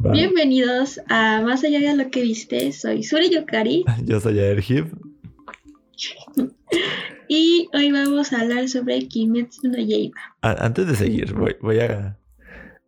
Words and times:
Bienvenidos 0.00 1.00
a 1.08 1.42
Más 1.42 1.64
allá 1.64 1.80
de 1.80 1.96
lo 1.96 2.08
que 2.10 2.22
viste. 2.22 2.72
Soy 2.72 3.02
Suri 3.02 3.30
Yokari. 3.30 3.84
Yo 4.04 4.20
soy 4.20 4.38
Airhib. 4.38 4.96
y 7.28 7.68
hoy 7.74 7.90
vamos 7.90 8.32
a 8.32 8.42
hablar 8.42 8.68
sobre 8.68 9.08
Kimetsu 9.08 9.68
no 9.68 9.76
Yaiba. 9.78 10.20
Antes 10.42 10.86
de 10.86 10.94
seguir, 10.94 11.34
voy, 11.34 11.80
a, 11.80 12.16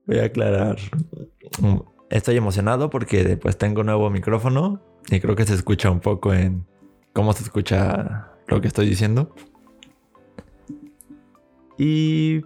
voy 0.06 0.18
a 0.20 0.24
aclarar. 0.26 0.78
Estoy 2.10 2.36
emocionado 2.36 2.90
porque 2.90 3.36
pues 3.36 3.58
tengo 3.58 3.80
un 3.80 3.86
nuevo 3.86 4.08
micrófono 4.10 4.80
y 5.10 5.18
creo 5.18 5.34
que 5.34 5.46
se 5.46 5.54
escucha 5.54 5.90
un 5.90 6.00
poco 6.00 6.32
en 6.32 6.64
cómo 7.12 7.32
se 7.32 7.42
escucha 7.42 8.28
lo 8.46 8.60
que 8.60 8.68
estoy 8.68 8.88
diciendo. 8.88 9.34
Y 11.76 12.42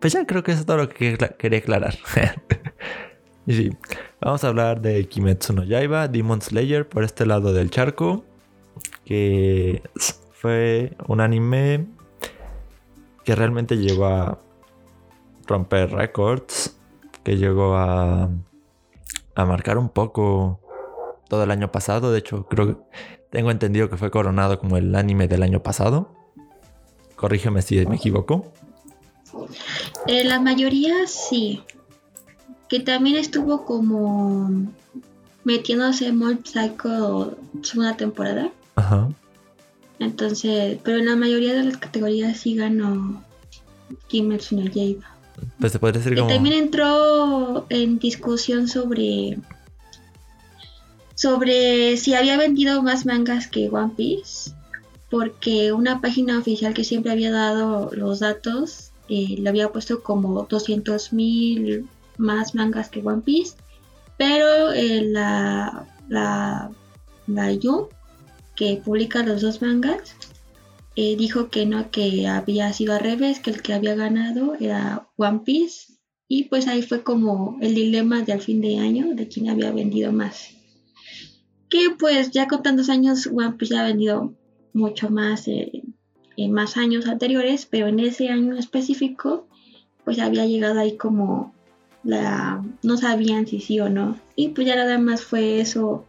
pues 0.00 0.12
ya 0.12 0.24
creo 0.26 0.44
que 0.44 0.52
eso 0.52 0.60
es 0.60 0.66
todo 0.66 0.76
lo 0.76 0.88
que 0.88 1.18
quería 1.38 1.58
aclarar. 1.58 1.98
y 3.48 3.54
sí, 3.54 3.70
vamos 4.20 4.44
a 4.44 4.48
hablar 4.48 4.82
de 4.82 5.08
Kimetsu 5.08 5.54
no 5.54 5.64
Yaiba, 5.64 6.06
Demon 6.06 6.42
Slayer 6.42 6.86
por 6.86 7.02
este 7.02 7.24
lado 7.24 7.54
del 7.54 7.70
charco, 7.70 8.22
que 9.06 9.80
fue 10.32 10.92
un 11.06 11.22
anime 11.22 11.86
que 13.24 13.34
realmente 13.34 13.78
llegó 13.78 14.04
a 14.04 14.38
romper 15.46 15.92
récords, 15.92 16.76
que 17.24 17.38
llegó 17.38 17.74
a, 17.74 18.28
a 19.34 19.44
marcar 19.46 19.78
un 19.78 19.88
poco 19.88 20.60
todo 21.30 21.42
el 21.44 21.50
año 21.50 21.72
pasado. 21.72 22.12
De 22.12 22.18
hecho, 22.18 22.46
creo 22.48 22.66
que 22.66 22.76
tengo 23.30 23.50
entendido 23.50 23.88
que 23.88 23.96
fue 23.96 24.10
coronado 24.10 24.58
como 24.58 24.76
el 24.76 24.94
anime 24.94 25.26
del 25.26 25.42
año 25.42 25.62
pasado. 25.62 26.14
Corrígeme 27.16 27.62
si 27.62 27.86
me 27.86 27.96
equivoco. 27.96 28.52
Eh, 30.06 30.24
la 30.24 30.38
mayoría 30.38 31.06
sí. 31.06 31.64
Que 32.68 32.80
también 32.80 33.16
estuvo 33.16 33.64
como 33.64 34.70
metiéndose 35.44 36.12
Mold 36.12 36.44
Psycho 36.44 37.36
segunda 37.62 37.96
temporada. 37.96 38.50
Ajá. 38.76 39.08
Entonces, 39.98 40.78
pero 40.84 40.98
en 40.98 41.06
la 41.06 41.16
mayoría 41.16 41.54
de 41.54 41.64
las 41.64 41.78
categorías 41.78 42.36
sí 42.36 42.54
ganó 42.54 43.22
Kimetsu 44.08 44.56
no 44.56 44.66
Yaiba. 44.66 45.06
Pues 45.58 45.72
se 45.72 45.78
podría 45.78 46.00
decir 46.00 46.16
como... 46.16 46.28
también 46.28 46.54
entró 46.56 47.66
en 47.68 47.98
discusión 47.98 48.68
sobre 48.68 49.38
sobre 51.14 51.96
si 51.96 52.14
había 52.14 52.36
vendido 52.36 52.82
más 52.82 53.04
mangas 53.04 53.48
que 53.48 53.68
One 53.68 53.92
Piece, 53.96 54.52
porque 55.10 55.72
una 55.72 56.00
página 56.00 56.38
oficial 56.38 56.74
que 56.74 56.84
siempre 56.84 57.10
había 57.10 57.32
dado 57.32 57.90
los 57.92 58.20
datos 58.20 58.92
eh, 59.08 59.36
le 59.38 59.48
había 59.48 59.70
puesto 59.70 60.02
como 60.02 60.44
200 60.44 61.12
mil 61.12 61.88
más 62.18 62.54
mangas 62.54 62.88
que 62.90 63.00
One 63.00 63.22
Piece, 63.22 63.56
pero 64.16 64.72
eh, 64.72 65.02
la, 65.02 65.86
la, 66.08 66.70
la 67.26 67.52
Yu, 67.52 67.88
que 68.56 68.80
publica 68.84 69.22
los 69.22 69.40
dos 69.40 69.62
mangas, 69.62 70.14
eh, 70.96 71.16
dijo 71.16 71.48
que 71.48 71.64
no, 71.64 71.90
que 71.90 72.26
había 72.26 72.72
sido 72.72 72.94
al 72.94 73.00
revés, 73.00 73.38
que 73.38 73.50
el 73.50 73.62
que 73.62 73.72
había 73.72 73.94
ganado 73.94 74.56
era 74.58 75.08
One 75.16 75.40
Piece, 75.44 75.94
y 76.26 76.44
pues 76.44 76.66
ahí 76.66 76.82
fue 76.82 77.02
como 77.02 77.56
el 77.60 77.74
dilema 77.74 78.22
de 78.22 78.32
al 78.32 78.40
fin 78.40 78.60
de 78.60 78.78
año 78.78 79.14
de 79.14 79.28
quién 79.28 79.48
había 79.48 79.70
vendido 79.70 80.12
más. 80.12 80.50
Que 81.70 81.90
pues 81.98 82.32
ya 82.32 82.48
con 82.48 82.62
tantos 82.62 82.88
años 82.88 83.26
One 83.26 83.52
Piece 83.52 83.74
ya 83.74 83.82
ha 83.82 83.86
vendido 83.86 84.34
mucho 84.72 85.08
más 85.10 85.46
en 85.46 86.52
más 86.52 86.76
años 86.76 87.06
anteriores, 87.06 87.66
pero 87.66 87.88
en 87.88 88.00
ese 88.00 88.28
año 88.28 88.56
específico, 88.56 89.48
pues 90.04 90.18
había 90.18 90.46
llegado 90.46 90.80
ahí 90.80 90.96
como 90.96 91.54
la... 92.04 92.62
no 92.82 92.96
sabían 92.96 93.46
si 93.46 93.60
sí 93.60 93.80
o 93.80 93.88
no. 93.88 94.18
Y 94.36 94.48
pues 94.48 94.66
ya 94.66 94.76
nada 94.76 94.98
más 94.98 95.22
fue 95.22 95.60
eso 95.60 96.04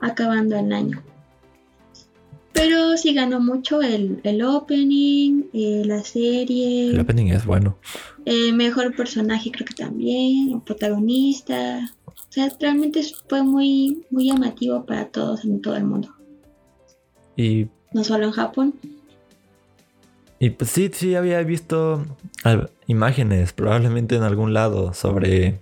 acabando 0.00 0.56
el 0.56 0.72
año. 0.72 1.02
Pero 2.52 2.96
sí 2.96 3.14
ganó 3.14 3.38
mucho 3.40 3.82
el, 3.82 4.42
opening, 4.42 5.44
eh, 5.52 5.82
la 5.86 6.02
serie. 6.02 6.90
El 6.90 7.00
opening 7.00 7.26
es 7.26 7.46
bueno. 7.46 7.78
El 8.24 8.52
mejor 8.54 8.96
personaje 8.96 9.52
creo 9.52 9.64
que 9.64 9.74
también, 9.74 10.54
el 10.54 10.60
protagonista. 10.62 11.88
O 12.04 12.12
sea, 12.30 12.52
realmente 12.58 13.00
fue 13.28 13.44
muy, 13.44 14.04
muy 14.10 14.26
llamativo 14.26 14.84
para 14.84 15.06
todos 15.06 15.44
en 15.44 15.62
todo 15.62 15.76
el 15.76 15.84
mundo. 15.84 16.12
Y... 17.36 17.68
No 17.92 18.02
solo 18.02 18.26
en 18.26 18.32
Japón. 18.32 18.74
Y 20.40 20.50
pues 20.50 20.70
sí, 20.70 20.90
sí 20.92 21.14
había 21.14 21.42
visto 21.42 22.04
imágenes 22.88 23.52
probablemente 23.52 24.16
en 24.16 24.24
algún 24.24 24.52
lado 24.52 24.92
sobre 24.92 25.60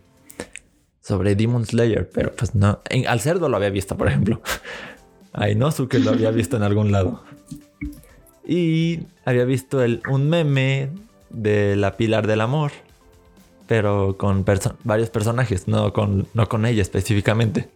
sobre 1.03 1.37
Demon 1.37 1.64
Slayer, 1.64 2.10
pero 2.12 2.32
pues 2.32 2.56
no, 2.56 2.81
al 3.06 3.20
cerdo 3.20 3.48
lo 3.48 3.56
había 3.56 3.70
visto, 3.70 3.97
por 3.97 4.09
ejemplo. 4.09 4.41
A 5.32 5.50
Inosuke 5.50 6.00
lo 6.00 6.10
había 6.10 6.32
visto 6.32 6.56
en 6.56 6.65
algún 6.65 6.91
lado. 6.91 7.22
Y 8.44 9.03
había 9.25 9.44
visto 9.44 9.82
el, 9.82 10.03
un 10.09 10.28
meme 10.28 10.91
de 11.31 11.76
la 11.76 11.97
Pilar 11.97 12.26
del 12.26 12.41
Amor, 12.41 12.72
pero 13.69 14.16
con 14.16 14.44
varios 14.82 15.10
personajes, 15.10 15.69
no 15.69 15.92
con, 15.92 16.26
no 16.34 16.48
con 16.48 16.66
ella 16.66 16.82
específicamente. 16.82 17.69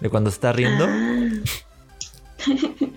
De 0.00 0.08
cuando 0.08 0.30
está 0.30 0.52
riendo. 0.52 0.88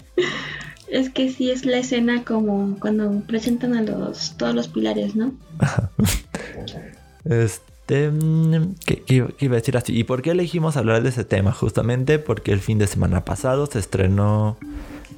Es 0.96 1.10
que 1.10 1.30
sí 1.30 1.52
es 1.52 1.66
la 1.66 1.80
escena 1.80 2.24
como 2.24 2.80
cuando 2.80 3.20
presentan 3.28 3.76
a 3.76 3.82
los 3.82 4.38
todos 4.38 4.56
los 4.56 4.70
pilares, 4.70 5.14
¿no? 5.14 5.34
este, 7.26 8.10
mm, 8.10 8.76
¿qué, 8.86 9.04
iba 9.10 9.56
a 9.56 9.60
decir 9.60 9.76
así? 9.76 9.94
¿Y 9.94 10.06
por 10.06 10.22
qué 10.22 10.32
elegimos 10.32 10.78
hablar 10.78 11.04
de 11.04 11.10
ese 11.10 11.26
tema? 11.26 11.52
Justamente 11.52 12.18
porque 12.18 12.54
el 12.54 12.62
fin 12.62 12.78
de 12.78 12.88
semana 12.88 13.26
pasado 13.26 13.66
se 13.66 13.78
estrenó 13.78 14.58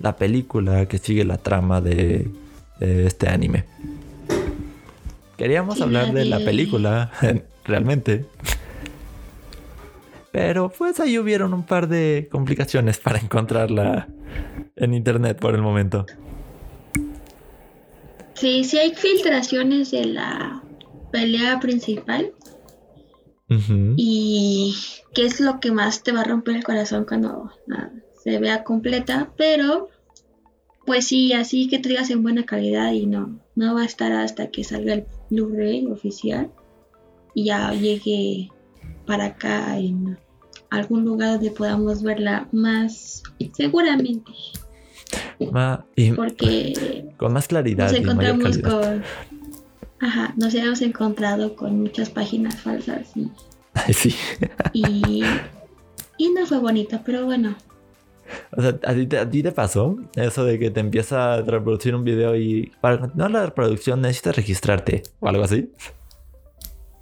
la 0.02 0.16
película 0.16 0.88
que 0.88 0.98
sigue 0.98 1.24
la 1.26 1.38
trama 1.38 1.80
de, 1.80 2.28
este 2.80 3.30
anime. 3.30 3.66
Queríamos 5.38 5.80
hablar 5.80 6.12
de 6.12 6.26
la 6.26 6.40
película, 6.40 7.12
realmente. 7.66 8.26
Pero 10.32 10.70
pues 10.76 11.00
ahí 11.00 11.20
hubieron 11.20 11.54
un 11.54 11.62
par 11.62 11.88
de 11.88 12.30
complicaciones 12.32 12.98
para 12.98 13.20
encontrarla 13.20 14.08
en 14.78 14.94
internet 14.94 15.40
por 15.40 15.56
el 15.56 15.62
momento. 15.62 16.06
Sí, 18.34 18.64
sí 18.64 18.78
hay 18.78 18.94
filtraciones 18.94 19.92
de 19.92 20.06
la 20.06 20.64
pelea 21.12 21.60
principal. 21.60 22.32
Y 23.96 24.76
qué 25.14 25.26
es 25.26 25.40
lo 25.40 25.62
que 25.62 25.72
más 25.72 26.04
te 26.04 26.12
va 26.12 26.22
a 26.22 26.26
romper 26.26 26.58
el 26.58 26.64
corazón 26.66 27.06
cuando 27.06 27.50
se 28.22 28.40
vea 28.40 28.66
completa, 28.66 29.32
pero 29.38 29.90
pues 30.86 31.08
sí, 31.08 31.34
así 31.34 31.68
que 31.68 31.80
te 31.80 31.90
digas 31.90 32.10
en 32.10 32.24
buena 32.24 32.46
calidad 32.46 32.92
y 32.92 33.06
no, 33.06 33.40
no 33.56 33.76
va 33.76 33.84
a 33.84 33.86
estar 33.86 34.12
hasta 34.12 34.52
que 34.52 34.64
salga 34.64 34.94
el 34.94 35.06
Blu-ray 35.30 35.86
oficial 35.88 36.52
y 37.34 37.46
ya 37.46 37.72
llegue 37.72 38.50
para 39.06 39.26
acá 39.26 39.78
en 39.80 40.18
algún 40.70 41.06
lugar 41.06 41.34
donde 41.34 41.52
podamos 41.52 42.04
verla 42.04 42.48
más 42.52 43.24
seguramente. 43.54 44.32
Porque 46.16 47.06
con 47.18 47.34
más 47.34 47.48
claridad. 47.48 47.92
Nos 47.92 48.00
encontramos 48.00 48.58
con. 48.60 49.04
Ajá, 50.00 50.34
nos 50.38 50.54
hemos 50.54 50.82
encontrado 50.82 51.56
con 51.56 51.82
muchas 51.82 52.10
páginas 52.10 52.62
falsas 52.62 53.16
y. 53.16 53.32
sí. 53.94 54.16
y, 54.74 55.24
y 56.18 56.30
no 56.32 56.46
fue 56.46 56.60
bonito, 56.60 57.02
pero 57.06 57.26
bueno. 57.26 57.56
O 58.56 58.62
sea, 58.62 58.78
¿a 58.84 58.94
ti, 58.94 59.16
¿a 59.16 59.30
ti, 59.30 59.44
te 59.44 59.52
pasó 59.52 59.98
eso 60.16 60.44
de 60.44 60.60
que 60.60 60.70
te 60.70 60.80
empieza 60.80 61.36
a 61.36 61.42
reproducir 61.42 61.96
un 61.96 62.04
video 62.04 62.36
y 62.36 62.72
para 62.82 63.00
continuar 63.00 63.32
la 63.32 63.46
reproducción 63.46 64.02
necesitas 64.02 64.36
registrarte 64.36 65.04
o 65.20 65.30
algo 65.30 65.44
así? 65.44 65.72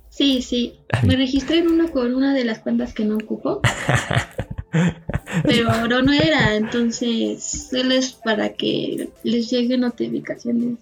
Sí, 0.09 0.41
sí. 0.41 0.79
Me 1.03 1.15
registré 1.17 1.57
en 1.57 1.67
uno 1.67 1.91
con 1.91 2.15
una 2.15 2.33
de 2.33 2.45
las 2.45 2.59
cuentas 2.59 2.93
que 2.93 3.03
no 3.03 3.15
ocupo. 3.15 3.61
Pero 5.43 5.71
ahora 5.71 6.01
no 6.01 6.13
era, 6.13 6.55
entonces 6.55 7.67
solo 7.69 7.93
es 7.93 8.13
para 8.13 8.49
que 8.49 9.09
les 9.23 9.49
llegue 9.49 9.77
notificaciones 9.77 10.77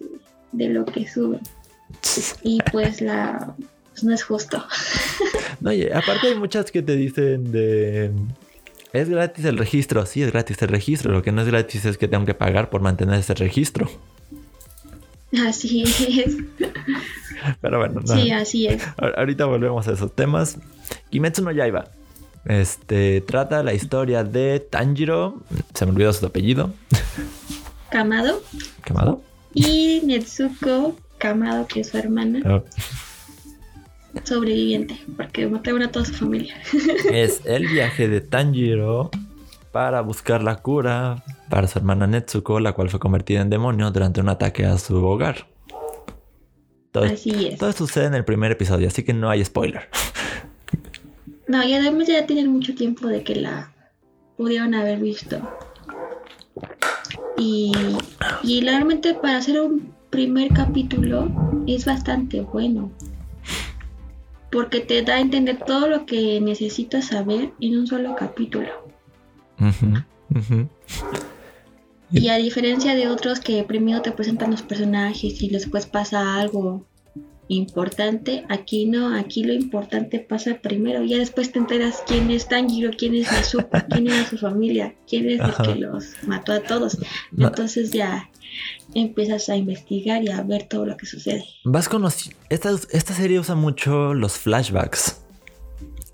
de, 0.52 0.70
lo 0.70 0.86
que 0.86 1.08
suben. 1.08 1.42
Y 2.44 2.60
pues 2.72 3.02
la 3.02 3.56
pues 3.92 4.04
no 4.04 4.14
es 4.14 4.24
justo. 4.24 4.64
No, 5.62 5.70
oye, 5.70 5.94
aparte 5.94 6.28
hay 6.28 6.36
muchas 6.36 6.72
que 6.72 6.82
te 6.82 6.98
dicen 6.98 7.52
de 7.52 8.12
es 8.92 9.08
gratis 9.08 9.46
el 9.46 9.58
registro, 9.58 10.06
sí 10.06 10.22
es 10.22 10.32
gratis 10.32 10.62
el 10.62 10.68
registro, 10.68 11.14
lo 11.14 11.22
que 11.22 11.32
no 11.32 11.42
es 11.42 11.48
gratis 11.48 11.86
es 11.86 11.98
que 11.98 12.10
tengo 12.10 12.26
que 12.26 12.34
pagar 12.34 12.70
por 12.70 12.82
mantener 12.82 13.20
ese 13.20 13.34
registro. 13.34 13.90
Así 15.48 15.84
es. 15.84 16.38
Pero 17.62 17.80
bueno, 17.80 18.02
no. 18.02 18.16
Sí, 18.16 18.32
así 18.32 18.68
es. 18.68 18.84
Ahorita 18.98 19.46
volvemos 19.46 19.88
a 19.88 19.94
esos 19.94 20.14
temas. 20.14 20.58
Kimetsu 21.10 21.44
no 21.44 21.52
Yaiba. 21.52 21.86
Este 22.46 23.22
trata 23.22 23.64
la 23.64 23.74
historia 23.74 24.24
de 24.24 24.60
Tanjiro. 24.60 25.42
Se 25.74 25.86
me 25.86 25.92
olvidó 25.92 26.12
su 26.12 26.26
apellido. 26.26 26.72
Kamado. 27.90 28.42
Kamado. 28.82 29.22
Y 29.54 30.02
Netsuko 30.04 30.96
Kamado, 31.18 31.68
que 31.68 31.82
es 31.82 31.90
su 31.90 31.98
hermana. 31.98 32.42
Oh. 32.46 32.64
sobreviviente, 34.24 35.00
porque 35.16 35.48
mataron 35.48 35.84
a 35.84 35.92
toda 35.92 36.06
su 36.06 36.14
familia. 36.14 36.56
es 37.12 37.42
el 37.46 37.68
viaje 37.68 38.08
de 38.08 38.22
Tanjiro 38.22 39.10
para 39.72 40.02
buscar 40.02 40.44
la 40.44 40.58
cura 40.58 41.24
para 41.50 41.68
su 41.68 41.80
hermana 41.80 42.08
Netsuko, 42.08 42.60
la 42.60 42.74
cual 42.74 42.90
fue 42.90 43.00
convertida 43.00 43.42
en 43.42 43.50
demonio 43.50 43.90
durante 43.92 44.22
un 44.22 44.30
ataque 44.30 44.66
a 44.66 44.78
su 44.78 45.04
hogar. 45.06 45.48
Todo, 46.92 47.06
Así 47.06 47.48
es. 47.48 47.58
todo 47.58 47.72
sucede 47.74 48.06
en 48.06 48.14
el 48.14 48.24
primer 48.24 48.52
episodio, 48.52 48.88
así 48.88 49.04
que 49.04 49.14
no 49.14 49.30
hay 49.30 49.44
spoiler. 49.44 49.90
No, 51.54 51.64
y 51.64 51.76
además 51.76 52.08
ya 52.08 52.26
tienen 52.26 52.48
mucho 52.48 52.74
tiempo 52.74 53.08
de 53.08 53.24
que 53.24 53.36
la 53.36 53.72
pudieron 54.38 54.74
haber 54.74 55.00
visto. 55.00 55.38
Y, 57.38 57.72
y 58.42 58.62
realmente 58.62 59.14
para 59.14 59.38
hacer 59.38 59.62
un 59.62 59.94
primer 60.10 60.52
capítulo 60.52 61.30
es 61.68 61.86
bastante 61.86 62.42
bueno. 62.42 62.92
Porque 64.52 64.80
te 64.80 65.04
da 65.04 65.18
a 65.18 65.20
entender 65.20 65.60
todo 65.60 65.88
lo 65.88 66.08
que 66.08 66.42
necesitas 66.42 67.06
saber 67.06 67.52
en 67.62 67.78
un 67.78 67.86
solo 67.86 68.16
capítulo. 68.16 68.72
Y 72.10 72.30
a 72.30 72.38
diferencia 72.38 72.96
de 72.96 73.10
otros 73.10 73.40
que 73.40 73.64
primero 73.64 74.02
te 74.02 74.12
presentan 74.12 74.50
los 74.50 74.64
personajes 74.64 75.40
y 75.44 75.50
después 75.50 75.86
pasa 75.86 76.34
algo 76.34 76.84
importante, 77.50 78.46
aquí 78.50 78.86
no, 78.86 79.16
aquí 79.16 79.44
lo 79.44 79.54
importante 79.54 80.20
pasa 80.20 80.60
primero, 80.62 81.04
ya 81.04 81.18
después 81.18 81.52
te 81.52 81.60
enteras 81.60 82.02
quién 82.08 82.32
es 82.32 82.48
Tanjiro, 82.48 82.92
quién 82.98 83.16
es 83.16 83.32
Nezuko, 83.32 83.70
quién 83.90 84.08
era 84.08 84.26
su 84.28 84.38
familia, 84.38 84.96
quién 85.08 85.30
es 85.30 85.42
Ajá. 85.42 85.64
el 85.64 85.74
que 85.74 85.80
los 85.80 86.06
mató 86.26 86.54
a 86.54 86.62
todos. 86.62 86.98
No. 87.32 87.48
Entonces 87.48 87.92
ya 87.92 88.30
empiezas 88.94 89.50
a 89.50 89.56
investigar 89.56 90.24
y 90.24 90.30
a 90.30 90.42
ver 90.44 90.64
todo 90.68 90.86
lo 90.86 90.96
que 90.98 91.06
sucede. 91.06 91.44
Vas 91.64 91.90
conociendo. 91.90 92.40
Esta, 92.50 92.72
esta 92.92 93.14
serie 93.14 93.40
usa 93.40 93.56
mucho 93.56 94.14
los 94.14 94.38
flashbacks. 94.38 95.20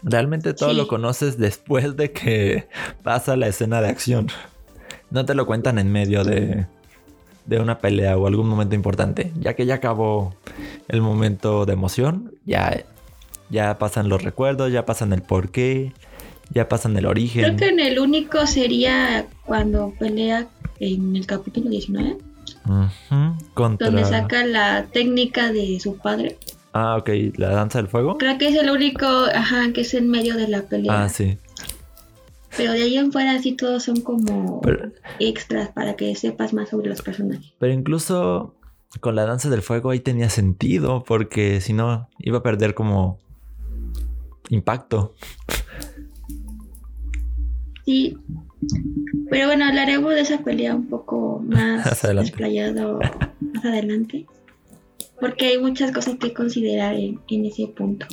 Realmente 0.01 0.53
todo 0.53 0.71
Sí. 0.71 0.77
lo 0.77 0.87
conoces 0.87 1.37
después 1.37 1.95
de 1.97 2.11
que 2.11 2.67
pasa 3.03 3.35
la 3.35 3.47
escena 3.47 3.81
de 3.81 3.89
acción. 3.89 4.27
No 5.11 5.25
te 5.25 5.35
lo 5.35 5.45
cuentan 5.45 5.77
en 5.79 5.91
medio 5.91 6.23
de, 6.23 6.67
de 7.49 7.59
una 7.59 7.79
pelea 7.79 8.15
o 8.15 8.27
algún 8.27 8.47
momento 8.47 8.75
importante. 8.75 9.31
Ya 9.39 9.55
que 9.55 9.65
ya 9.65 9.75
acabó 9.75 10.35
el 10.87 11.01
momento 11.01 11.65
de 11.65 11.73
emoción, 11.73 12.31
ya, 12.45 12.85
ya 13.49 13.79
pasan 13.79 14.07
los 14.07 14.23
recuerdos, 14.23 14.71
ya 14.71 14.85
pasan 14.85 15.13
el 15.13 15.23
porqué, 15.23 15.91
ya 16.53 16.69
pasan 16.69 16.95
el 16.95 17.07
origen. 17.07 17.43
Creo 17.43 17.57
que 17.57 17.69
en 17.69 17.79
el 17.79 17.97
único 17.99 18.45
sería 18.45 19.25
cuando 19.45 19.93
pelea 19.97 20.47
en 20.79 21.15
el 21.15 21.25
capítulo 21.25 21.69
19, 21.71 22.17
Ujú, 22.65 23.35
Contra. 23.55 23.87
donde 23.87 24.05
saca 24.05 24.45
la 24.45 24.85
técnica 24.93 25.51
de 25.51 25.79
su 25.79 25.97
padre. 25.97 26.37
Ah, 26.71 26.97
ok, 26.97 27.09
la 27.37 27.49
danza 27.49 27.79
del 27.79 27.87
fuego. 27.87 28.19
Creo 28.19 28.37
que 28.37 28.49
es 28.49 28.55
el 28.55 28.69
único, 28.69 29.07
ajá, 29.07 29.73
que 29.73 29.81
es 29.81 29.95
en 29.95 30.07
medio 30.07 30.35
de 30.35 30.47
la 30.47 30.61
pelea. 30.61 31.03
Ah, 31.05 31.09
sí. 31.09 31.39
Pero 32.57 32.73
de 32.73 32.83
ahí 32.83 32.97
en 32.97 33.11
fuera 33.11 33.39
sí 33.39 33.53
todos 33.53 33.83
son 33.83 34.01
como 34.01 34.61
Pero, 34.61 34.91
extras 35.19 35.69
para 35.69 35.95
que 35.95 36.15
sepas 36.15 36.53
más 36.53 36.69
sobre 36.69 36.89
los 36.89 37.01
personajes. 37.01 37.53
Pero 37.59 37.73
incluso 37.73 38.55
con 38.99 39.15
la 39.15 39.25
danza 39.25 39.49
del 39.49 39.61
fuego 39.61 39.91
ahí 39.91 39.99
tenía 39.99 40.29
sentido, 40.29 41.03
porque 41.05 41.61
si 41.61 41.73
no 41.73 42.09
iba 42.17 42.39
a 42.39 42.43
perder 42.43 42.73
como 42.73 43.19
impacto. 44.49 45.13
Sí. 47.85 48.17
Pero 49.29 49.47
bueno, 49.47 49.65
hablaremos 49.65 50.13
de 50.13 50.21
esa 50.21 50.39
pelea 50.39 50.75
un 50.75 50.87
poco 50.87 51.41
más 51.45 52.01
desplayado 52.15 52.99
más 53.39 53.65
adelante. 53.65 54.25
Porque 55.19 55.47
hay 55.47 55.59
muchas 55.59 55.91
cosas 55.91 56.15
que 56.17 56.33
considerar 56.33 56.95
en, 56.95 57.19
en 57.27 57.45
ese 57.45 57.67
punto. 57.67 58.07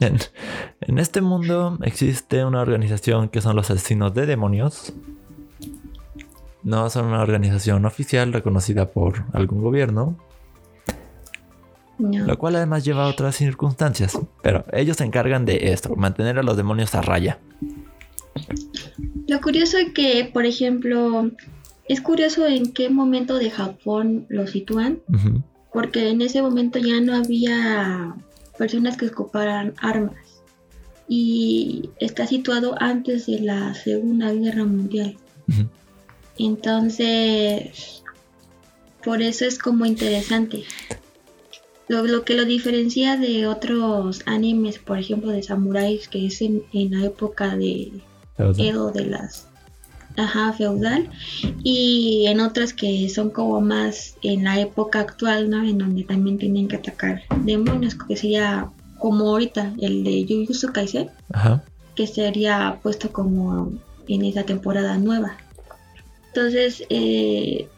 En, 0.00 0.18
en 0.82 0.98
este 0.98 1.20
mundo 1.20 1.78
existe 1.82 2.44
una 2.44 2.60
organización 2.60 3.28
que 3.28 3.40
son 3.40 3.56
los 3.56 3.70
asesinos 3.70 4.14
de 4.14 4.26
demonios. 4.26 4.92
No 6.62 6.88
son 6.90 7.06
una 7.06 7.22
organización 7.22 7.84
oficial 7.84 8.32
reconocida 8.32 8.86
por 8.90 9.24
algún 9.32 9.62
gobierno, 9.62 10.16
No. 11.98 12.26
lo 12.26 12.38
cual 12.38 12.56
además 12.56 12.84
lleva 12.84 13.04
a 13.04 13.08
otras 13.08 13.36
circunstancias. 13.36 14.18
Pero 14.42 14.64
ellos 14.72 14.96
se 14.98 15.04
encargan 15.04 15.44
de 15.44 15.72
esto, 15.72 15.94
mantener 15.96 16.38
a 16.38 16.42
los 16.42 16.56
demonios 16.56 16.94
a 16.94 17.00
raya. 17.02 17.38
Lo 19.26 19.40
curioso 19.40 19.78
es 19.78 19.92
que, 19.92 20.30
por 20.32 20.46
ejemplo, 20.46 21.30
es 21.88 22.00
curioso 22.00 22.46
en 22.46 22.72
qué 22.72 22.88
momento 22.90 23.36
de 23.38 23.50
Japón 23.50 24.26
lo 24.28 24.46
sitúan. 24.46 25.00
Porque 25.72 26.08
en 26.10 26.22
ese 26.22 26.40
momento 26.42 26.78
ya 26.78 27.00
no 27.00 27.14
había 27.14 28.14
personas 28.58 28.96
que 28.96 29.06
ocuparan 29.06 29.74
armas 29.80 30.42
y 31.08 31.88
está 31.98 32.26
situado 32.26 32.74
antes 32.80 33.26
de 33.26 33.40
la 33.40 33.74
Segunda 33.74 34.32
Guerra 34.32 34.64
Mundial. 34.64 35.16
Entonces, 36.36 38.02
por 39.02 39.22
eso 39.22 39.46
es 39.46 39.58
como 39.58 39.86
interesante. 39.86 40.64
Lo, 41.88 42.02
lo 42.04 42.24
que 42.24 42.34
lo 42.34 42.44
diferencia 42.44 43.16
de 43.16 43.46
otros 43.46 44.22
animes, 44.26 44.78
por 44.78 44.98
ejemplo, 44.98 45.30
de 45.30 45.42
samuráis, 45.42 46.08
que 46.08 46.26
es 46.26 46.42
en, 46.42 46.62
en 46.74 46.90
la 46.90 47.06
época 47.06 47.56
de 47.56 47.92
Edo 48.36 48.92
de 48.92 49.06
las 49.06 49.48
ajá 50.18 50.52
feudal 50.52 51.08
y 51.62 52.26
en 52.26 52.40
otras 52.40 52.72
que 52.72 53.08
son 53.08 53.30
como 53.30 53.60
más 53.60 54.16
en 54.22 54.44
la 54.44 54.60
época 54.60 55.00
actual 55.00 55.48
no 55.48 55.62
en 55.64 55.78
donde 55.78 56.04
también 56.04 56.38
tienen 56.38 56.68
que 56.68 56.76
atacar 56.76 57.22
demonios 57.44 57.94
que 57.94 58.16
sería 58.16 58.68
como 58.98 59.30
ahorita 59.30 59.74
el 59.80 60.04
de 60.04 60.26
Jujutsu 60.28 60.72
Kaisen 60.72 61.10
Ajá. 61.32 61.64
que 61.94 62.06
sería 62.06 62.78
puesto 62.82 63.10
como 63.12 63.72
en 64.08 64.24
esa 64.24 64.42
temporada 64.44 64.96
nueva. 64.98 65.36
Entonces 66.28 66.82
eh, 66.88 67.68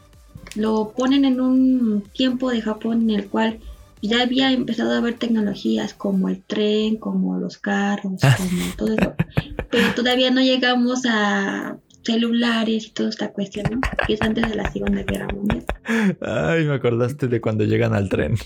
lo 0.54 0.93
ponen 0.96 1.25
en 1.25 1.40
un 1.40 2.02
tiempo 2.12 2.50
de 2.50 2.62
Japón 2.62 3.02
en 3.02 3.10
el 3.10 3.28
cual 3.28 3.58
ya 4.02 4.22
había 4.22 4.50
empezado 4.52 4.94
a 4.94 4.98
haber 4.98 5.19
tecnologías 5.19 5.93
como 5.93 6.28
el 6.28 6.43
tren, 6.43 6.96
como 6.96 7.38
los 7.38 7.58
carros, 7.58 8.20
como 8.20 8.76
todo 8.76 8.94
eso, 8.94 9.14
pero 9.70 9.94
todavía 9.94 10.31
no 10.31 10.40
llegamos 10.40 11.02
a 11.06 11.76
celulares 12.10 12.86
y 12.86 12.90
toda 12.90 13.08
esta 13.10 13.32
cuestión, 13.32 13.66
¿no? 13.70 13.80
Que 14.06 14.14
es 14.14 14.22
antes 14.22 14.48
de 14.48 14.54
la 14.56 14.70
Segunda 14.70 15.02
Guerra 15.02 15.28
Mundial. 15.32 15.64
Ay, 16.20 16.64
me 16.64 16.74
acordaste 16.74 17.28
de 17.28 17.40
cuando 17.40 17.64
llegan 17.64 17.94
al 17.94 18.08
tren. 18.08 18.34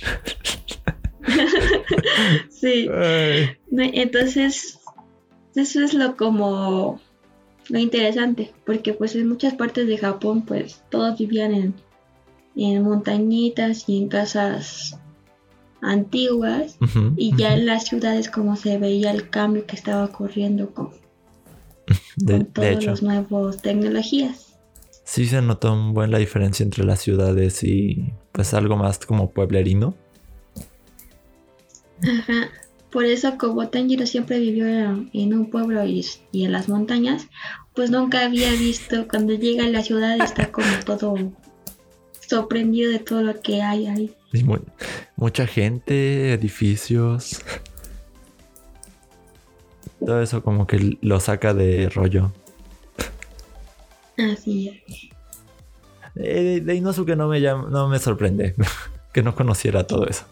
Sí, 2.50 2.88
Ay. 2.92 3.56
entonces 3.70 4.78
eso 5.54 5.82
es 5.82 5.94
lo 5.94 6.16
como 6.16 7.00
lo 7.68 7.78
interesante, 7.78 8.52
porque 8.66 8.92
pues 8.92 9.14
en 9.16 9.28
muchas 9.28 9.54
partes 9.54 9.86
de 9.86 9.98
Japón 9.98 10.42
pues 10.42 10.82
todos 10.90 11.18
vivían 11.18 11.54
en, 11.54 11.74
en 12.56 12.82
montañitas 12.82 13.88
y 13.88 13.98
en 13.98 14.08
casas 14.08 14.98
antiguas 15.80 16.78
y 17.16 17.36
ya 17.36 17.54
en 17.54 17.66
las 17.66 17.84
ciudades 17.84 18.30
como 18.30 18.56
se 18.56 18.78
veía 18.78 19.10
el 19.10 19.28
cambio 19.28 19.66
que 19.66 19.76
estaba 19.76 20.04
ocurriendo 20.04 20.70
con, 20.70 20.90
De, 22.16 22.32
con 22.32 22.38
de 22.38 22.44
todas 22.44 22.70
hecho, 22.70 22.90
las 22.90 23.02
nuevas 23.02 23.62
tecnologías. 23.62 24.56
sí 25.04 25.26
se 25.26 25.42
notó 25.42 25.72
un 25.72 25.94
buen 25.94 26.10
la 26.10 26.18
diferencia 26.18 26.62
entre 26.62 26.84
las 26.84 27.00
ciudades 27.00 27.62
y 27.64 28.12
pues 28.32 28.54
algo 28.54 28.76
más 28.76 28.98
como 28.98 29.30
pueblerino. 29.30 29.94
Ajá. 32.02 32.50
Por 32.90 33.04
eso 33.04 33.36
como 33.38 33.68
Tanjiro 33.68 34.06
siempre 34.06 34.38
vivió 34.38 34.66
en, 34.66 35.34
un 35.34 35.50
pueblo 35.50 35.84
y, 35.84 36.06
y 36.30 36.44
en 36.44 36.52
las 36.52 36.68
montañas, 36.68 37.26
pues 37.74 37.90
nunca 37.90 38.24
había 38.24 38.52
visto 38.52 39.08
cuando 39.08 39.34
llega 39.34 39.64
a 39.64 39.68
la 39.68 39.82
ciudad 39.82 40.16
está 40.20 40.52
como 40.52 40.68
todo 40.86 41.16
sorprendido 42.20 42.90
de 42.90 43.00
todo 43.00 43.22
lo 43.22 43.40
que 43.40 43.62
hay 43.62 43.86
ahí. 43.86 44.14
Y 44.32 44.44
mucha 45.16 45.46
gente, 45.46 46.32
edificios. 46.32 47.40
Todo 50.06 50.22
eso 50.22 50.42
como 50.42 50.66
que 50.66 50.98
lo 51.00 51.20
saca 51.20 51.54
de 51.54 51.88
rollo. 51.88 52.32
Así 54.16 54.68
es. 54.86 55.10
Eh, 56.16 56.60
de 56.64 56.74
Inosuke 56.76 57.16
no 57.16 57.26
me, 57.28 57.40
no 57.40 57.88
me 57.88 57.98
sorprende 57.98 58.54
que 59.12 59.22
no 59.22 59.34
conociera 59.34 59.86
todo 59.86 60.06
eso. 60.06 60.24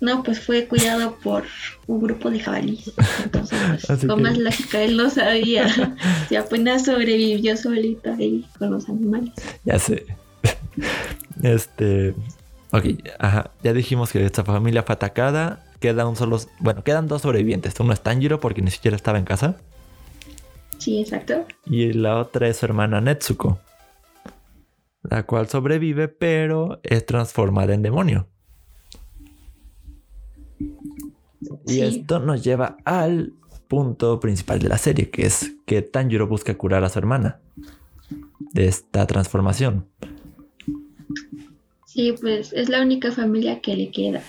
No, 0.00 0.22
pues 0.22 0.40
fue 0.40 0.66
cuidado 0.66 1.16
por 1.22 1.44
un 1.86 2.00
grupo 2.00 2.30
de 2.30 2.40
jabalíes. 2.40 2.90
Entonces, 3.24 3.58
pues, 3.86 4.00
con 4.06 4.16
que- 4.18 4.22
más 4.22 4.38
lógica, 4.38 4.80
él 4.82 4.96
no 4.96 5.10
sabía. 5.10 5.66
Si 6.28 6.36
apenas 6.36 6.84
sobrevivió 6.84 7.56
solito 7.56 8.12
ahí 8.12 8.46
con 8.58 8.70
los 8.70 8.88
animales. 8.88 9.32
Ya 9.64 9.78
sé. 9.78 10.06
Este. 11.42 12.14
Ok, 12.70 12.84
ajá. 13.18 13.50
Ya 13.64 13.72
dijimos 13.72 14.12
que 14.12 14.24
esta 14.24 14.44
familia 14.44 14.84
fue 14.84 14.94
atacada. 14.94 15.64
Queda 15.80 16.06
un 16.06 16.14
solo. 16.16 16.38
Bueno, 16.58 16.84
quedan 16.84 17.08
dos 17.08 17.22
sobrevivientes. 17.22 17.78
Uno 17.80 17.92
es 17.92 18.02
Tanjiro 18.02 18.38
porque 18.38 18.62
ni 18.62 18.70
siquiera 18.70 18.96
estaba 18.96 19.18
en 19.18 19.24
casa. 19.24 19.56
Sí, 20.78 21.00
exacto. 21.00 21.44
Y 21.66 21.92
la 21.92 22.18
otra 22.18 22.48
es 22.48 22.58
su 22.58 22.66
hermana 22.66 23.00
Netsuko. 23.00 23.58
La 25.02 25.24
cual 25.24 25.48
sobrevive, 25.48 26.08
pero 26.08 26.80
es 26.82 27.04
transformada 27.06 27.74
en 27.74 27.82
demonio. 27.82 28.28
Y 31.66 31.72
Sí. 31.72 31.80
esto 31.80 32.18
nos 32.20 32.44
lleva 32.44 32.76
al 32.84 33.32
punto 33.68 34.20
principal 34.20 34.58
de 34.58 34.68
la 34.68 34.78
serie, 34.78 35.10
que 35.10 35.24
es 35.26 35.52
que 35.64 35.80
Tanjiro 35.82 36.26
busca 36.26 36.56
curar 36.56 36.84
a 36.84 36.88
su 36.90 36.98
hermana 36.98 37.40
de 38.52 38.66
esta 38.66 39.06
transformación. 39.06 39.86
Sí, 41.86 42.14
pues 42.20 42.52
es 42.52 42.68
la 42.68 42.82
única 42.82 43.10
familia 43.12 43.60
que 43.60 43.76
le 43.76 43.90
queda. 43.90 44.22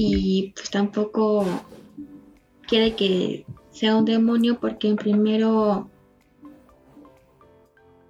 Y 0.00 0.52
pues 0.54 0.70
tampoco 0.70 1.44
quiere 2.68 2.94
que 2.94 3.44
sea 3.72 3.96
un 3.96 4.04
demonio 4.04 4.60
porque 4.60 4.86
en 4.88 4.94
primero 4.94 5.90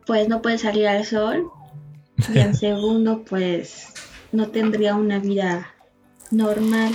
pues 0.07 0.29
no 0.29 0.43
puede 0.43 0.59
salir 0.59 0.87
al 0.87 1.05
sol 1.07 1.51
y 2.35 2.39
en 2.39 2.55
segundo 2.55 3.25
pues 3.25 3.95
no 4.33 4.49
tendría 4.49 4.95
una 4.97 5.19
vida 5.19 5.75
normal 6.31 6.93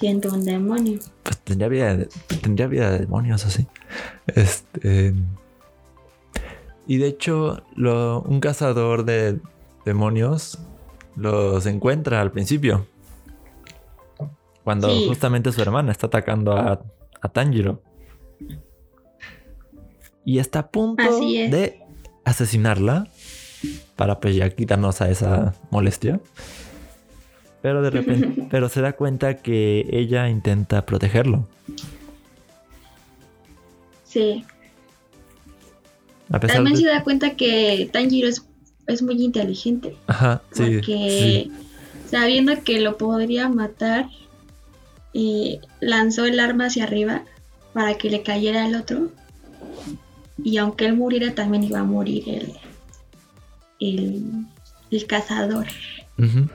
siendo 0.00 0.32
un 0.34 0.44
demonio. 0.44 0.98
Pues 1.22 1.38
tendría 1.38 1.68
vida 1.68 1.96
de, 1.96 2.08
tendría 2.42 2.66
vida 2.66 2.90
de 2.90 2.98
demonios 3.00 3.44
así. 3.46 3.66
Este. 4.26 5.14
Y 6.88 6.96
de 6.98 7.06
hecho, 7.06 7.62
lo- 7.76 8.20
un 8.22 8.40
cazador 8.40 9.04
de 9.04 9.38
demonios 9.84 10.58
los 11.14 11.64
encuentra 11.66 12.20
al 12.20 12.32
principio. 12.32 12.86
Cuando 14.64 14.88
Sí. 14.88 15.04
justamente 15.08 15.52
su 15.52 15.60
hermana 15.60 15.92
está 15.92 16.06
atacando 16.06 16.52
a, 16.52 16.82
a 17.20 17.28
Tanjiro. 17.28 17.82
Y 20.24 20.38
está 20.38 20.60
a 20.60 20.70
punto 20.70 21.02
es. 21.04 21.50
de 21.50 21.80
asesinarla 22.24 23.08
para 23.94 24.20
pues 24.20 24.34
ya 24.34 24.48
quitarnos 24.50 25.00
a 25.02 25.10
esa 25.10 25.54
molestia. 25.70 26.20
Pero 27.60 27.82
de 27.82 27.90
repente, 27.90 28.46
pero 28.50 28.68
se 28.68 28.80
da 28.80 28.94
cuenta 28.94 29.36
que 29.36 29.86
ella 29.90 30.28
intenta 30.28 30.84
protegerlo. 30.86 31.46
Sí. 34.04 34.44
A 36.30 36.40
pesar 36.40 36.56
También 36.56 36.76
de... 36.76 36.82
se 36.82 36.88
da 36.88 37.02
cuenta 37.04 37.36
que 37.36 37.88
Tanjiro 37.92 38.28
es, 38.28 38.46
es 38.86 39.02
muy 39.02 39.22
inteligente. 39.22 39.96
Ajá, 40.06 40.42
sí, 40.52 40.62
porque 40.62 41.50
sí. 41.50 41.52
sabiendo 42.10 42.62
que 42.64 42.80
lo 42.80 42.96
podría 42.96 43.48
matar, 43.48 44.08
eh, 45.14 45.60
lanzó 45.80 46.24
el 46.24 46.40
arma 46.40 46.66
hacia 46.66 46.84
arriba 46.84 47.24
para 47.72 47.94
que 47.96 48.10
le 48.10 48.22
cayera 48.22 48.64
al 48.64 48.74
otro. 48.74 49.10
Y 50.42 50.58
aunque 50.58 50.86
él 50.86 50.96
muriera, 50.96 51.34
también 51.34 51.62
iba 51.62 51.78
a 51.78 51.84
morir 51.84 52.24
el, 52.28 52.52
el, 53.80 54.24
el 54.90 55.06
cazador. 55.06 55.66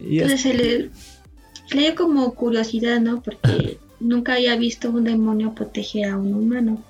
Entonces 0.00 0.40
se 0.40 0.54
le, 0.54 0.90
se 1.68 1.74
le 1.74 1.82
dio 1.82 1.94
como 1.94 2.34
curiosidad, 2.34 3.00
¿no? 3.00 3.22
Porque 3.22 3.78
nunca 4.00 4.34
había 4.34 4.56
visto 4.56 4.90
un 4.90 5.04
demonio 5.04 5.54
proteger 5.54 6.10
a 6.10 6.16
un 6.16 6.34
humano. 6.34 6.82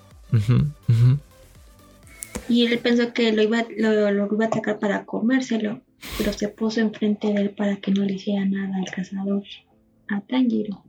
Y 2.48 2.66
él 2.66 2.78
pensó 2.78 3.12
que 3.12 3.32
lo 3.32 3.42
iba, 3.42 3.64
lo, 3.76 4.10
lo 4.10 4.28
iba 4.32 4.44
a 4.44 4.48
atacar 4.48 4.78
para 4.78 5.04
comérselo, 5.04 5.80
pero 6.18 6.32
se 6.32 6.48
puso 6.48 6.80
enfrente 6.80 7.32
de 7.32 7.42
él 7.42 7.50
para 7.50 7.76
que 7.76 7.90
no 7.92 8.04
le 8.04 8.14
hiciera 8.14 8.44
nada 8.44 8.76
al 8.76 8.90
cazador, 8.90 9.42
a 10.08 10.20
Tanjiro. 10.20 10.82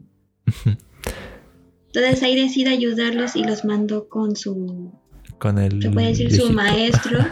Entonces 1.94 2.24
ahí 2.24 2.36
decide 2.42 2.70
ayudarlos 2.70 3.36
y 3.36 3.44
los 3.44 3.66
mandó 3.66 4.08
con 4.08 4.36
su, 4.36 4.92
Con 5.40 5.58
el. 5.58 5.82
se 5.82 5.90
puede 5.90 6.08
decir, 6.08 6.32
su 6.34 6.52
maestro. 6.54 7.20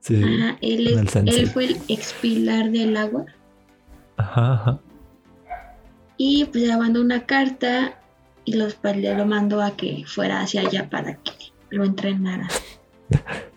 Sí. 0.00 0.20
Ajá, 0.20 0.58
él, 0.62 0.88
es- 0.88 1.14
él 1.14 1.46
fue 1.46 1.66
el 1.66 1.76
expilar 1.86 2.72
del 2.72 2.96
agua. 2.96 3.24
Ajá, 4.16 4.54
ajá. 4.54 4.80
Y 6.16 6.44
pues 6.46 6.64
le 6.64 6.76
mandó 6.76 7.00
una 7.00 7.24
carta 7.24 8.00
y 8.44 8.54
los, 8.54 8.74
pues, 8.74 8.96
le 8.96 9.16
lo 9.16 9.26
mandó 9.26 9.62
a 9.62 9.76
que 9.76 10.02
fuera 10.04 10.40
hacia 10.40 10.62
allá 10.62 10.90
para 10.90 11.14
que 11.22 11.30
lo 11.70 11.84
entrenara. 11.84 12.48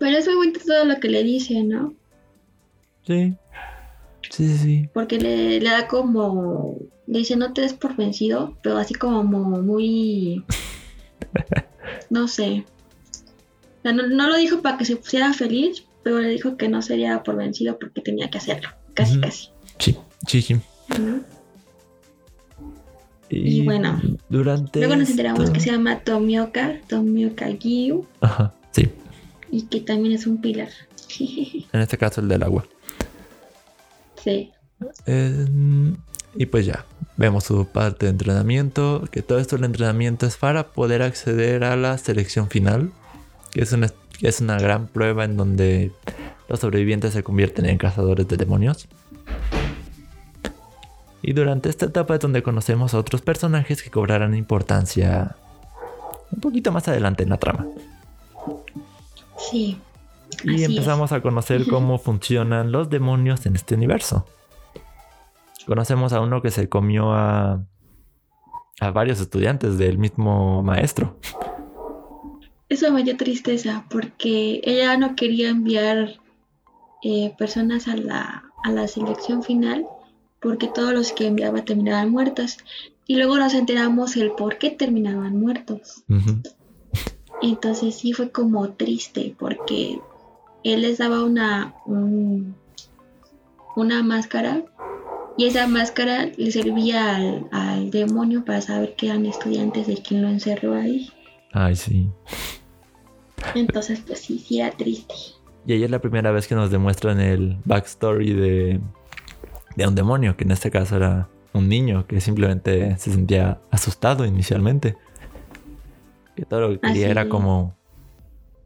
Pero 0.00 0.16
es 0.18 0.26
muy 0.26 0.34
bonito 0.34 0.58
todo 0.66 0.84
lo 0.86 0.98
que 0.98 1.08
le 1.08 1.22
dice, 1.22 1.62
¿no? 1.62 1.94
Sí. 3.06 3.34
Sí, 4.30 4.48
sí, 4.48 4.58
sí. 4.58 4.88
Porque 4.92 5.18
le, 5.20 5.60
le 5.60 5.70
da 5.70 5.86
como. 5.86 6.76
Le 7.06 7.18
dice, 7.20 7.36
no 7.36 7.52
te 7.52 7.60
des 7.60 7.74
por 7.74 7.94
vencido, 7.96 8.56
pero 8.62 8.78
así 8.78 8.94
como 8.94 9.22
muy. 9.22 10.44
No 12.10 12.26
sé. 12.28 12.64
O 13.78 13.82
sea, 13.82 13.92
no, 13.92 14.06
no 14.06 14.28
lo 14.28 14.36
dijo 14.36 14.62
para 14.62 14.76
que 14.78 14.84
se 14.84 14.96
pusiera 14.96 15.32
feliz, 15.32 15.84
pero 16.02 16.18
le 16.18 16.28
dijo 16.28 16.56
que 16.56 16.68
no 16.68 16.82
sería 16.82 17.22
por 17.22 17.36
vencido 17.36 17.78
porque 17.78 18.00
tenía 18.00 18.30
que 18.30 18.38
hacerlo. 18.38 18.68
Casi, 18.94 19.20
casi. 19.20 19.48
Sí, 19.78 19.96
sí, 20.26 20.42
sí. 20.42 20.54
¿no? 20.98 21.20
Y 23.28 23.62
bueno, 23.64 24.00
Durante. 24.28 24.80
Luego 24.80 24.96
nos 24.96 25.08
enteramos 25.10 25.40
esto- 25.42 25.52
que 25.52 25.60
se 25.60 25.70
llama 25.70 26.00
Tomioka, 26.00 26.80
Tomioka 26.88 27.48
Gyu, 27.50 28.04
Ajá, 28.20 28.52
sí. 28.72 28.88
Y 29.50 29.62
que 29.62 29.80
también 29.80 30.14
es 30.14 30.26
un 30.26 30.40
pilar. 30.40 30.70
En 31.72 31.80
este 31.80 31.98
caso 31.98 32.20
el 32.20 32.28
del 32.28 32.42
agua. 32.42 32.64
sí. 34.22 34.50
Eh, 35.06 35.46
y 36.34 36.46
pues 36.46 36.64
ya, 36.64 36.86
vemos 37.16 37.44
su 37.44 37.66
parte 37.66 38.06
de 38.06 38.12
entrenamiento, 38.12 39.04
que 39.10 39.22
todo 39.22 39.38
esto 39.38 39.56
del 39.56 39.64
entrenamiento 39.64 40.26
es 40.26 40.36
para 40.36 40.68
poder 40.68 41.02
acceder 41.02 41.64
a 41.64 41.76
la 41.76 41.98
selección 41.98 42.48
final, 42.48 42.92
que 43.50 43.62
es 43.62 43.72
una, 43.72 43.90
es 44.22 44.40
una 44.40 44.58
gran 44.58 44.86
prueba 44.86 45.24
en 45.24 45.36
donde 45.36 45.92
los 46.48 46.60
sobrevivientes 46.60 47.12
se 47.14 47.22
convierten 47.22 47.66
en 47.66 47.78
cazadores 47.78 48.28
de 48.28 48.36
demonios. 48.36 48.88
Y 51.22 51.32
durante 51.32 51.68
esta 51.68 51.86
etapa 51.86 52.14
es 52.14 52.20
donde 52.20 52.42
conocemos 52.42 52.94
a 52.94 52.98
otros 52.98 53.22
personajes 53.22 53.82
que 53.82 53.90
cobrarán 53.90 54.34
importancia 54.34 55.36
un 56.30 56.40
poquito 56.40 56.72
más 56.72 56.86
adelante 56.88 57.24
en 57.24 57.30
la 57.30 57.38
trama. 57.38 57.66
Sí. 59.50 59.78
Y 60.44 60.54
Así 60.54 60.64
empezamos 60.64 61.12
a 61.12 61.20
conocer 61.20 61.66
cómo 61.66 61.98
funcionan 61.98 62.72
los 62.72 62.88
demonios 62.88 63.46
en 63.46 63.56
este 63.56 63.74
universo. 63.74 64.26
Conocemos 65.66 66.12
a 66.12 66.20
uno 66.20 66.40
que 66.40 66.50
se 66.50 66.68
comió 66.68 67.12
a, 67.12 67.64
a 68.80 68.90
varios 68.90 69.20
estudiantes 69.20 69.76
del 69.76 69.98
mismo 69.98 70.62
maestro. 70.62 71.18
Eso 72.68 72.92
me 72.92 73.02
dio 73.02 73.16
tristeza 73.16 73.84
porque 73.90 74.60
ella 74.64 74.96
no 74.96 75.16
quería 75.16 75.50
enviar 75.50 76.20
eh, 77.02 77.34
personas 77.36 77.88
a 77.88 77.96
la, 77.96 78.44
a 78.62 78.70
la 78.70 78.86
selección 78.86 79.42
final 79.42 79.86
porque 80.40 80.68
todos 80.68 80.92
los 80.92 81.12
que 81.12 81.26
enviaba 81.26 81.64
terminaban 81.64 82.10
muertos. 82.10 82.58
Y 83.06 83.16
luego 83.16 83.36
nos 83.36 83.54
enteramos 83.54 84.16
el 84.16 84.32
por 84.32 84.58
qué 84.58 84.70
terminaban 84.70 85.38
muertos. 85.38 86.04
Entonces 87.42 87.94
sí 87.96 88.12
fue 88.12 88.30
como 88.30 88.68
triste 88.70 89.34
porque 89.38 90.00
él 90.64 90.82
les 90.82 90.98
daba 90.98 91.24
una, 91.24 91.74
un- 91.86 92.54
una 93.76 94.02
máscara 94.02 94.62
y 95.36 95.46
esa 95.46 95.66
máscara 95.66 96.26
le 96.36 96.50
servía 96.52 97.16
al, 97.16 97.48
al 97.50 97.90
demonio 97.90 98.44
para 98.44 98.60
saber 98.60 98.94
que 98.96 99.06
eran 99.08 99.24
estudiantes 99.24 99.86
de 99.86 99.96
quien 99.96 100.22
lo 100.22 100.28
encerró 100.28 100.74
ahí. 100.74 101.08
Ay, 101.52 101.76
sí. 101.76 102.10
Entonces 103.54 104.02
pues 104.06 104.20
sí, 104.20 104.38
sí 104.38 104.60
era 104.60 104.70
triste. 104.76 105.14
Y 105.66 105.72
ahí 105.72 105.84
es 105.84 105.90
la 105.90 106.00
primera 106.00 106.30
vez 106.30 106.46
que 106.46 106.54
nos 106.54 106.70
demuestran 106.70 107.20
el 107.20 107.56
backstory 107.64 108.32
de, 108.32 108.80
de 109.76 109.86
un 109.86 109.94
demonio, 109.94 110.36
que 110.36 110.44
en 110.44 110.50
este 110.52 110.70
caso 110.70 110.96
era 110.96 111.28
un 111.52 111.68
niño 111.68 112.06
que 112.06 112.20
simplemente 112.20 112.96
se 112.98 113.12
sentía 113.12 113.60
asustado 113.70 114.24
inicialmente. 114.24 114.96
Que 116.40 116.46
todo 116.46 116.60
lo 116.60 116.68
que 116.70 116.78
quería 116.78 116.92
Así 116.92 117.10
era 117.10 117.28
como, 117.28 117.76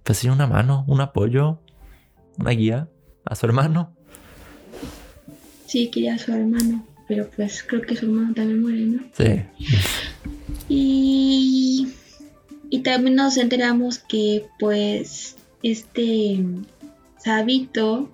pues 0.05 0.19
sí, 0.19 0.29
una 0.29 0.47
mano, 0.47 0.85
un 0.87 1.01
apoyo, 1.01 1.59
una 2.39 2.53
guía 2.53 2.89
a 3.25 3.35
su 3.35 3.47
hermano. 3.47 3.93
Sí, 5.67 5.89
quería 5.89 6.15
a 6.15 6.19
su 6.19 6.33
hermano, 6.33 6.87
pero 7.09 7.29
pues 7.35 7.65
creo 7.65 7.83
que 7.83 7.97
su 7.97 8.07
hermano 8.07 8.33
también 8.33 8.63
muere, 8.63 8.87
¿no? 8.87 9.03
Sí. 9.11 9.43
Y, 10.69 11.93
y 12.71 12.79
también 12.83 13.17
nos 13.17 13.37
enteramos 13.39 13.99
que 13.99 14.47
pues 14.61 15.35
este 15.65 16.45
Sabito 17.17 18.09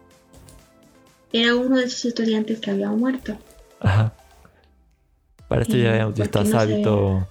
era 1.35 1.55
uno 1.55 1.77
de 1.77 1.85
esos 1.85 2.07
estudiantes 2.07 2.61
que 2.61 2.71
había 2.71 2.89
muerto. 2.93 3.37
Ajá. 3.79 4.15
Para 5.49 5.61
esto 5.61 5.77
ya 5.77 5.91
habíamos 5.91 6.15
visto 6.15 6.39
a 6.39 6.45
no 6.45 6.51
Sabito 6.51 7.29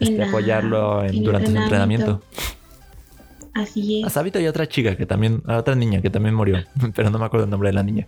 este, 0.00 0.16
la- 0.18 0.28
apoyarlo 0.28 1.04
en- 1.04 1.22
durante 1.24 1.50
su 1.50 1.56
entrenamiento. 1.56 2.10
entrenamiento. 2.12 2.24
Así 3.54 4.02
A 4.04 4.06
es. 4.06 4.12
Sabito 4.12 4.38
y 4.40 4.46
otra 4.46 4.68
chica 4.68 4.96
que 4.96 5.06
también, 5.06 5.42
a 5.46 5.56
otra 5.58 5.74
niña 5.74 6.00
que 6.00 6.10
también 6.10 6.34
murió, 6.34 6.58
pero 6.94 7.10
no 7.10 7.18
me 7.18 7.24
acuerdo 7.26 7.44
el 7.44 7.50
nombre 7.50 7.68
de 7.68 7.72
la 7.74 7.82
niña. 7.82 8.06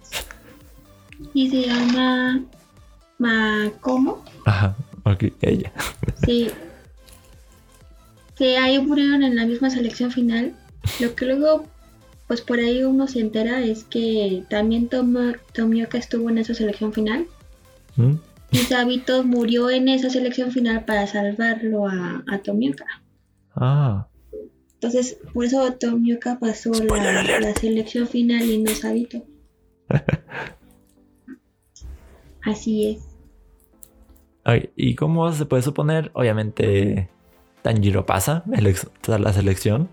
Y 1.34 1.50
se 1.50 1.62
llama 1.66 2.42
Macomo. 3.18 4.24
Ajá, 4.44 4.74
ok, 5.04 5.24
ella. 5.42 5.72
Sí. 6.24 6.50
Que 8.36 8.56
ahí 8.58 8.78
murieron 8.80 9.22
en 9.22 9.36
la 9.36 9.46
misma 9.46 9.70
selección 9.70 10.10
final. 10.10 10.54
Lo 11.00 11.14
que 11.14 11.26
luego 11.26 11.64
pues 12.26 12.40
por 12.40 12.58
ahí 12.58 12.82
uno 12.82 13.06
se 13.08 13.20
entera 13.20 13.60
es 13.60 13.84
que 13.84 14.42
también 14.48 14.88
Tomo- 14.88 15.36
Tomioka 15.52 15.98
estuvo 15.98 16.30
en 16.30 16.38
esa 16.38 16.54
selección 16.54 16.92
final 16.94 17.26
¿Mm? 17.96 18.12
Y 18.52 18.58
Sabito 18.58 19.24
murió 19.24 19.70
en 19.70 19.88
esa 19.88 20.10
selección 20.10 20.52
final 20.52 20.84
para 20.84 21.06
salvarlo 21.06 21.88
a, 21.88 22.22
a 22.30 22.38
Tomioka. 22.38 22.84
Ah, 23.56 24.06
Entonces, 24.74 25.18
por 25.32 25.44
eso 25.44 25.72
Tomioka 25.74 26.38
pasó 26.38 26.70
la, 26.72 27.40
la 27.40 27.54
selección 27.54 28.06
final 28.06 28.42
y 28.42 28.58
no 28.62 28.70
Sabito. 28.70 29.24
Así 32.44 32.90
es. 32.90 33.02
ok, 34.44 34.70
¿y 34.76 34.94
cómo 34.96 35.30
se 35.32 35.46
puede 35.46 35.62
suponer? 35.62 36.10
Obviamente, 36.14 37.08
Tanjiro 37.62 38.04
pasa 38.04 38.42
el 38.52 38.66
ex- 38.66 38.90
tras 39.00 39.20
la 39.20 39.32
selección 39.32 39.88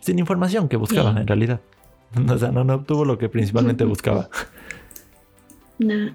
sin 0.00 0.18
información 0.20 0.68
que 0.68 0.76
buscaba 0.76 1.12
Sí. 1.14 1.20
en 1.20 1.26
realidad. 1.26 1.60
O 2.30 2.38
sea, 2.38 2.50
no, 2.52 2.62
no 2.64 2.74
obtuvo 2.76 3.04
lo 3.04 3.18
que 3.18 3.28
principalmente 3.28 3.84
buscaba. 3.92 4.30
No. 5.78 6.14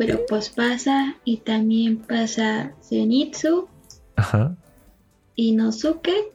Pero 0.00 0.24
pues 0.26 0.48
pasa 0.48 1.16
y 1.26 1.36
también 1.38 1.98
pasa 1.98 2.72
Zenitsu, 2.82 3.68
Ajá. 4.16 4.56
Inosuke, 5.36 6.32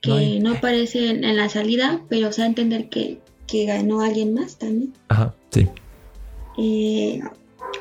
que 0.00 0.08
No 0.10 0.16
hay- 0.16 0.40
no 0.40 0.52
aparece 0.54 1.10
en, 1.10 1.24
en 1.24 1.36
la 1.36 1.50
salida, 1.50 2.00
pero 2.08 2.32
se 2.32 2.40
va 2.40 2.46
a 2.46 2.48
entender 2.48 2.88
que, 2.88 3.20
que 3.46 3.66
ganó 3.66 4.00
alguien 4.00 4.32
más 4.32 4.56
también. 4.56 4.94
Ajá, 5.08 5.34
sí. 5.50 5.68
Eh, 6.56 7.20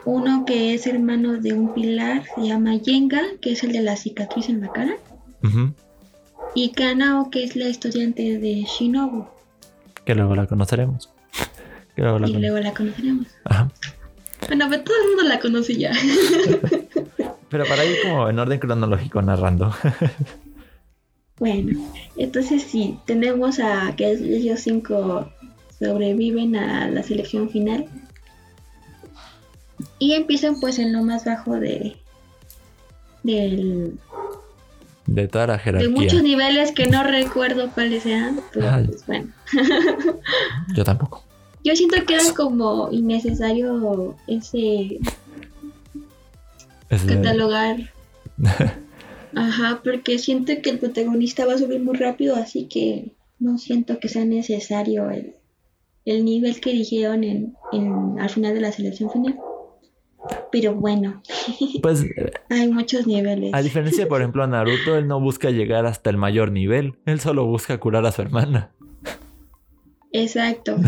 uno 0.03 0.43
que 0.45 0.73
es 0.73 0.85
hermano 0.85 1.39
de 1.39 1.53
un 1.53 1.73
pilar 1.73 2.23
se 2.35 2.41
llama 2.41 2.75
Yenga, 2.75 3.21
que 3.41 3.53
es 3.53 3.63
el 3.63 3.71
de 3.71 3.81
la 3.81 3.95
cicatriz 3.95 4.49
en 4.49 4.59
la 4.61 4.71
cara. 4.73 4.97
Ujú. 5.43 5.71
Y 6.55 6.71
Kanao, 6.73 7.29
que 7.29 7.43
es 7.45 7.55
la 7.55 7.67
estudiante 7.67 8.37
de 8.37 8.63
Shinobu. 8.63 9.25
Que 10.03 10.13
luego 10.13 10.35
la 10.35 10.45
conoceremos. 10.45 11.09
Que 11.97 12.03
luego 12.03 12.19
la 12.19 12.29
Y 12.29 12.33
luego 12.33 12.59
la 12.59 12.73
conoceremos. 12.75 13.27
Ajá. 13.45 13.71
Bueno, 14.47 14.67
pero 14.69 14.83
todo 14.83 14.95
el 15.01 15.07
mundo 15.07 15.23
la 15.23 15.39
conoce 15.39 15.75
ya. 15.75 15.91
Pero 17.49 17.65
para 17.65 17.85
ir 17.85 17.97
como 18.03 18.29
en 18.29 18.39
orden 18.39 18.59
cronológico 18.59 19.21
narrando. 19.21 19.73
bueno, 21.39 21.79
entonces 22.17 22.61
sí, 22.61 22.99
tenemos 23.05 23.59
a 23.59 23.95
que 23.95 24.11
ellos 24.11 24.59
cinco 24.59 25.31
sobreviven 25.79 26.55
a 26.55 26.87
la 26.89 27.03
selección 27.03 27.49
final. 27.49 27.87
Y 29.97 30.13
empiezan 30.13 30.59
pues 30.59 30.77
en 30.77 30.93
lo 30.93 31.03
más 31.03 31.25
bajo 31.25 31.59
de 31.59 31.97
del 33.23 33.97
De 35.07 35.27
toda 35.27 35.47
la 35.47 35.53
de 35.53 35.59
jerarquía. 35.59 35.89
muchos 35.89 36.21
niveles 36.21 36.71
que 36.73 36.87
no 36.87 37.03
recuerdo 37.03 37.71
cuáles 37.71 38.03
sean, 38.03 38.39
pero 38.53 38.69
pues 38.85 39.05
bueno. 39.07 39.31
Yo 40.75 40.83
tampoco. 40.83 41.26
Yo 41.67 41.75
siento 41.75 41.97
que 42.05 42.13
era 42.15 42.23
como 42.33 42.89
innecesario 42.93 44.15
ese 44.27 44.99
Es 46.89 47.03
catalogar. 47.03 47.91
Ajá, 49.35 49.81
porque 49.83 50.17
siento 50.17 50.53
que 50.63 50.69
el 50.69 50.79
protagonista 50.79 51.45
va 51.45 51.55
a 51.55 51.57
subir 51.57 51.81
muy 51.81 51.97
rápido, 51.97 52.37
así 52.37 52.67
que 52.69 53.11
no 53.39 53.57
siento 53.57 53.99
que 53.99 54.07
sea 54.07 54.23
necesario 54.23 55.09
el, 55.11 55.35
el 56.05 56.23
nivel 56.23 56.61
que 56.61 56.71
dijeron 56.71 57.25
en, 57.25 57.55
en- 57.73 58.17
al 58.17 58.29
final 58.29 58.53
de 58.53 58.61
la 58.61 58.71
selección 58.71 59.11
final. 59.11 59.37
Pero 60.51 60.73
bueno, 60.73 61.21
Pues, 61.81 62.05
hay 62.49 62.71
muchos 62.71 63.05
niveles. 63.07 63.53
a 63.53 63.61
diferencia, 63.61 64.07
por 64.07 64.21
ejemplo, 64.21 64.43
a 64.43 64.47
Naruto, 64.47 64.95
él 64.95 65.07
no 65.07 65.19
busca 65.19 65.49
llegar 65.51 65.85
hasta 65.85 66.09
el 66.09 66.15
mayor 66.17 66.51
nivel. 66.53 66.95
Él 67.05 67.19
solo 67.19 67.45
busca 67.45 67.77
curar 67.77 68.05
a 68.05 68.13
su 68.13 68.21
hermana. 68.21 68.71
Exacto. 70.11 70.77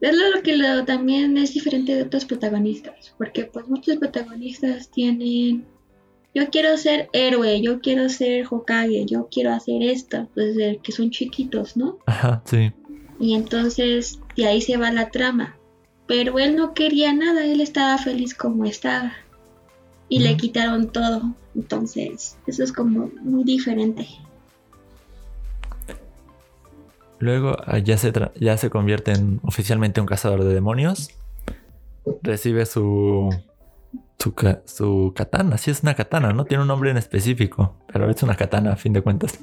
Es 0.00 0.14
lo 0.16 0.42
que 0.42 0.56
lo- 0.56 0.84
también 0.84 1.36
es 1.38 1.54
diferente 1.54 1.94
de 1.94 2.02
otros 2.04 2.24
protagonistas, 2.24 3.12
porque 3.18 3.46
pues 3.46 3.66
muchos 3.66 3.96
protagonistas 3.96 4.90
tienen, 4.92 5.64
yo 6.32 6.48
quiero 6.50 6.76
ser 6.76 7.08
héroe, 7.12 7.60
yo 7.60 7.80
quiero 7.80 8.08
ser 8.08 8.46
Hokage, 8.48 9.06
yo 9.06 9.28
quiero 9.28 9.50
hacer 9.52 9.82
esto, 9.82 10.28
pues 10.34 10.54
desde 10.54 10.78
que 10.78 10.92
son 10.92 11.10
chiquitos, 11.10 11.76
¿no? 11.76 11.98
Ajá, 12.06 12.42
sí. 12.44 12.70
Y 13.18 13.34
entonces 13.34 14.20
de 14.36 14.46
ahí 14.46 14.60
se 14.60 14.76
va 14.76 14.92
la 14.92 15.10
trama. 15.10 15.56
Pero 16.06 16.38
él 16.38 16.54
no 16.54 16.74
quería 16.74 17.12
nada, 17.12 17.44
él 17.44 17.60
estaba 17.60 17.98
feliz 17.98 18.34
como 18.34 18.64
estaba. 18.66 19.12
Y 20.08 20.20
le 20.20 20.36
quitaron 20.36 20.90
todo. 20.92 21.34
Entonces, 21.56 22.38
eso 22.46 22.62
es 22.62 22.72
como 22.72 23.10
muy 23.20 23.42
diferente. 23.44 24.06
Luego 27.18 27.56
ah, 27.66 27.78
ya 27.78 27.98
se, 27.98 28.12
ya 28.36 28.56
se 28.56 28.70
convierte 28.70 29.12
en 29.12 29.40
oficialmente 29.42 30.00
un 30.00 30.06
cazador 30.06 30.44
de 30.44 30.54
demonios. 30.54 31.10
Recibe 32.22 32.64
su, 32.66 33.34
su, 34.18 34.34
su 34.64 35.12
katana. 35.14 35.58
Sí, 35.58 35.70
es 35.70 35.82
una 35.82 35.94
katana, 35.94 36.32
¿no? 36.32 36.44
Tiene 36.44 36.62
un 36.62 36.68
nombre 36.68 36.90
en 36.90 36.96
específico, 36.96 37.74
pero 37.92 38.08
es 38.08 38.22
una 38.22 38.36
katana 38.36 38.72
a 38.72 38.76
fin 38.76 38.92
de 38.92 39.02
cuentas. 39.02 39.38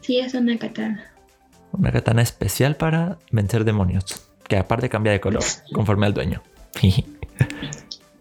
Sí, 0.00 0.18
es 0.18 0.34
una 0.34 0.58
katana. 0.58 1.12
Una 1.72 1.92
katana 1.92 2.22
especial 2.22 2.76
para 2.76 3.18
vencer 3.30 3.64
demonios. 3.64 4.04
Que 4.48 4.56
aparte 4.56 4.88
cambia 4.88 5.12
de 5.12 5.20
color 5.20 5.44
conforme 5.72 6.06
al 6.06 6.14
dueño. 6.14 6.42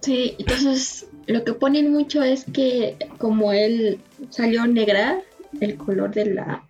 Sí, 0.02 0.36
entonces 0.40 1.08
lo 1.28 1.44
que 1.44 1.54
ponen 1.54 1.92
mucho 1.92 2.24
es 2.24 2.46
que 2.46 2.96
como 3.18 3.52
él 3.52 4.00
salió 4.30 4.66
negra, 4.66 5.20
el 5.60 5.76
color 5.76 6.12
de 6.12 6.34
la 6.34 6.64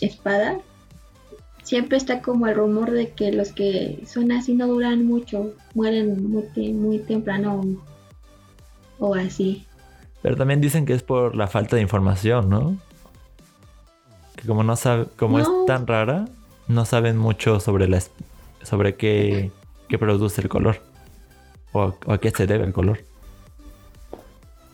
espada, 0.00 0.60
siempre 1.66 1.96
está 1.98 2.22
como 2.22 2.46
el 2.46 2.54
rumor 2.54 2.92
de 2.92 3.10
que 3.10 3.32
los 3.32 3.50
que 3.52 4.02
son 4.06 4.30
así 4.30 4.54
no 4.54 4.68
duran 4.68 5.04
mucho, 5.04 5.52
mueren 5.74 6.30
muy, 6.30 6.42
te- 6.54 6.72
muy 6.72 6.98
temprano 7.00 7.60
o, 9.00 9.08
o 9.08 9.14
así. 9.16 9.66
Pero 10.22 10.36
también 10.36 10.60
dicen 10.60 10.86
que 10.86 10.92
es 10.94 11.02
por 11.02 11.34
la 11.34 11.48
falta 11.48 11.74
de 11.74 11.82
información, 11.82 12.48
¿no? 12.48 12.76
Que 14.36 14.46
como 14.46 14.62
no 14.62 14.76
sabe, 14.76 15.06
como 15.16 15.38
No. 15.38 15.42
es 15.62 15.66
tan 15.66 15.86
rara, 15.88 16.26
no 16.68 16.84
saben 16.84 17.16
mucho 17.18 17.58
sobre 17.58 17.88
la 17.88 18.00
sobre 18.62 18.94
qué, 18.94 19.50
qué 19.88 19.98
produce 19.98 20.40
el 20.42 20.48
color. 20.48 20.80
O, 21.72 21.82
a- 21.82 21.94
o 22.06 22.12
a 22.12 22.18
qué 22.18 22.30
se 22.30 22.46
debe 22.46 22.64
el 22.64 22.72
color. 22.72 23.00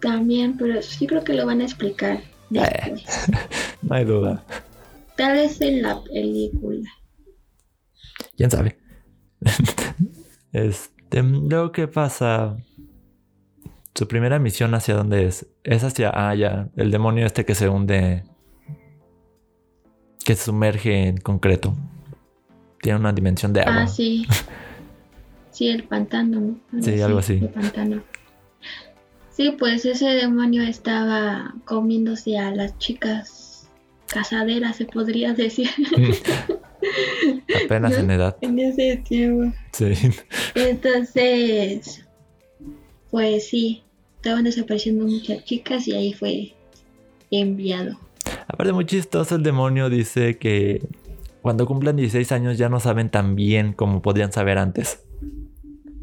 También, 0.01 0.57
pero 0.59 0.83
sí 0.83 1.07
creo 1.07 1.25
que 1.25 1.33
lo 1.35 1.47
van 1.47 1.61
a 1.61 1.65
explicar 1.65 2.21
después. 2.51 3.05
No 3.83 3.97
hay 3.97 4.05
duda. 4.05 4.45
Tal 5.23 5.35
vez 5.35 5.61
en 5.61 5.83
la 5.83 6.03
película. 6.03 6.91
¿Quién 8.37 8.51
sabe? 8.51 8.77
este, 10.53 11.23
luego, 11.23 11.71
¿qué 11.71 11.87
pasa? 11.87 12.57
Su 13.95 14.09
primera 14.09 14.41
misión 14.41 14.75
hacia 14.75 14.97
dónde 14.97 15.27
es? 15.27 15.47
Es 15.63 15.85
hacia, 15.85 16.11
ah, 16.13 16.35
ya, 16.35 16.71
el 16.75 16.91
demonio 16.91 17.25
este 17.25 17.45
que 17.45 17.55
se 17.55 17.69
hunde, 17.69 18.25
que 20.25 20.35
se 20.35 20.47
sumerge 20.47 21.07
en 21.07 21.19
concreto. 21.19 21.77
Tiene 22.81 22.99
una 22.99 23.13
dimensión 23.13 23.53
de 23.53 23.61
agua. 23.61 23.83
Ah, 23.83 23.87
sí. 23.87 24.27
Sí, 25.53 25.69
el 25.69 25.85
pantano, 25.85 26.41
¿no? 26.41 26.83
Sí, 26.83 27.01
algo 27.01 27.19
así. 27.19 27.35
El 27.35 27.51
pantano. 27.51 28.03
Sí, 29.31 29.55
pues 29.57 29.85
ese 29.85 30.07
demonio 30.07 30.63
estaba 30.63 31.55
comiéndose 31.67 32.39
a 32.39 32.51
las 32.51 32.77
chicas 32.79 33.42
casaderas, 34.13 34.77
se 34.77 34.85
podría 34.85 35.33
decir, 35.33 35.69
Apenas 37.65 37.97
en 37.97 38.11
edad. 38.11 38.37
en 38.41 38.59
ese 38.59 38.97
tiempo. 38.99 39.57
Sí. 39.73 39.93
Entonces, 40.55 42.05
pues 43.11 43.49
sí, 43.49 43.83
estaban 44.17 44.45
desapareciendo 44.45 45.07
muchas 45.07 45.45
chicas 45.45 45.87
y 45.89 45.95
ahí 45.95 46.13
fue 46.13 46.55
enviado. 47.31 47.99
Aparte, 48.49 48.73
muy 48.73 48.87
chistoso, 48.87 49.37
el 49.37 49.43
demonio 49.43 49.89
dice 49.91 50.39
que 50.39 50.87
cuando 51.41 51.67
cumplan 51.67 51.97
16 51.97 52.31
años 52.33 52.59
ya 52.59 52.69
no 52.69 52.81
saben 52.81 53.11
tan 53.11 53.35
bien 53.35 53.73
como 53.73 54.03
podían 54.03 54.33
saber 54.33 54.59
antes. 54.59 55.01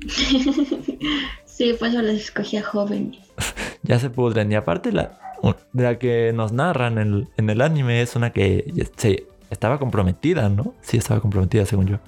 Sí, 1.60 1.76
pues 1.78 1.92
yo 1.92 2.02
las 2.02 2.16
escogía 2.16 2.64
jóvenes. 2.64 3.20
Ya 3.84 4.00
se 4.00 4.10
pudren. 4.10 4.50
Y 4.50 4.56
aparte, 4.56 4.94
la, 4.94 5.20
de 5.74 5.84
la 5.84 6.00
que 6.00 6.32
nos 6.34 6.52
narran 6.52 6.98
en 6.98 7.14
el, 7.14 7.28
en 7.38 7.50
el 7.50 7.62
anime 7.62 8.02
es 8.02 8.16
una 8.16 8.32
que 8.32 8.74
se, 8.98 9.28
estaba 9.50 9.80
comprometida, 9.80 10.50
¿no? 10.50 10.74
Sí, 10.82 10.98
estaba 10.98 11.22
comprometida, 11.22 11.66
según 11.66 11.88
yo. 11.88 12.00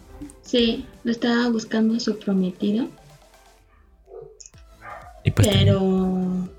Sí, 0.41 0.85
lo 1.03 1.11
estaba 1.11 1.49
buscando 1.49 1.99
su 1.99 2.17
prometido, 2.17 2.87
Y 5.23 5.31
pues 5.31 5.47
pero 5.47 6.49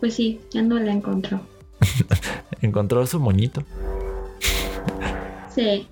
pues 0.00 0.14
sí, 0.14 0.40
ya 0.50 0.62
no 0.62 0.78
la 0.78 0.92
encontró. 0.92 1.40
encontró 2.60 3.06
su 3.06 3.18
moñito. 3.18 3.64
Sí. 5.54 5.88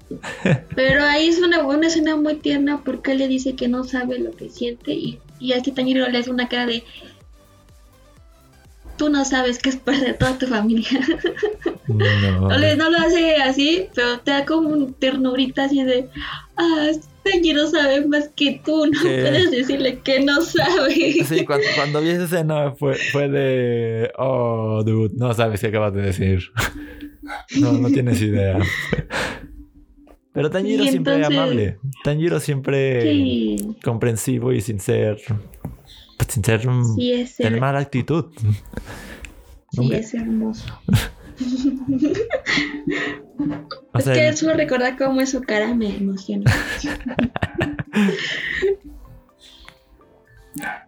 Pero 0.76 1.02
ahí 1.02 1.29
es 1.29 1.40
una, 1.40 1.66
una 1.66 1.88
escena 1.88 2.16
muy 2.16 2.37
tierna 2.37 2.83
porque 2.85 3.12
él 3.12 3.18
le 3.18 3.29
dice 3.29 3.57
que 3.57 3.66
no 3.66 3.83
sabe 3.83 4.18
lo 4.18 4.31
que 4.31 4.48
siente 4.48 4.92
y, 4.92 5.18
y 5.40 5.52
a 5.52 5.57
este 5.57 5.72
Tanjiro 5.72 6.07
le 6.09 6.18
hace 6.18 6.31
una 6.31 6.48
cara 6.48 6.66
de 6.66 6.85
tú 8.96 9.09
no 9.11 9.24
sabes 9.24 9.59
que 9.59 9.68
es 9.70 9.76
perder 9.76 10.16
toda 10.18 10.38
tu 10.38 10.46
familia. 10.46 10.88
No. 11.88 11.96
No, 12.48 12.59
le- 12.59 12.76
no 12.76 12.90
lo 12.90 12.98
hace 12.98 13.37
así, 13.37 13.87
pero 13.94 14.18
te 14.20 14.30
da 14.32 14.44
como 14.44 14.68
un 14.70 14.92
ternurita 14.94 15.64
así 15.64 15.82
de, 15.85 16.09
ah, 16.56 16.88
Tanjiro 17.22 17.66
sabe 17.68 18.06
más 18.06 18.28
que 18.37 18.61
tú, 18.64 18.87
no 18.87 18.92
Sí. 19.00 19.06
puedes 19.09 19.50
decirle 19.50 20.00
que 20.00 20.20
no 20.20 20.40
sabe. 20.42 20.94
Sí, 21.24 21.44
cuando, 21.44 21.66
cuando 21.76 22.00
vi 22.00 22.11
esa 22.11 22.24
escena 22.24 22.72
fue, 22.72 22.94
fue 22.94 23.28
de. 23.28 24.11
Oh, 24.18 24.82
dude, 24.85 25.14
no 25.16 25.32
sabes 25.35 25.61
qué 25.61 25.68
acabas 25.68 25.94
de 25.94 26.02
decir. 26.02 26.40
No, 27.61 27.72
no 27.72 27.88
tienes 27.88 28.22
idea. 28.22 28.56
Pero 30.32 30.48
Tanjiro 30.50 30.85
Y 30.85 30.88
siempre 30.90 31.14
entonces- 31.16 31.38
amable. 31.38 31.78
Tanjiro 32.04 32.38
siempre 32.40 33.02
Sí, 33.02 33.56
comprensivo 33.82 34.52
y 34.52 34.61
sin 34.61 34.78
ser. 34.80 35.16
Pues 36.16 36.33
sin 36.33 36.44
ser. 36.44 36.62
sí 36.96 37.12
es, 37.12 37.37
tener 37.37 37.61
mala 37.61 37.81
actitud. 37.81 38.26
sí 39.72 39.92
es 39.92 40.14
hermoso. 40.14 40.64
o 43.92 43.98
es 43.98 44.05
sea, 44.05 44.14
que 44.14 44.29
el- 44.29 44.37
solo 44.37 44.55
recordar 44.55 44.96
cómo 44.96 45.20
es 45.20 45.31
su 45.31 45.42
cara 45.42 45.74
me 45.74 45.94
emociona. 45.96 46.50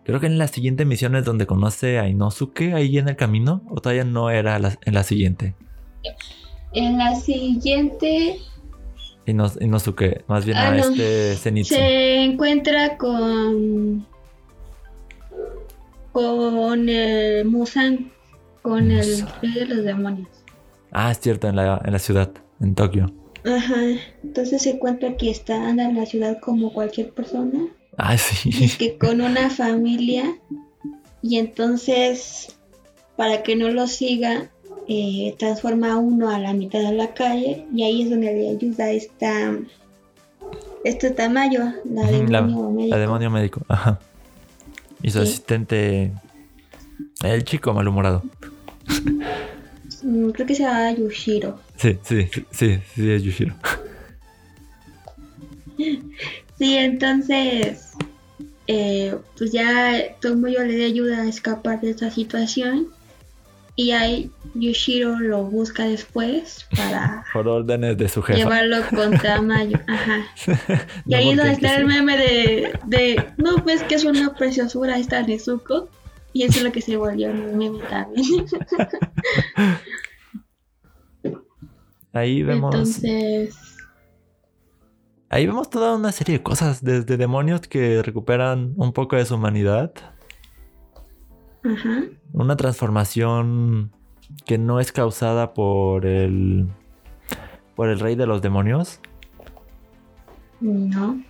creo 0.05 0.21
que 0.21 0.27
en 0.27 0.39
la 0.39 0.49
siguiente 0.49 0.85
misión 0.87 1.15
es 1.17 1.25
donde 1.27 1.47
conoce 1.47 1.99
a 1.99 2.09
Inosuke 2.09 2.73
ahí 2.75 2.97
en 2.99 3.09
el 3.09 3.17
camino. 3.17 3.63
O 3.69 3.81
todavía 3.81 4.05
no 4.05 4.31
era 4.31 4.59
la- 4.59 4.79
en 4.85 4.95
la 4.95 5.03
siguiente. 5.03 5.55
En 6.73 6.97
la 6.99 7.15
siguiente 7.15 8.39
Inos- 9.27 9.59
Inosuke, 9.61 10.25
más 10.27 10.47
bien 10.47 10.57
Ah, 10.57 10.69
a 10.69 10.71
no. 10.73 10.79
este 10.79 11.35
Zenitsu. 11.37 11.75
se 11.75 12.25
encuentra 12.25 12.97
con 12.97 14.07
con 16.13 16.89
el 16.89 17.45
Musan, 17.45 18.11
con 18.63 18.91
el 18.91 19.25
rey 19.43 19.53
de 19.55 19.67
los 19.67 19.85
demonios. 19.85 20.29
Ah, 20.93 21.11
es 21.11 21.21
cierto, 21.21 21.49
en 21.49 21.57
la, 21.57 21.81
en 21.85 21.93
la 21.93 21.99
ciudad, 21.99 22.31
en 22.61 22.75
Tokio. 22.75 23.13
Ajá, 23.45 23.77
entonces 24.25 24.63
se 24.63 24.71
encuentra 24.71 25.17
que 25.17 25.31
está 25.31 25.69
anda 25.69 25.85
en 25.85 25.97
la 25.97 26.07
ciudad 26.07 26.39
como 26.41 26.73
cualquier 26.73 27.11
persona, 27.13 27.67
Ah, 27.97 28.15
y 28.15 28.19
sí. 28.19 28.77
que 28.79 28.97
con 28.99 29.21
una 29.21 29.51
familia, 29.51 30.37
y 31.23 31.39
entonces 31.39 32.57
para 33.17 33.43
que 33.43 33.57
no 33.57 33.69
lo 33.71 33.87
siga, 33.87 34.51
eh, 34.87 35.35
transforma 35.39 35.93
a 35.93 35.97
uno 35.99 36.31
a 36.31 36.39
la 36.39 36.53
mitad 36.53 36.81
de 36.81 36.93
la 36.93 37.15
calle, 37.15 37.67
y 37.75 37.83
ahí 37.85 38.03
es 38.03 38.11
donde 38.11 38.33
le 38.33 38.49
ayuda 38.51 38.91
esta, 38.91 39.57
este 40.85 41.11
Tamayo, 41.11 41.61
la 41.85 42.03
la, 42.03 42.11
demonio 42.11 42.71
médico. 42.71 42.95
la 42.97 42.99
demonio 42.99 43.31
médico. 43.31 43.61
Ajá. 43.69 43.99
Y 45.03 45.11
su 45.11 45.19
Sí. 45.19 45.25
asistente. 45.25 46.13
El 47.23 47.45
chico 47.45 47.73
malhumorado. 47.75 48.23
Mm, 50.03 50.31
Creo 50.31 50.47
que 50.47 50.55
se 50.55 50.63
llama 50.63 50.93
Yushiro. 50.93 51.61
Sí, 51.77 51.99
sí, 52.03 52.29
sí, 52.33 52.45
sí, 52.51 52.79
sí, 52.95 53.11
es 53.11 53.23
Yushiro. 53.23 53.55
Sí, 56.59 56.77
entonces, 56.77 57.93
eh, 58.67 59.15
pues 59.37 59.53
ya 59.53 60.17
Tomoyo 60.21 60.65
le 60.65 60.85
ayuda 60.85 61.23
a 61.23 61.29
escapar 61.29 61.81
de 61.81 61.91
esta 61.91 62.11
situación. 62.11 62.89
Y 63.81 63.93
ahí 63.93 64.33
Yushiro 64.55 65.21
lo 65.21 65.45
busca 65.45 65.85
después 65.85 66.67
para 66.77 67.25
Por 67.33 67.47
órdenes 67.47 67.97
de 67.97 68.09
su 68.09 68.21
jefa. 68.23 68.37
llevarlo 68.37 68.79
contra 68.93 69.41
Mayo. 69.43 69.79
Ajá. 69.87 70.25
Y 71.07 71.11
No 71.13 71.17
ahí 71.17 71.31
es 71.31 71.37
donde 71.37 71.53
está 71.53 71.77
el 71.77 71.87
meme 71.87 72.17
de, 72.19 72.73
de 72.87 73.25
no, 73.37 73.63
pues 73.63 73.85
que 73.85 73.95
es 73.95 74.05
una 74.05 74.35
preciosura 74.35 74.99
esta 74.99 75.23
Nezuko. 75.23 75.89
Y 76.33 76.43
eso 76.43 76.59
es 76.59 76.65
lo 76.65 76.73
que 76.73 76.81
se 76.83 76.97
volvió 76.97 77.31
un 77.31 77.57
meme 77.57 77.79
también. 77.89 78.47
Ahí 82.13 82.43
vemos. 82.43 82.75
Entonces, 82.75 83.55
Ahí 85.31 85.47
vemos 85.47 85.71
toda 85.71 85.95
una 85.95 86.11
serie 86.11 86.39
de 86.39 86.43
cosas. 86.43 86.83
Desde 86.83 87.17
demonios 87.17 87.61
que 87.61 88.03
recuperan 88.03 88.73
un 88.77 88.93
poco 88.93 89.15
de 89.15 89.25
su 89.25 89.37
humanidad. 89.37 89.93
Una 92.33 92.57
transformación 92.57 93.93
que 94.45 94.59
no 94.59 94.81
es 94.81 94.93
causada 94.93 95.55
por 95.55 96.07
el. 96.07 96.67
por 97.75 97.89
el 97.89 98.01
rey 98.01 98.15
de 98.15 98.27
los 98.27 98.43
demonios. 98.43 99.01
No. 100.61 101.23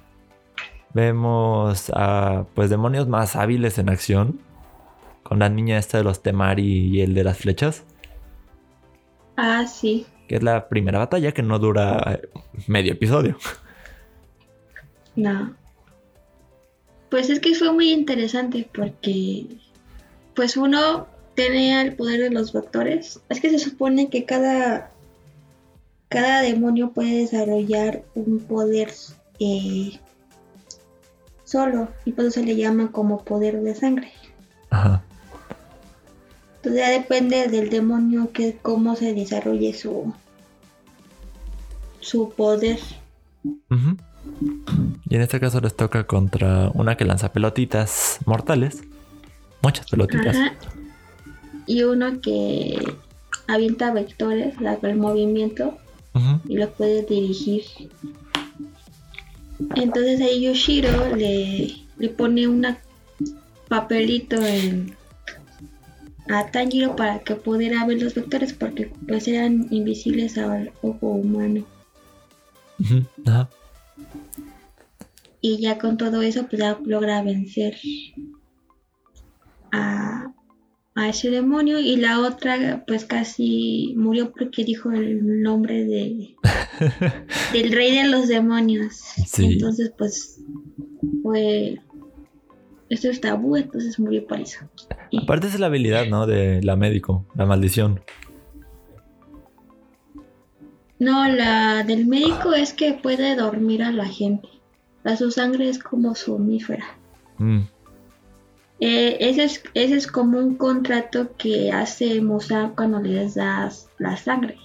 Vemos 0.94 1.90
a 1.94 2.46
pues 2.54 2.70
demonios 2.70 3.08
más 3.08 3.36
hábiles 3.36 3.78
en 3.78 3.88
acción. 3.88 4.40
Con 5.22 5.40
la 5.40 5.48
niña 5.48 5.78
esta 5.78 5.98
de 5.98 6.04
los 6.04 6.22
Temari 6.22 6.64
y 6.64 7.00
el 7.02 7.14
de 7.14 7.24
las 7.24 7.38
flechas. 7.38 7.84
Ah, 9.36 9.66
sí. 9.66 10.06
Que 10.26 10.36
es 10.36 10.42
la 10.42 10.68
primera 10.68 10.98
batalla 10.98 11.32
que 11.32 11.42
no 11.42 11.58
dura 11.58 12.00
eh, 12.14 12.28
medio 12.66 12.92
episodio. 12.92 13.36
No. 15.16 15.54
Pues 17.10 17.30
es 17.30 17.40
que 17.40 17.54
fue 17.54 17.72
muy 17.72 17.92
interesante 17.92 18.68
porque, 18.72 19.46
pues 20.38 20.56
uno 20.56 21.08
tenía 21.34 21.82
el 21.82 21.96
poder 21.96 22.20
de 22.20 22.30
los 22.30 22.52
vectores. 22.52 23.18
Es 23.28 23.40
que 23.40 23.50
se 23.50 23.58
supone 23.58 24.08
que 24.08 24.24
cada, 24.24 24.92
cada 26.08 26.42
demonio 26.42 26.92
puede 26.92 27.22
desarrollar 27.22 28.04
un 28.14 28.38
poder 28.38 28.92
eh, 29.40 29.98
solo 31.42 31.88
y 32.04 32.12
por 32.12 32.24
eso 32.24 32.38
se 32.38 32.46
le 32.46 32.54
llama 32.54 32.92
como 32.92 33.24
poder 33.24 33.60
de 33.62 33.74
sangre. 33.74 34.12
Ajá. 34.70 35.02
Entonces 36.58 36.82
ya 36.82 36.90
depende 36.90 37.48
del 37.48 37.68
demonio 37.68 38.30
que 38.30 38.58
cómo 38.62 38.94
se 38.94 39.14
desarrolle 39.14 39.74
su 39.74 40.14
su 41.98 42.30
poder. 42.30 42.78
Y 45.10 45.16
en 45.16 45.20
este 45.20 45.40
caso 45.40 45.60
les 45.60 45.74
toca 45.74 46.06
contra 46.06 46.70
una 46.74 46.96
que 46.96 47.04
lanza 47.04 47.32
pelotitas 47.32 48.20
mortales. 48.24 48.84
Muchas 49.62 49.86
pelotitas. 49.90 50.36
Ajá. 50.36 50.54
Y 51.66 51.82
uno 51.82 52.20
que 52.20 52.78
avienta 53.46 53.92
vectores, 53.92 54.54
el 54.82 54.96
movimiento, 54.96 55.78
y 56.48 56.56
lo 56.56 56.70
puede 56.70 57.02
dirigir. 57.02 57.62
Entonces 59.74 60.20
ahí 60.20 60.42
Yoshiro 60.42 61.14
le, 61.14 61.76
le 61.98 62.08
pone 62.08 62.48
un 62.48 62.66
papelito 63.68 64.36
en, 64.36 64.96
a 66.28 66.50
Tanjiro 66.50 66.96
para 66.96 67.20
que 67.20 67.34
pudiera 67.34 67.84
ver 67.86 68.02
los 68.02 68.14
vectores 68.14 68.52
porque 68.52 68.90
pues 69.06 69.28
eran 69.28 69.68
invisibles 69.70 70.38
al 70.38 70.72
ojo 70.82 71.08
humano. 71.08 71.64
Y 75.40 75.58
ya 75.58 75.78
con 75.78 75.96
todo 75.96 76.22
eso 76.22 76.46
pues 76.48 76.60
ya 76.60 76.78
logra 76.84 77.22
vencer 77.22 77.76
a, 79.72 80.32
a 80.94 81.08
ese 81.08 81.30
demonio 81.30 81.78
y 81.78 81.96
la 81.96 82.20
otra 82.20 82.84
pues 82.86 83.04
casi 83.04 83.94
murió 83.96 84.32
porque 84.32 84.64
dijo 84.64 84.90
el 84.90 85.42
nombre 85.42 85.84
de 85.84 86.36
del 87.52 87.72
rey 87.72 87.96
de 87.96 88.08
los 88.08 88.28
demonios. 88.28 88.94
Sí. 89.26 89.46
Entonces 89.46 89.92
pues 89.96 90.40
fue 91.22 91.78
esto 92.88 93.10
es 93.10 93.20
tabú, 93.20 93.56
entonces 93.56 93.98
murió 93.98 94.26
por 94.26 94.40
eso. 94.40 94.60
Aparte 95.22 95.46
es 95.46 95.60
la 95.60 95.66
habilidad, 95.66 96.06
¿no? 96.06 96.26
De 96.26 96.62
la 96.62 96.76
médico, 96.76 97.26
la 97.34 97.44
maldición. 97.44 98.00
No, 100.98 101.28
la 101.28 101.84
del 101.84 102.06
médico 102.06 102.54
es 102.54 102.72
que 102.72 102.92
puede 102.92 103.36
dormir 103.36 103.82
a 103.82 103.92
la 103.92 104.06
gente. 104.06 104.48
La 105.04 105.16
su 105.16 105.30
sangre 105.30 105.68
es 105.68 105.78
como 105.78 106.14
somnífera. 106.14 106.84
Mm. 107.38 107.60
Eh, 108.80 109.16
ese, 109.20 109.44
es, 109.44 109.62
ese 109.74 109.96
es 109.96 110.06
como 110.06 110.38
un 110.38 110.54
contrato 110.54 111.36
que 111.36 111.72
hace 111.72 112.20
Musa 112.20 112.72
cuando 112.76 113.00
les 113.00 113.34
das 113.34 113.88
la 113.98 114.16
sangre. 114.16 114.56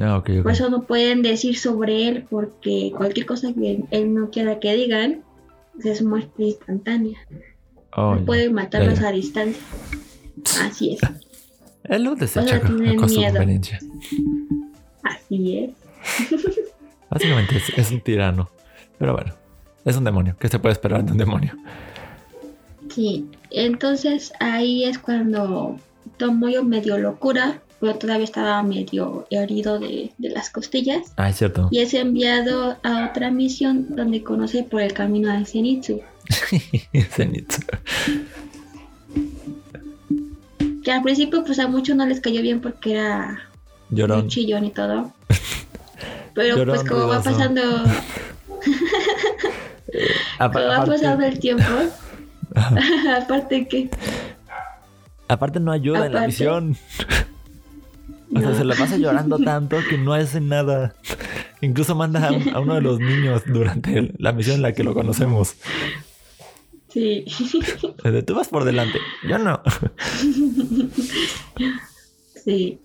Ah, 0.00 0.18
ok, 0.18 0.30
ok. 0.38 0.42
Por 0.42 0.52
eso 0.52 0.70
no 0.70 0.82
pueden 0.82 1.22
decir 1.22 1.58
sobre 1.58 2.08
él, 2.08 2.26
porque 2.28 2.92
cualquier 2.96 3.26
cosa 3.26 3.52
que 3.52 3.84
él 3.90 4.14
no 4.14 4.30
quiera 4.30 4.60
que 4.60 4.74
digan 4.74 5.22
es 5.82 6.02
muerte 6.02 6.44
instantánea. 6.44 7.18
Oh, 7.96 8.14
no 8.16 8.24
pueden 8.24 8.54
matarlos 8.54 9.00
a 9.00 9.10
distancia. 9.12 9.62
Así 10.62 10.94
es, 10.94 11.00
Él 11.84 12.04
lo 12.04 12.14
desecha 12.14 12.60
conveniencia. 12.60 13.30
así 15.02 15.58
es. 15.58 15.70
Básicamente 17.10 17.56
es, 17.56 17.68
es 17.76 17.90
un 17.90 18.00
tirano. 18.00 18.48
Pero 18.98 19.12
bueno, 19.12 19.34
es 19.84 19.96
un 19.96 20.04
demonio. 20.04 20.34
¿Qué 20.38 20.48
se 20.48 20.58
puede 20.58 20.72
esperar 20.72 21.04
de 21.04 21.12
un 21.12 21.18
demonio? 21.18 21.52
Sí, 22.90 23.26
entonces 23.50 24.32
ahí 24.40 24.84
es 24.84 24.98
cuando 24.98 25.78
Tomoyo 26.16 26.62
medio 26.64 26.98
locura, 26.98 27.60
pero 27.80 27.94
todavía 27.96 28.24
estaba 28.24 28.62
medio 28.62 29.26
herido 29.30 29.78
de, 29.78 30.12
de 30.18 30.28
las 30.30 30.50
costillas. 30.50 31.12
Ah, 31.16 31.28
es 31.30 31.36
cierto. 31.38 31.68
Y 31.70 31.80
es 31.80 31.92
enviado 31.94 32.76
a 32.82 33.06
otra 33.10 33.30
misión 33.30 33.86
donde 33.96 34.22
conoce 34.22 34.62
por 34.64 34.80
el 34.82 34.92
camino 34.92 35.30
a 35.32 35.44
Zenitsu. 35.44 36.00
Zenitsu. 37.10 37.60
Que 40.82 40.92
al 40.92 41.02
principio 41.02 41.42
pues 41.44 41.58
a 41.58 41.66
muchos 41.68 41.96
no 41.96 42.06
les 42.06 42.20
cayó 42.20 42.42
bien 42.42 42.60
porque 42.60 42.92
era 42.92 43.40
Llorón. 43.90 44.20
muy 44.20 44.28
chillón 44.28 44.64
y 44.66 44.70
todo. 44.70 45.12
Pero 46.34 46.56
Llorón 46.56 46.76
pues 46.76 46.88
como 46.88 47.06
va 47.08 47.22
pasando, 47.22 47.62
Apa- 50.38 50.52
como 50.52 50.66
va 50.68 50.84
pasando 50.84 51.24
el 51.24 51.38
tiempo, 51.38 51.64
aparte 53.22 53.66
que 53.68 53.90
Aparte 55.28 55.58
no 55.60 55.72
ayuda 55.72 56.06
en 56.06 56.12
la 56.14 56.26
misión. 56.26 56.76
O 58.36 58.40
sea, 58.40 58.50
No. 58.50 58.56
se 58.56 58.64
la 58.64 58.74
pasa 58.74 58.96
llorando 58.96 59.38
tanto 59.44 59.76
que 59.88 59.96
no 59.96 60.12
hace 60.12 60.40
nada. 60.40 60.94
Incluso 61.60 61.94
manda 61.94 62.28
a, 62.30 62.56
a 62.56 62.60
uno 62.60 62.74
de 62.74 62.80
los 62.80 62.98
niños 62.98 63.42
durante 63.46 64.12
la 64.18 64.32
misión 64.32 64.56
en 64.56 64.62
la 64.62 64.72
que 64.72 64.82
lo 64.82 64.92
conocemos. 64.92 65.54
sí. 66.88 67.24
Tú 68.26 68.34
vas 68.34 68.48
por 68.48 68.64
delante. 68.64 68.98
Yo 69.28 69.38
no. 69.38 69.60
Sí. 72.44 72.80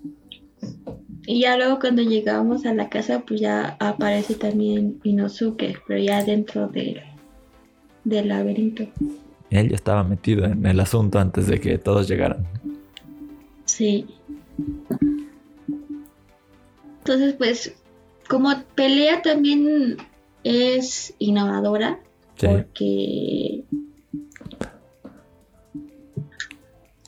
Y 1.26 1.42
ya 1.42 1.58
luego 1.58 1.80
cuando 1.80 2.02
llegamos 2.04 2.66
a 2.68 2.74
la 2.74 2.90
casa, 2.90 3.22
pues 3.28 3.40
ya 3.42 3.76
aparece 3.80 4.36
también 4.36 5.00
Inosuke, 5.04 5.80
pero 5.88 6.00
ya 6.00 6.24
dentro 6.24 6.68
del 6.68 8.28
laberinto. 8.28 8.88
Él 9.50 9.70
ya 9.70 9.76
estaba 9.76 10.04
metido 10.04 10.46
en 10.46 10.66
el 10.66 10.80
asunto 10.80 11.20
antes 11.20 11.48
de 11.48 11.60
que 11.60 11.78
todos 11.78 12.08
llegaran. 12.08 12.46
Sí. 13.66 14.06
Entonces, 17.00 17.34
pues, 17.34 17.74
como 18.28 18.52
pelea 18.76 19.22
también 19.22 19.98
es 20.44 21.14
innovadora, 21.20 22.00
Sí. 22.36 22.48
porque 22.48 23.64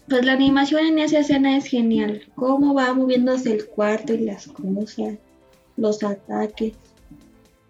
pues 0.10 0.26
la 0.26 0.34
animación 0.34 0.86
en 0.88 1.00
esa 1.00 1.20
escena 1.20 1.56
es 1.56 1.66
genial. 1.68 2.24
Cómo 2.36 2.74
va 2.74 2.94
moviéndose 2.94 3.54
el 3.54 3.66
cuarto 3.66 4.14
y 4.14 4.18
las 4.26 4.48
cosas, 4.48 5.16
los 5.78 6.04
ataques. 6.04 6.74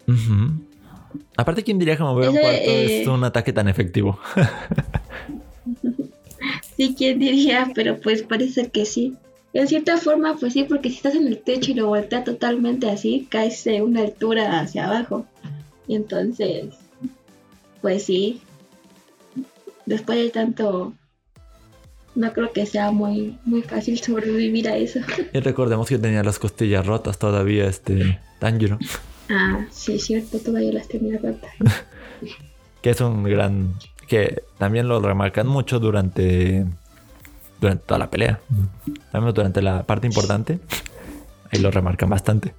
Ujú. 0.08 0.60
Aparte, 1.36 1.62
¿quién 1.62 1.78
diría 1.78 1.96
que 1.96 2.02
mover 2.02 2.28
un 2.28 2.36
Eso, 2.36 2.42
cuarto 2.42 2.70
eh, 2.70 3.02
es 3.02 3.08
un 3.08 3.24
ataque 3.24 3.52
tan 3.52 3.68
efectivo? 3.68 4.18
Sí, 6.76 6.94
quién 6.96 7.18
diría, 7.18 7.70
pero 7.74 8.00
pues 8.00 8.22
parece 8.22 8.68
que 8.70 8.86
sí. 8.86 9.14
En 9.52 9.68
cierta 9.68 9.98
forma, 9.98 10.36
pues 10.36 10.54
sí, 10.54 10.64
porque 10.64 10.88
si 10.88 10.96
estás 10.96 11.14
en 11.14 11.26
el 11.26 11.38
techo 11.38 11.70
y 11.70 11.74
lo 11.74 11.86
volteas 11.86 12.24
totalmente 12.24 12.88
así, 12.88 13.28
caes 13.30 13.62
de 13.64 13.82
una 13.82 14.00
altura 14.00 14.60
hacia 14.60 14.86
abajo. 14.86 15.26
Y 15.86 15.94
entonces, 15.94 16.74
pues 17.82 18.04
sí. 18.04 18.40
Después 19.84 20.18
de 20.18 20.30
tanto, 20.30 20.94
no 22.14 22.32
creo 22.32 22.52
que 22.52 22.66
sea 22.66 22.90
muy, 22.90 23.38
muy 23.44 23.62
fácil 23.62 24.00
sobrevivir 24.00 24.68
a 24.68 24.76
eso. 24.76 25.00
Y 25.32 25.40
recordemos 25.40 25.88
que 25.88 25.98
tenía 25.98 26.22
las 26.22 26.38
costillas 26.38 26.86
rotas 26.86 27.18
todavía, 27.18 27.66
este 27.66 28.18
Tanjiro. 28.38 28.78
Ah, 29.28 29.66
sí, 29.70 29.94
es 29.94 30.04
cierto, 30.04 30.38
todavía 30.38 30.72
las 30.72 30.88
tenía 30.88 31.18
rotas. 31.18 31.50
Que 32.82 32.90
es 32.90 33.00
un 33.00 33.22
gran. 33.22 33.74
que 34.08 34.42
también 34.58 34.88
lo 34.88 35.00
remarcan 35.00 35.46
mucho 35.46 35.78
durante. 35.78 36.66
durante 37.60 37.84
toda 37.86 37.98
la 37.98 38.10
pelea. 38.10 38.40
También 39.12 39.32
durante 39.34 39.62
la 39.62 39.84
parte 39.84 40.08
importante. 40.08 40.58
Ahí 41.52 41.60
lo 41.60 41.70
remarcan 41.70 42.10
bastante. 42.10 42.54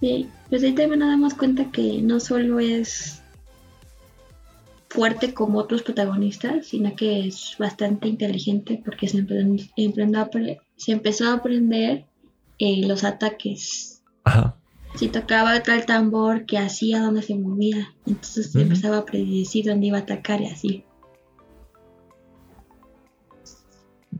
Sí, 0.00 0.30
pues 0.48 0.62
ahí 0.62 0.72
también 0.72 1.00
nos 1.00 1.10
damos 1.10 1.34
cuenta 1.34 1.70
que 1.70 2.00
no 2.00 2.18
solo 2.18 2.60
es 2.60 3.20
fuerte 4.88 5.34
como 5.34 5.58
otros 5.58 5.82
protagonistas, 5.82 6.66
sino 6.68 6.96
que 6.96 7.26
es 7.28 7.56
bastante 7.58 8.08
inteligente 8.08 8.80
porque 8.82 9.06
se, 9.08 9.18
apre- 9.22 10.60
se 10.76 10.92
empezó 10.92 11.28
a 11.28 11.34
aprender 11.34 12.06
eh, 12.58 12.86
los 12.86 13.04
ataques. 13.04 14.02
Ajá. 14.24 14.54
Si 14.98 15.08
tocaba 15.08 15.62
tal 15.62 15.86
tambor, 15.86 16.44
que 16.44 16.58
hacía, 16.58 17.00
dónde 17.00 17.22
se 17.22 17.36
movía. 17.36 17.94
Entonces 18.06 18.48
Ujú. 18.48 18.60
empezaba 18.64 18.98
a 18.98 19.04
predecir 19.04 19.66
dónde 19.66 19.86
iba 19.86 19.98
a 19.98 20.00
atacar 20.00 20.40
y 20.40 20.46
así. 20.46 20.84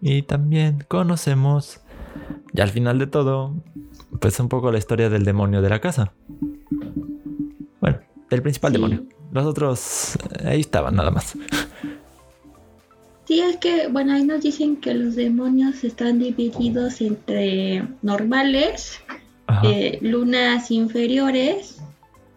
Y 0.00 0.22
también 0.22 0.84
conocemos. 0.86 1.80
Ya 2.52 2.62
al 2.64 2.70
final 2.70 2.98
de 2.98 3.06
todo. 3.08 3.54
Pues 4.20 4.38
un 4.40 4.48
poco 4.48 4.70
la 4.72 4.78
historia 4.78 5.10
del 5.10 5.24
demonio 5.24 5.60
de 5.62 5.68
la 5.68 5.80
casa. 5.80 6.12
Bueno, 7.80 7.98
del 8.30 8.42
principal 8.42 8.70
Sí. 8.72 8.76
demonio. 8.76 9.04
Los 9.32 9.46
otros. 9.46 10.16
eh, 10.40 10.48
Ahí 10.48 10.60
estaban 10.60 10.94
nada 10.94 11.10
más. 11.10 11.36
Sí, 13.26 13.40
es 13.40 13.58
que, 13.58 13.88
bueno, 13.88 14.14
ahí 14.14 14.24
nos 14.24 14.42
dicen 14.42 14.76
que 14.76 14.94
los 14.94 15.14
demonios 15.16 15.84
están 15.84 16.18
divididos 16.18 17.00
entre 17.02 17.86
normales. 18.00 19.00
Eh, 19.64 19.98
lunas 20.02 20.70
inferiores 20.70 21.78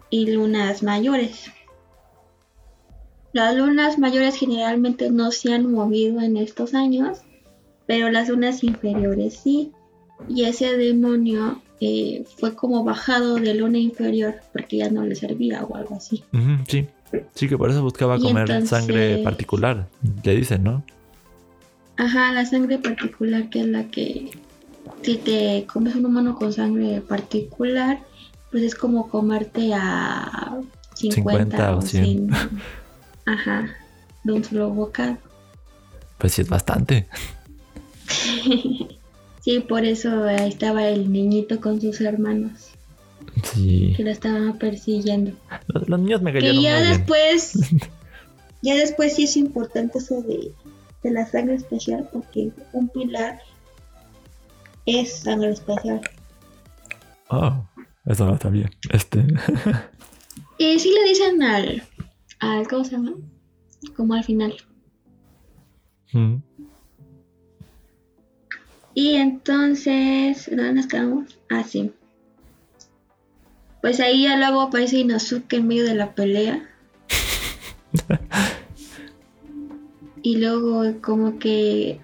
y 0.10 0.32
lunas 0.32 0.84
mayores. 0.84 1.45
Las 3.34 3.56
lunas 3.56 3.97
mayores 3.97 4.36
generalmente 4.36 5.10
no 5.10 5.32
se 5.32 5.54
han 5.54 5.71
movido 5.71 6.21
en 6.21 6.36
estos 6.38 6.74
años, 6.74 7.19
pero 7.88 8.10
las 8.12 8.28
lunas 8.30 8.63
inferiores 8.63 9.36
sí. 9.41 9.71
Y 10.28 10.43
ese 10.43 10.78
demonio 10.78 11.62
eh, 11.80 12.26
fue 12.38 12.54
como 12.56 12.84
bajado 12.84 13.36
de 13.36 13.54
luna 13.56 13.78
inferior 13.80 14.36
porque 14.54 14.78
ya 14.78 14.89
no 14.89 15.04
le 15.04 15.15
servía 15.15 15.63
o 15.63 15.76
algo 15.76 15.95
así. 15.95 16.24
Sí. 16.67 16.88
Sí, 17.36 17.50
que 17.50 17.58
por 17.58 17.69
eso 17.69 17.82
buscaba 17.84 18.17
Y 18.17 18.21
comer 18.21 18.43
entonces- 18.50 18.69
sangre 18.69 19.17
particular. 19.24 19.88
Le 20.24 20.36
dicen, 20.36 20.63
¿no? 20.63 20.84
Ajá, 21.97 22.32
la 22.32 22.45
sangre 22.45 22.78
particular 22.78 23.50
que 23.50 23.60
es 23.62 23.67
la 23.67 23.84
que 23.88 24.32
si 25.03 25.17
te 25.17 25.65
comes 25.71 25.95
un 25.95 26.05
humano 26.05 26.35
con 26.35 26.53
sangre 26.53 27.01
particular, 27.01 27.99
pues 28.51 28.63
es 28.63 28.75
como 28.75 29.09
comerte 29.09 29.73
a 29.73 30.59
50, 30.95 31.15
50 31.15 31.75
o 31.75 31.77
o 31.77 31.81
100. 31.81 32.05
100. 32.05 32.29
Ajá, 33.25 33.69
de 34.23 34.33
un 34.33 34.43
solo 34.43 34.69
bocado. 34.69 35.17
Pues 36.17 36.33
sí, 36.33 36.41
es 36.41 36.49
bastante. 36.49 37.07
Sí, 39.43 39.59
por 39.59 39.85
eso 39.85 40.25
ahí 40.25 40.49
estaba 40.49 40.87
el 40.87 41.11
niñito 41.11 41.59
con 41.59 41.81
sus 41.81 41.99
hermanos 42.01 42.69
Sí. 43.43 43.95
que 43.97 44.03
lo 44.03 44.11
estaban 44.11 44.59
persiguiendo. 44.59 45.31
Los, 45.67 45.89
los 45.89 45.99
niños 45.99 46.21
me 46.21 46.31
cayeron 46.31 46.61
ya 46.61 46.73
muy 46.75 46.81
bien. 46.83 46.97
después, 46.97 47.53
ya 48.61 48.75
después 48.75 49.15
sí 49.15 49.23
es 49.23 49.35
importante 49.37 49.97
eso 49.97 50.21
de, 50.21 50.51
de 51.01 51.11
la 51.11 51.25
sangre 51.25 51.55
especial 51.55 52.07
porque 52.13 52.51
un 52.71 52.89
pilar 52.89 53.39
es 54.86 55.20
sangre 55.20 55.52
especial. 55.52 56.02
Oh, 57.30 57.65
eso 58.06 58.26
no 58.26 58.34
está 58.34 58.50
bien. 58.50 58.70
Este. 58.91 59.26
Y 60.58 60.80
sí 60.80 60.91
le 60.94 61.10
dicen 61.10 61.41
al, 61.44 61.84
al, 62.39 62.67
¿cómo 62.67 62.84
se 62.84 62.91
llama? 62.91 63.13
Como 63.96 64.13
al 64.13 64.24
final. 64.24 64.56
Mm. 66.13 66.36
Y 68.94 69.15
entonces, 69.15 70.48
¿dónde 70.50 70.74
nos 70.74 70.88
quedamos? 70.88 71.39
Ah, 71.50 71.63
sí. 71.63 71.91
Pues 73.82 74.00
ahí 74.00 74.24
ya 74.24 74.38
luego 74.38 74.62
aparece 74.62 74.98
Inosuke 75.00 75.54
en 75.54 75.67
medio 75.67 75.86
de 75.86 75.96
la 75.96 76.13
pelea. 76.13 76.67
y 80.22 80.38
luego 80.38 81.02
como 81.02 81.39
que 81.39 82.00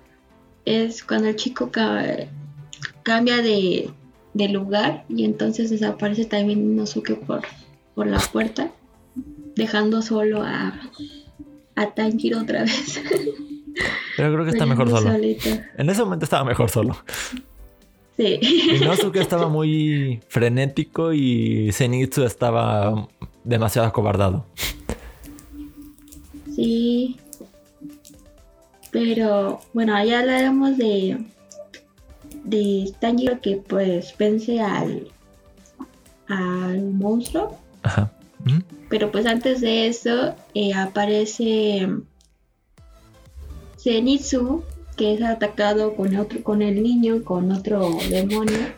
es 0.66 1.04
cuando 1.04 1.28
el 1.28 1.36
chico 1.36 1.70
ca- 1.72 2.28
cambia 3.08 3.42
de, 3.42 3.90
de 4.34 4.50
lugar 4.50 5.06
y 5.08 5.24
entonces 5.24 5.70
desaparece 5.70 6.26
también 6.26 6.60
Inosuke 6.60 7.16
por, 7.16 7.42
por 7.96 8.06
la 8.06 8.20
puerta, 8.20 8.70
dejando 9.56 10.02
solo 10.02 10.42
a, 10.44 10.78
a 11.78 11.92
Tanjiro 11.92 12.42
otra 12.42 12.64
vez. 12.64 13.02
Pero 14.18 14.34
creo 14.34 14.44
que 14.44 14.52
está 14.52 14.66
mejor 14.74 14.90
solo. 14.90 15.10
solito. 15.10 15.48
En 15.78 15.90
ese 15.90 16.04
momento 16.04 16.26
estaba 16.26 16.44
mejor 16.44 16.70
solo. 16.70 16.98
Sí. 18.18 18.42
Inosuke 18.82 19.22
estaba 19.22 19.48
muy 19.48 20.20
frenético 20.28 21.14
y 21.14 21.72
Zenitsu 21.72 22.26
estaba 22.26 23.08
demasiado 23.46 23.88
acobardado. 23.88 24.46
Sí. 26.54 27.16
Pero 28.92 29.62
bueno, 29.74 30.04
ya 30.04 30.20
hablaremos 30.20 30.78
de 30.78 31.20
de 32.44 32.92
Tanjiro 33.00 33.42
que 33.42 33.58
pues 33.58 34.14
vence 34.18 34.60
al 34.62 35.08
al 36.28 36.82
monstruo. 36.92 37.58
Ajá. 37.84 38.12
Mm. 38.44 38.60
Pero 38.90 39.12
pues 39.12 39.26
antes 39.26 39.62
de 39.62 39.88
eso 39.88 40.36
eh, 40.54 40.74
aparece 40.74 41.88
Zenitsu 43.78 44.64
que 44.96 45.14
es 45.14 45.22
atacado 45.22 45.96
con 45.96 46.16
otro 46.16 46.42
con 46.44 46.62
el 46.62 46.82
niño 46.82 47.24
con 47.24 47.52
otro 47.52 47.98
demonio. 48.10 48.76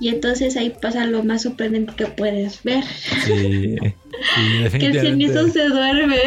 Y 0.00 0.08
entonces 0.08 0.56
ahí 0.56 0.70
pasa 0.70 1.06
lo 1.06 1.22
más 1.24 1.42
sorprendente 1.42 1.94
que 1.96 2.06
puedes 2.06 2.62
ver. 2.62 2.84
Sí. 3.24 3.76
Sí, 4.34 4.78
Que 4.78 4.86
el. 4.86 5.00
Zenitsu 5.00 5.50
se 5.50 5.68
duerme. 5.68 6.20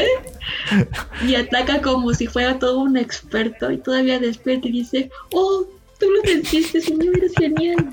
y 1.27 1.35
ataca 1.35 1.81
como 1.81 2.13
si 2.13 2.27
fuera 2.27 2.59
todo 2.59 2.79
un 2.79 2.97
experto 2.97 3.71
y 3.71 3.77
todavía 3.77 4.19
despierta 4.19 4.67
y 4.67 4.71
dice, 4.71 5.11
oh, 5.33 5.65
tú 5.99 6.05
lo 6.11 6.21
sentiste, 6.23 6.81
señor, 6.81 7.17
eres 7.17 7.33
genial. 7.37 7.89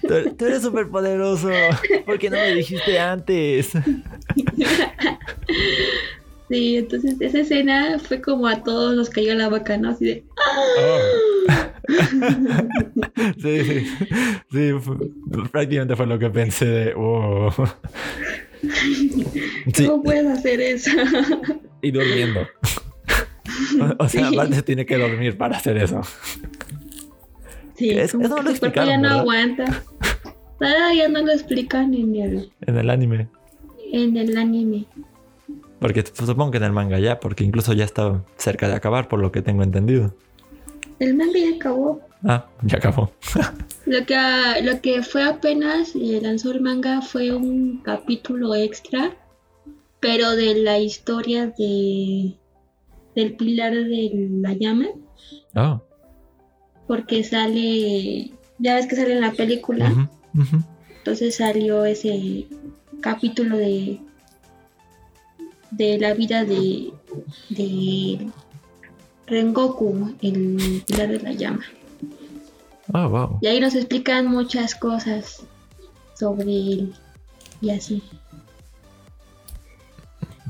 tú, 0.02 0.34
tú 0.36 0.46
eres 0.46 0.62
súper 0.62 0.88
poderoso. 0.88 1.50
¿Por 2.06 2.18
qué 2.18 2.30
no 2.30 2.36
me 2.36 2.54
dijiste 2.54 2.98
antes? 2.98 3.72
Sí, 6.52 6.76
entonces 6.76 7.16
esa 7.18 7.38
escena 7.38 7.98
fue 7.98 8.20
como 8.20 8.46
a 8.46 8.62
todos 8.62 8.94
nos 8.94 9.08
cayó 9.08 9.34
la 9.34 9.48
boca, 9.48 9.78
¿no? 9.78 9.88
Así 9.88 10.04
de... 10.04 10.24
¡Ah! 10.36 11.70
sí, 13.40 13.64
sí, 13.64 13.86
sí, 14.50 14.70
prácticamente 15.50 15.96
fue 15.96 16.06
lo 16.06 16.18
que 16.18 16.28
pensé 16.28 16.66
de... 16.66 16.94
Oh. 16.94 17.50
¿Cómo 19.78 20.02
puedes 20.02 20.26
hacer 20.26 20.60
eso? 20.60 20.90
y 21.80 21.90
durmiendo. 21.90 22.46
O 23.98 24.08
sea, 24.08 24.28
aparte 24.28 24.62
tiene 24.62 24.84
que 24.84 24.98
dormir 24.98 25.38
para 25.38 25.56
hacer 25.56 25.78
eso. 25.78 26.02
Sí, 27.82 27.90
es, 27.90 28.14
eso 28.14 28.18
no 28.18 28.42
lo 28.42 28.50
explicaron, 28.50 28.88
ya 28.88 28.96
no 28.96 29.08
aguanta. 29.08 29.82
Todavía 30.60 31.08
no 31.08 31.20
lo 31.22 31.32
explican 31.32 31.92
en 31.94 32.14
el... 32.14 32.52
En 32.60 32.76
el 32.76 32.90
anime. 32.90 33.28
En 33.92 34.16
el 34.16 34.36
anime. 34.38 34.86
Porque 35.80 36.04
supongo 36.06 36.52
que 36.52 36.58
en 36.58 36.62
el 36.62 36.70
manga 36.70 37.00
ya, 37.00 37.18
porque 37.18 37.42
incluso 37.42 37.72
ya 37.72 37.84
está 37.84 38.22
cerca 38.36 38.68
de 38.68 38.76
acabar, 38.76 39.08
por 39.08 39.18
lo 39.18 39.32
que 39.32 39.42
tengo 39.42 39.64
entendido. 39.64 40.14
El 41.00 41.16
manga 41.16 41.40
ya 41.40 41.56
acabó. 41.56 42.00
Ah, 42.22 42.46
ya 42.62 42.78
acabó. 42.78 43.10
lo, 43.86 44.06
que, 44.06 44.16
lo 44.62 44.80
que 44.80 45.02
fue 45.02 45.24
apenas 45.24 45.96
eh, 45.96 46.20
lanzó 46.22 46.52
el 46.52 46.60
manga 46.60 47.02
fue 47.02 47.34
un 47.34 47.78
capítulo 47.82 48.54
extra, 48.54 49.16
pero 49.98 50.36
de 50.36 50.54
la 50.54 50.78
historia 50.78 51.48
de 51.48 52.36
del 53.16 53.34
pilar 53.34 53.72
de 53.74 54.10
la 54.40 54.52
llama. 54.54 54.86
Oh. 55.56 55.82
Porque 56.86 57.24
sale, 57.24 58.30
ya 58.58 58.74
ves 58.74 58.86
que 58.86 58.96
sale 58.96 59.14
en 59.14 59.20
la 59.20 59.32
película. 59.32 60.10
Entonces 60.98 61.36
salió 61.36 61.84
ese 61.84 62.46
capítulo 63.00 63.56
de 63.56 64.00
de 65.72 65.98
la 65.98 66.14
vida 66.14 66.44
de, 66.44 66.92
de 67.48 68.30
Rengoku, 69.26 70.14
el 70.20 70.82
pilar 70.86 71.08
de 71.08 71.20
la 71.20 71.32
llama. 71.32 71.64
Oh, 72.92 73.08
wow. 73.08 73.38
Y 73.40 73.46
ahí 73.46 73.58
nos 73.58 73.74
explican 73.74 74.26
muchas 74.26 74.74
cosas 74.74 75.44
sobre 76.14 76.44
él 76.44 76.94
y 77.60 77.70
así. 77.70 78.02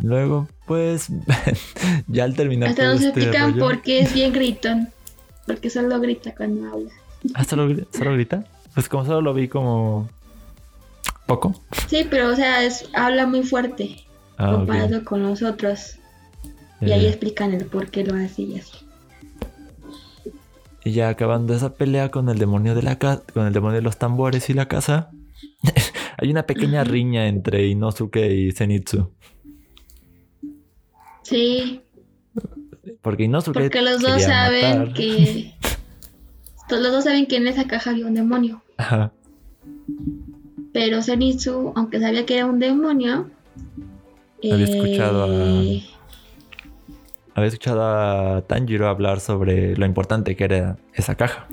Luego, 0.03 0.49
pues, 0.67 1.09
ya 2.09 2.25
al 2.25 2.35
terminar. 2.35 2.71
Hasta 2.71 2.85
nos 2.85 3.03
este 3.03 3.09
explican 3.09 3.59
por 3.59 3.83
qué 3.83 4.01
es 4.01 4.13
bien 4.13 4.33
gritón. 4.33 4.89
Porque 5.47 5.71
solo 5.71 6.01
grita 6.01 6.35
cuando 6.35 6.73
habla. 6.73 6.91
¿Ah, 7.35 7.45
solo, 7.45 7.75
solo 7.93 8.13
grita? 8.15 8.45
Pues 8.75 8.89
como 8.89 9.05
solo 9.05 9.21
lo 9.21 9.35
vi 9.35 9.49
como 9.49 10.09
poco. 11.27 11.55
Sí, 11.89 12.07
pero 12.09 12.29
o 12.29 12.35
sea, 12.35 12.65
es, 12.65 12.89
habla 12.95 13.27
muy 13.27 13.43
fuerte. 13.43 14.05
Ah, 14.39 14.53
comparado 14.53 15.05
con 15.05 15.23
los 15.23 15.43
otros. 15.43 15.99
Y 16.81 16.91
ahí 16.91 17.07
eh. 17.07 17.11
explican 17.11 17.53
el 17.53 17.67
por 17.67 17.91
qué 17.91 18.05
lo 18.05 18.17
hace 18.17 18.43
y 18.43 18.59
así. 18.59 18.79
Y 20.85 20.93
ya 20.93 21.09
acabando 21.09 21.55
esa 21.55 21.75
pelea 21.75 22.11
con 22.11 22.29
el 22.29 22.39
demonio 22.39 22.75
de 22.75 22.83
la 22.83 22.99
casa, 22.99 23.23
con 23.33 23.47
el 23.47 23.53
demonio 23.53 23.77
de 23.77 23.83
los 23.83 23.99
tambores 23.99 24.51
y 24.51 24.55
la 24.55 24.67
casa, 24.67 25.11
hay 26.19 26.31
una 26.31 26.45
pequeña 26.45 26.83
riña 26.83 27.29
entre 27.29 27.69
Inosuke 27.69 28.33
y 28.33 28.53
Zenitsu. 28.53 29.13
Sí. 31.23 31.83
Porque 33.03 33.25
Inosuke 33.25 33.61
Porque 33.61 33.83
los 33.83 34.01
dos 34.01 34.23
saben 34.23 34.93
que 34.95 35.53
los 36.71 36.93
dos 36.93 37.05
saben 37.05 37.27
que 37.27 37.37
en 37.37 37.49
esa 37.49 37.67
caja 37.67 37.91
había 37.91 38.07
un 38.07 38.15
demonio. 38.15 38.63
Ajá. 38.79 39.13
Pero 40.73 41.03
Zenitsu, 41.03 41.73
aunque 41.77 42.01
sabía 42.01 42.25
que 42.25 42.39
era 42.39 42.47
un 42.47 42.59
demonio, 42.59 43.29
había 44.43 44.65
escuchado 44.65 45.25
a. 45.25 45.29
Eh, 45.29 45.83
había 47.35 47.49
escuchado 47.49 47.83
a 47.83 48.43
Tanjiro 48.43 48.89
hablar 48.89 49.21
sobre 49.21 49.77
lo 49.77 49.85
importante 49.85 50.37
que 50.37 50.45
era 50.45 50.79
esa 50.95 51.15
caja. 51.15 51.47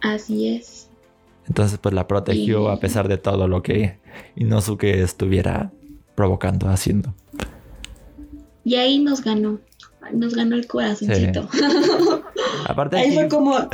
Así 0.00 0.56
es. 0.56 0.88
Entonces, 1.46 1.78
pues 1.78 1.94
la 1.94 2.06
protegió 2.06 2.68
a 2.68 2.78
pesar 2.78 3.08
de 3.08 3.16
todo 3.16 3.48
lo 3.48 3.62
que 3.62 3.98
Inosuke 4.36 5.00
estuviera 5.00 5.72
provocando, 6.14 6.68
haciendo. 6.68 7.14
Y 8.64 8.74
ahí 8.74 8.98
nos 8.98 9.22
ganó. 9.22 9.58
Nos 10.12 10.34
ganó 10.34 10.56
el 10.56 10.66
corazoncito. 10.66 11.48
aparte. 12.66 12.96
Ahí 12.96 13.14
fue 13.14 13.28
como. 13.28 13.56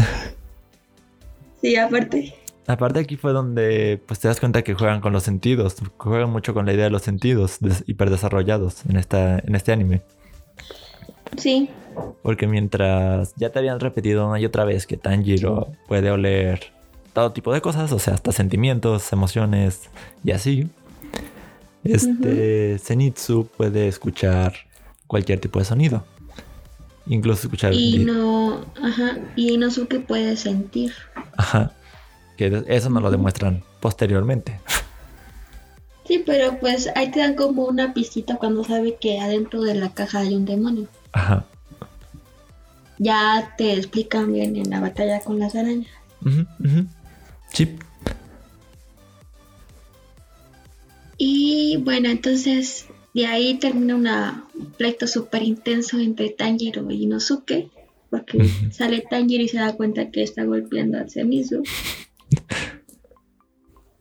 Sí, 1.61 1.77
aparte. 1.77 2.35
Aparte 2.66 3.01
aquí 3.01 3.16
fue 3.16 3.33
donde 3.33 3.99
pues 4.07 4.20
te 4.20 4.29
das 4.29 4.38
cuenta 4.38 4.61
que 4.61 4.75
juegan 4.75 5.01
con 5.01 5.14
los 5.14 5.23
sentidos, 5.23 5.77
juegan 5.97 6.29
mucho 6.31 6.53
con 6.53 6.66
la 6.66 6.75
idea 6.75 6.85
de 6.85 6.90
los 6.90 7.01
sentidos 7.01 7.59
hiperdesarrollados 7.87 8.85
en, 8.87 8.97
esta, 8.99 9.38
en 9.38 9.55
este 9.55 9.73
anime. 9.73 10.03
Sí. 11.38 11.70
Porque 12.23 12.47
mientras 12.47 13.35
ya 13.37 13.51
te 13.51 13.59
habían 13.59 13.81
repetido 13.81 14.29
una 14.29 14.40
y 14.40 14.44
otra 14.44 14.64
vez 14.64 14.87
que 14.87 14.97
Tanjiro 14.97 15.68
puede 15.88 16.11
oler 16.11 16.73
todo 17.12 17.33
tipo 17.33 17.53
de 17.53 17.61
cosas, 17.61 17.92
o 17.92 17.99
sea, 17.99 18.14
hasta 18.14 18.33
sentimientos, 18.33 19.12
emociones 19.12 19.88
y 20.23 20.33
así. 20.33 20.68
Este 21.85 22.79
Zenitsu 22.79 23.47
puede 23.57 23.88
escuchar 23.88 24.55
cualquier 25.07 25.38
tipo 25.38 25.59
de 25.59 25.64
sonido. 25.66 26.05
Incluso 27.07 27.47
escuchar. 27.47 27.75
Y 27.75 27.99
no, 27.99 28.64
ajá, 28.83 29.19
y 29.37 29.53
Inosuke 29.53 30.01
puede 30.01 30.37
sentir. 30.37 30.93
Ajá. 31.37 31.73
Que 32.37 32.64
eso 32.67 32.90
nos 32.90 33.03
lo 33.03 33.11
demuestran 33.11 33.62
posteriormente. 33.81 34.59
Sí, 36.07 36.23
pero 36.25 36.59
pues 36.59 36.88
ahí 36.97 37.11
te 37.11 37.21
dan 37.21 37.35
como 37.35 37.64
una 37.64 37.95
pistita 37.95 38.37
cuando 38.37 38.64
sabe 38.64 38.97
que 39.01 39.21
adentro 39.21 39.62
de 39.62 39.75
la 39.75 39.93
caja 39.93 40.21
hay 40.21 40.35
un 40.35 40.45
demonio. 40.45 40.88
Ajá. 41.12 41.47
Ya 42.99 43.55
te 43.57 43.73
explican 43.73 44.33
bien 44.33 44.57
en 44.57 44.71
la 44.71 44.81
batalla 44.81 45.21
con 45.21 45.38
las 45.38 45.55
arañas. 45.55 45.88
Sí. 47.53 47.77
Y 51.17 51.77
bueno, 51.85 52.09
entonces 52.09 52.87
de 53.14 53.27
ahí 53.27 53.55
termina 53.55 53.94
un 54.55 54.72
pleito 54.72 55.07
súper 55.07 55.44
intenso 55.44 55.98
entre 55.98 56.31
Tanjiro 56.31 56.90
y 56.90 57.05
Inosuke. 57.05 57.70
Porque 58.11 58.48
sale 58.70 59.05
Tanjiro 59.09 59.44
y 59.44 59.48
se 59.48 59.59
da 59.59 59.72
cuenta 59.74 60.11
que 60.11 60.22
está 60.22 60.44
golpeando 60.44 60.98
a 60.98 61.09
Zenitsu. 61.09 61.62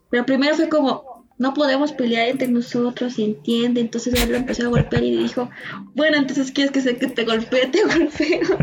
Pero 0.10 0.26
primero 0.26 0.56
fue 0.56 0.70
como, 0.70 1.26
no 1.38 1.54
podemos 1.54 1.92
pelear 1.92 2.30
entre 2.30 2.48
nosotros, 2.48 3.14
se 3.14 3.24
entiende. 3.24 3.82
Entonces 3.82 4.14
él 4.22 4.32
lo 4.32 4.38
empezó 4.38 4.66
a 4.66 4.70
golpear 4.70 5.04
y 5.04 5.18
dijo, 5.18 5.50
bueno, 5.96 6.18
entonces 6.18 6.52
quieres 6.52 6.72
que, 6.72 6.82
se, 6.82 6.98
que 6.98 7.08
te 7.08 7.26
golpee, 7.26 7.68
te 7.68 7.84
golpeo. 7.84 8.58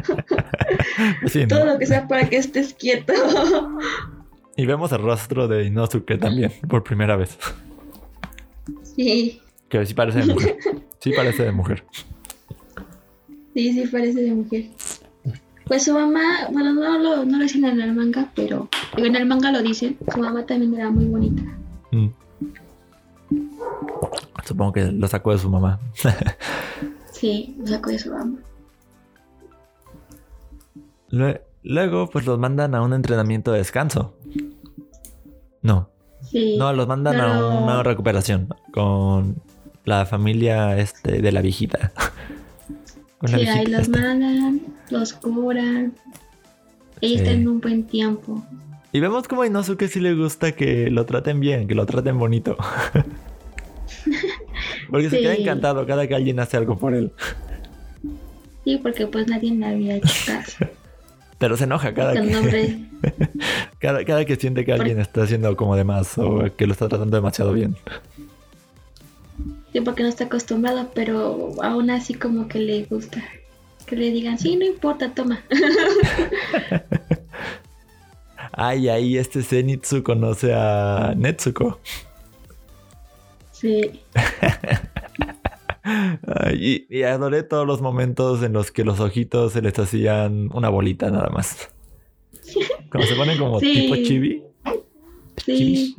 Todo 1.49 1.65
lo 1.65 1.79
que 1.79 1.87
sea 1.87 2.07
para 2.07 2.29
que 2.29 2.37
estés 2.37 2.75
quieto. 2.75 3.13
y 4.57 4.67
vemos 4.67 4.93
el 4.93 5.03
rostro 5.03 5.49
de 5.49 5.65
Inosuke 5.65 6.19
también, 6.19 6.53
por 6.69 6.85
primera 6.85 7.17
vez. 7.17 7.37
Sí. 8.83 9.41
Que 9.71 9.87
sí 9.87 9.95
parece 9.95 10.21
de 10.21 10.27
mujer. 10.35 10.59
Sí 11.01 11.13
parece 11.17 11.45
de 11.45 11.53
mujer. 11.53 11.83
Sí, 13.55 13.73
sí 13.73 13.87
parece 13.87 14.21
de 14.21 14.35
mujer. 14.35 14.67
Pues 15.65 15.85
su 15.85 15.95
mamá, 15.95 16.49
bueno, 16.53 16.75
no 16.75 16.99
lo, 16.99 17.25
no 17.25 17.39
lo 17.39 17.43
dicen 17.43 17.65
en 17.65 17.81
el 17.81 17.95
manga, 17.95 18.31
pero 18.35 18.69
en 18.99 19.17
el 19.17 19.25
manga 19.25 19.51
lo 19.51 19.63
dicen, 19.63 19.97
su 20.13 20.21
mamá 20.21 20.45
también 20.45 20.75
era 20.75 20.91
muy 20.91 21.07
bonita. 21.07 21.43
Mm. 21.91 22.09
Supongo 24.45 24.73
que 24.73 24.93
lo 24.93 25.09
sacó 25.09 25.33
de 25.33 25.39
su 25.39 25.49
mamá. 25.49 25.81
sí, 27.13 27.57
lo 27.59 27.67
sacó 27.67 27.89
de 27.91 27.99
su 27.99 28.13
mamá. 28.13 28.39
Luego, 31.63 32.11
pues 32.11 32.27
los 32.27 32.39
mandan 32.39 32.75
a 32.75 32.83
un 32.83 32.93
entrenamiento 32.93 33.53
de 33.53 33.59
descanso. 33.59 34.17
No. 35.63 35.89
Sí, 36.23 36.59
no, 36.59 36.75
los 36.75 36.87
mandan 36.87 37.19
a 37.21 37.47
una 37.47 37.83
recuperación 37.83 38.49
con 38.73 39.41
la 39.85 40.07
familia 40.07 40.79
este 40.79 41.21
de 41.23 41.33
la 41.33 41.43
viejita. 41.43 41.93
sí, 43.27 43.35
ahí 43.35 43.67
los 43.67 43.89
mandan, 43.89 44.61
los 44.91 45.13
curan. 45.13 45.95
Y 47.01 47.15
están 47.15 47.35
en 47.35 47.49
un 47.49 47.61
buen 47.61 47.85
tiempo. 47.85 48.45
Y 48.93 49.01
vemos 49.01 49.29
como 49.29 49.43
a 49.43 49.47
Inosuke 49.47 49.89
sí 49.89 50.01
le 50.01 50.15
gusta 50.15 50.53
que 50.53 50.91
lo 50.91 51.07
traten 51.07 51.41
bien, 51.41 51.69
que 51.69 51.75
lo 51.75 51.87
traten 51.87 52.19
bonito. 52.19 52.57
porque 54.91 55.11
se 55.11 55.21
queda 55.21 55.35
encantado 55.35 55.87
cada 55.87 56.07
que 56.07 56.15
alguien 56.15 56.41
hace 56.41 56.57
algo 56.57 56.77
por 56.77 56.95
él. 56.95 57.13
Sí, 58.65 58.79
porque 58.83 59.07
pues 59.07 59.29
nadie 59.29 59.53
le 59.53 59.67
había 59.67 59.97
hecho 59.97 60.15
caso. 60.27 60.67
Pero 61.39 61.57
se 61.57 61.65
enoja 61.65 61.95
cada 61.95 62.13
que... 62.13 62.79
cada, 63.79 64.05
cada 64.05 64.25
que 64.27 64.37
siente 64.37 64.67
que 64.67 64.75
alguien 64.75 65.01
está 65.01 65.23
haciendo 65.23 65.57
como 65.57 65.75
de 65.75 65.85
más 65.85 66.19
o 66.19 66.45
que 66.55 66.67
lo 66.67 66.75
está 66.75 66.87
tratando 66.89 67.17
demasiado 67.17 67.55
bien. 67.55 67.77
Sí, 69.73 69.81
porque 69.81 70.03
no 70.03 70.09
está 70.09 70.25
acostumbrado, 70.25 70.91
pero 70.95 71.53
aún 71.63 71.91
así 71.91 72.15
como 72.15 72.49
que 72.49 72.59
le 72.59 72.85
gusta. 72.85 73.23
Que 73.87 73.97
le 73.97 74.11
digan, 74.11 74.39
sí, 74.39 74.57
no 74.57 74.65
importa, 74.65 75.13
toma. 75.15 75.43
Ay, 78.53 78.89
ahí 78.89 79.17
este 79.17 79.43
Zenitsu 79.43 80.03
conoce 80.03 80.53
a 80.55 81.15
Netsuko. 81.17 81.79
Sí. 83.53 84.01
Ay, 85.83 86.87
y, 86.91 86.99
y 86.99 87.03
adoré 87.05 87.43
todos 87.43 87.67
los 87.67 87.81
momentos 87.81 88.43
en 88.43 88.53
los 88.53 88.71
que 88.71 88.85
los 88.85 89.01
ojitos 89.01 89.53
se 89.53 89.63
les 89.63 89.79
hacían 89.79 90.51
una 90.53 90.69
bolita 90.69 91.11
nada 91.11 91.31
más. 91.31 91.71
Como 92.91 93.05
se 93.05 93.15
ponen 93.15 93.39
como 93.39 93.61
Sí. 93.61 93.73
tipo 93.73 93.95
chibi. 93.97 94.43
Sí. 95.45 95.95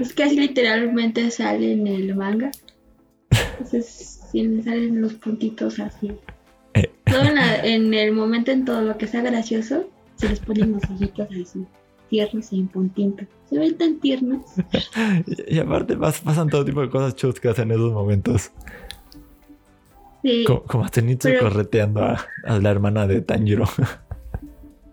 Es 0.00 0.12
que 0.14 0.24
así 0.24 0.36
literalmente 0.38 1.30
sale 1.30 1.72
en 1.72 1.86
el 1.86 2.14
manga. 2.14 2.50
Entonces, 3.58 4.20
sí 4.30 4.42
me 4.48 4.62
salen 4.62 5.00
los 5.00 5.14
puntitos 5.14 5.78
así. 5.80 6.12
Eh. 6.74 6.90
Todo 7.04 7.22
en, 7.22 7.34
la- 7.34 7.64
en 7.64 7.92
el 7.94 8.12
momento 8.12 8.50
en 8.50 8.64
todo 8.64 8.82
lo 8.82 8.96
que 8.98 9.06
sea 9.06 9.22
gracioso, 9.22 9.88
se 10.16 10.28
les 10.28 10.40
ponen 10.40 10.72
los 10.72 10.84
ojitos 10.84 11.28
así, 11.30 11.66
tiernos 12.08 12.52
y 12.52 12.60
en 12.60 12.68
puntito. 12.68 13.24
Se 13.48 13.58
ven 13.58 13.76
tan 13.76 13.98
tiernos. 14.00 14.42
Y, 15.26 15.56
y 15.56 15.58
aparte 15.58 15.96
pas- 15.96 16.22
pasan 16.22 16.48
todo 16.48 16.64
tipo 16.64 16.80
de 16.80 16.88
cosas 16.90 17.14
chuscas 17.16 17.58
en 17.58 17.70
esos 17.72 17.92
momentos. 17.92 18.50
Sí. 20.22 20.44
Como, 20.46 20.62
como 20.64 20.84
a 20.84 20.88
Zenitsu 20.88 21.28
Pero- 21.28 21.40
correteando 21.40 22.02
a, 22.02 22.24
a 22.44 22.58
la 22.58 22.70
hermana 22.70 23.06
de 23.06 23.20
Tanjiro. 23.22 23.64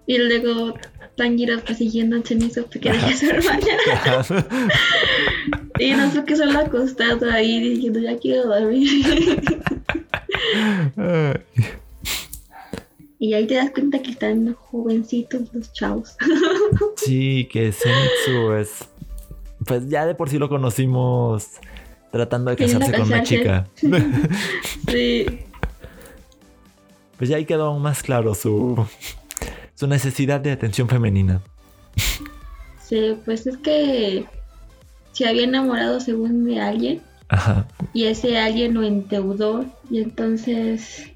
Y 0.09 0.17
luego 0.17 0.73
Tanjiro 1.15 1.59
persiguiendo 1.59 2.17
a 2.17 2.23
Chenizo 2.23 2.65
porque 2.65 2.91
deja 2.91 3.09
a 3.09 3.15
su 3.15 3.27
hermana. 3.27 4.25
Y 5.77 5.91
Nosuke 5.91 6.35
solo 6.35 6.57
acostado 6.57 7.29
ahí 7.29 7.61
diciendo 7.61 7.99
ya 7.99 8.17
quiero 8.17 8.47
dormir. 8.47 8.89
Y 13.21 13.33
ahí 13.33 13.45
te 13.45 13.55
das 13.55 13.71
cuenta 13.71 14.01
que 14.01 14.11
están 14.11 14.53
jovencitos 14.53 15.53
los 15.53 15.73
chavos. 15.73 16.15
sí, 16.95 17.49
que 17.51 17.73
Zenitsu 17.73 18.53
es. 18.53 18.87
Pues 19.65 19.89
ya 19.89 20.05
de 20.05 20.15
por 20.15 20.29
sí 20.29 20.37
lo 20.37 20.47
conocimos 20.47 21.57
tratando 22.13 22.49
de 22.49 22.55
Queriendo 22.55 22.85
casarse 22.85 23.01
con 23.01 23.11
una 23.11 23.23
chica. 23.23 23.67
Sí. 24.89 25.25
Pues 27.17 27.29
ya 27.29 27.35
ahí 27.35 27.43
quedó 27.43 27.65
aún 27.65 27.81
más 27.81 28.01
claro 28.01 28.33
su, 28.33 28.87
su 29.79 29.87
necesidad 29.87 30.41
de 30.41 30.51
atención 30.51 30.89
femenina. 30.89 31.41
Sí, 32.81 33.17
pues 33.23 33.47
es 33.47 33.55
que 33.55 34.25
se 35.13 35.25
había 35.25 35.45
enamorado 35.45 36.01
según 36.01 36.43
de 36.43 36.59
alguien 36.59 37.01
Ajá. 37.29 37.65
y 37.93 38.05
ese 38.05 38.37
alguien 38.37 38.73
lo 38.73 38.83
endeudó 38.83 39.65
y 39.89 39.99
entonces 40.01 41.09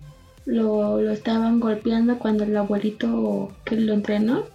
lo, 0.45 1.01
lo 1.01 1.11
estaban 1.11 1.59
golpeando 1.59 2.17
cuando 2.19 2.45
el 2.45 2.55
abuelito 2.55 3.53
que 3.65 3.75
lo 3.75 3.91
entrenó. 3.91 4.45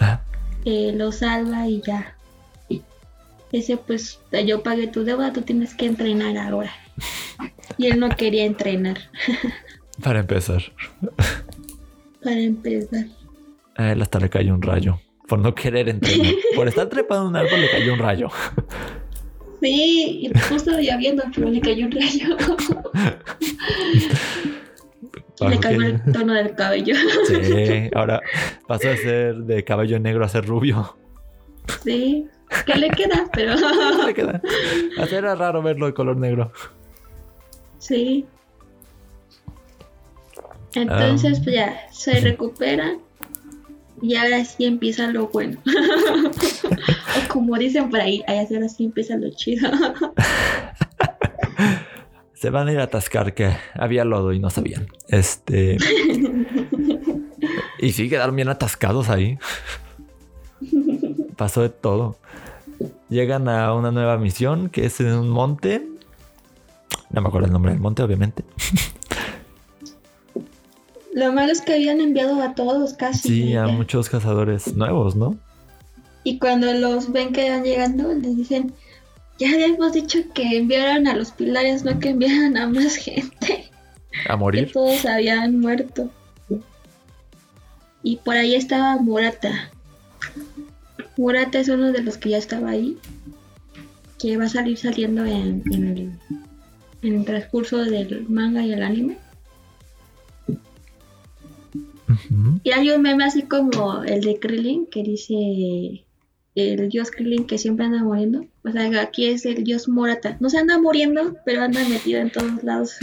Ah, 0.00 0.22
eh, 0.64 0.94
lo 0.96 1.12
salva 1.12 1.68
y 1.68 1.82
ya. 1.82 2.16
Ese 3.52 3.76
pues 3.76 4.20
yo 4.46 4.62
pagué 4.62 4.86
tu 4.86 5.04
deuda, 5.04 5.34
tú 5.34 5.42
tienes 5.42 5.74
que 5.74 5.84
entrenar 5.84 6.38
ahora. 6.38 6.72
Y 7.76 7.88
él 7.88 8.00
no 8.00 8.08
quería 8.08 8.46
entrenar 8.46 9.10
para 10.02 10.20
empezar. 10.20 10.62
Para 12.22 12.38
empezar. 12.40 13.04
A 13.76 13.92
él 13.92 14.02
hasta 14.02 14.18
le 14.20 14.28
cayó 14.28 14.54
un 14.54 14.62
rayo. 14.62 15.00
Por 15.28 15.38
no 15.38 15.54
querer 15.54 15.88
entrenar. 15.88 16.32
Por 16.56 16.68
estar 16.68 16.88
trepado 16.88 17.22
en 17.22 17.28
un 17.28 17.36
árbol 17.36 17.60
le 17.60 17.70
cayó 17.70 17.94
un 17.94 17.98
rayo. 17.98 18.28
Sí, 19.60 20.20
y 20.22 20.38
justo 20.48 20.72
lloviendo, 20.78 21.22
pero 21.34 21.48
le 21.48 21.60
cayó 21.60 21.86
un 21.86 21.92
rayo. 21.92 22.36
le 25.48 25.58
cayó 25.58 25.82
el 25.82 26.02
tono 26.12 26.34
del 26.34 26.54
cabello. 26.54 26.94
Sí, 27.28 27.90
ahora 27.94 28.20
pasó 28.66 28.88
de 28.88 28.96
ser 28.96 29.34
de 29.36 29.64
cabello 29.64 29.98
negro 30.00 30.24
a 30.24 30.28
ser 30.28 30.44
rubio. 30.46 30.96
Sí, 31.84 32.26
que 32.66 32.74
le 32.74 32.90
queda, 32.90 33.26
pero 33.32 33.54
Le 34.06 34.14
queda. 34.14 34.42
Hasta 34.98 35.16
era 35.16 35.34
raro 35.34 35.62
verlo 35.62 35.86
de 35.86 35.94
color 35.94 36.16
negro. 36.16 36.52
sí. 37.78 38.26
Entonces, 40.74 41.38
Ah. 41.38 41.40
pues 41.44 41.54
ya 41.56 41.80
se 41.90 42.20
recupera 42.20 42.96
y 44.00 44.16
ahora 44.16 44.44
sí 44.44 44.64
empieza 44.64 45.06
lo 45.08 45.28
bueno. 45.28 45.58
o 47.24 47.28
como 47.32 47.56
dicen 47.58 47.88
por 47.90 48.00
ahí, 48.00 48.22
ahí 48.26 48.46
ahora 48.50 48.68
sí 48.68 48.84
empieza 48.84 49.16
lo 49.16 49.30
chido. 49.30 49.70
Se 52.34 52.50
van 52.50 52.66
a 52.66 52.72
ir 52.72 52.80
a 52.80 52.84
atascar 52.84 53.34
que 53.34 53.52
había 53.74 54.04
lodo 54.04 54.32
y 54.32 54.40
no 54.40 54.50
sabían. 54.50 54.88
Este. 55.08 55.76
Y 57.78 57.90
sí, 57.90 58.08
quedaron 58.08 58.36
bien 58.36 58.48
atascados 58.48 59.08
ahí. 59.08 59.36
Pasó 61.36 61.62
de 61.62 61.70
todo. 61.70 62.16
Llegan 63.08 63.48
a 63.48 63.74
una 63.74 63.90
nueva 63.90 64.16
misión 64.18 64.68
que 64.68 64.86
es 64.86 65.00
en 65.00 65.12
un 65.12 65.28
monte. 65.28 65.84
No 67.10 67.20
me 67.20 67.26
acuerdo 67.28 67.46
el 67.48 67.52
nombre 67.52 67.72
del 67.72 67.80
monte, 67.80 68.04
obviamente. 68.04 68.44
Lo 71.12 71.32
malo 71.32 71.52
es 71.52 71.60
que 71.60 71.74
habían 71.74 72.00
enviado 72.00 72.40
a 72.42 72.54
todos 72.54 72.94
casi. 72.94 73.28
Sí, 73.28 73.56
a 73.56 73.66
muchos 73.66 74.08
cazadores 74.08 74.74
nuevos, 74.74 75.14
¿no? 75.14 75.36
Y 76.24 76.38
cuando 76.38 76.72
los 76.72 77.10
ven 77.12 77.32
que 77.32 77.50
van 77.50 77.64
llegando, 77.64 78.12
les 78.14 78.36
dicen, 78.36 78.72
ya 79.38 79.50
habíamos 79.52 79.92
dicho 79.92 80.20
que 80.34 80.56
enviaran 80.56 81.06
a 81.06 81.14
los 81.14 81.32
pilares, 81.32 81.84
no 81.84 81.98
que 81.98 82.10
enviaran 82.10 82.56
a 82.56 82.68
más 82.68 82.96
gente. 82.96 83.70
A 84.28 84.32
Que 84.32 84.36
morir. 84.36 84.72
todos 84.72 85.04
habían 85.04 85.58
muerto. 85.60 86.10
Y 88.04 88.16
por 88.16 88.36
ahí 88.36 88.54
estaba 88.54 88.96
Murata. 88.96 89.70
Murata 91.16 91.60
es 91.60 91.68
uno 91.68 91.92
de 91.92 92.02
los 92.02 92.16
que 92.16 92.30
ya 92.30 92.38
estaba 92.38 92.70
ahí. 92.70 92.96
Que 94.18 94.36
va 94.36 94.44
a 94.44 94.48
salir 94.48 94.78
saliendo 94.78 95.24
en, 95.24 95.62
en 95.72 95.84
el, 95.88 96.12
en 97.02 97.14
el 97.14 97.24
transcurso 97.24 97.78
del 97.78 98.26
manga 98.28 98.62
y 98.64 98.72
el 98.72 98.82
anime. 98.82 99.18
Y 102.62 102.70
hay 102.70 102.90
un 102.90 103.02
meme 103.02 103.24
así 103.24 103.42
como 103.42 104.02
el 104.04 104.20
de 104.20 104.38
Krillin 104.38 104.86
que 104.86 105.02
dice 105.02 106.04
el 106.54 106.88
dios 106.88 107.10
Krillin 107.10 107.46
que 107.46 107.58
siempre 107.58 107.86
anda 107.86 108.02
muriendo. 108.02 108.44
O 108.64 108.70
sea, 108.70 109.02
aquí 109.02 109.26
es 109.26 109.46
el 109.46 109.64
dios 109.64 109.88
Murata. 109.88 110.36
No 110.40 110.50
se 110.50 110.58
anda 110.58 110.78
muriendo, 110.78 111.36
pero 111.44 111.62
anda 111.62 111.80
metido 111.88 112.20
en 112.20 112.30
todos 112.30 112.62
lados. 112.62 112.96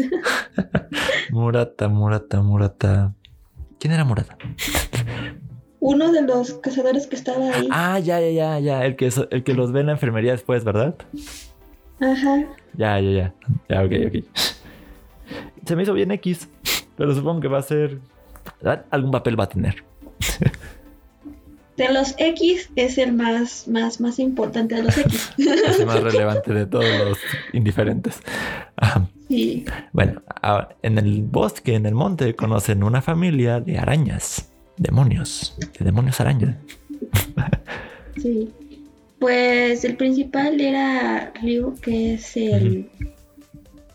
Murata, 1.32 1.88
Murata, 1.88 2.42
Murata. 2.42 3.14
¿Quién 3.80 3.94
era 3.94 4.04
Murata? 4.04 4.38
Uno 5.80 6.12
de 6.12 6.22
los 6.22 6.54
cazadores 6.56 7.08
que 7.08 7.16
estaba 7.16 7.54
ahí. 7.54 7.68
Ah, 7.72 8.00
ya, 8.00 8.20
ya, 8.20 8.30
ya, 8.32 8.60
ya. 8.60 8.86
El 8.86 8.96
que, 8.96 9.10
el 9.32 9.44
que 9.44 9.54
los 9.54 9.72
ve 9.72 9.80
en 9.80 9.88
la 9.88 9.94
enfermería 9.94 10.34
después, 10.34 10.64
¿verdad? 10.64 10.96
Ajá. 12.02 12.46
Ya, 12.76 13.00
ya, 13.00 13.12
ya. 13.12 13.34
Ya, 13.70 13.84
ok, 13.84 13.92
ok. 14.08 14.26
Se 15.66 15.76
me 15.76 15.84
hizo 15.84 15.94
bien 15.94 16.12
X, 16.12 16.50
pero 16.98 17.16
supongo 17.16 17.42
que 17.42 17.48
va 17.48 17.60
a 17.60 17.64
ser. 17.64 18.00
¿Verdad? 18.62 18.86
Algún 18.92 19.12
papel 19.12 19.40
va 19.40 19.46
a 19.46 19.50
tener. 19.50 19.84
De 21.78 21.94
los 21.94 22.14
X 22.18 22.70
es 22.76 22.98
el 22.98 23.14
más, 23.14 23.66
más, 23.70 24.02
más 24.02 24.20
importante 24.20 24.76
de 24.76 24.84
los 24.84 24.98
X. 24.98 25.32
Es 25.38 25.80
el 25.80 25.86
más 25.86 26.04
relevante 26.04 26.54
de 26.54 26.66
todos 26.66 26.84
los 26.84 27.18
indiferentes. 27.54 28.20
Sí. 29.30 29.64
bueno, 29.94 30.22
en 30.82 30.98
el 30.98 31.24
bosque, 31.24 31.76
en 31.76 31.86
el 31.86 31.96
monte, 31.96 32.36
conocen 32.36 32.84
una 32.84 33.02
familia 33.02 33.62
de 33.62 33.78
arañas. 33.78 34.50
Demonios. 34.76 35.56
De 35.78 35.86
demonios 35.86 36.20
arañas. 36.20 36.56
Sí. 38.22 38.52
Pues 39.20 39.86
el 39.86 39.96
principal 39.96 40.60
era 40.60 41.32
Ryu, 41.42 41.76
que 41.82 42.16
es 42.16 42.36
el. 42.36 42.90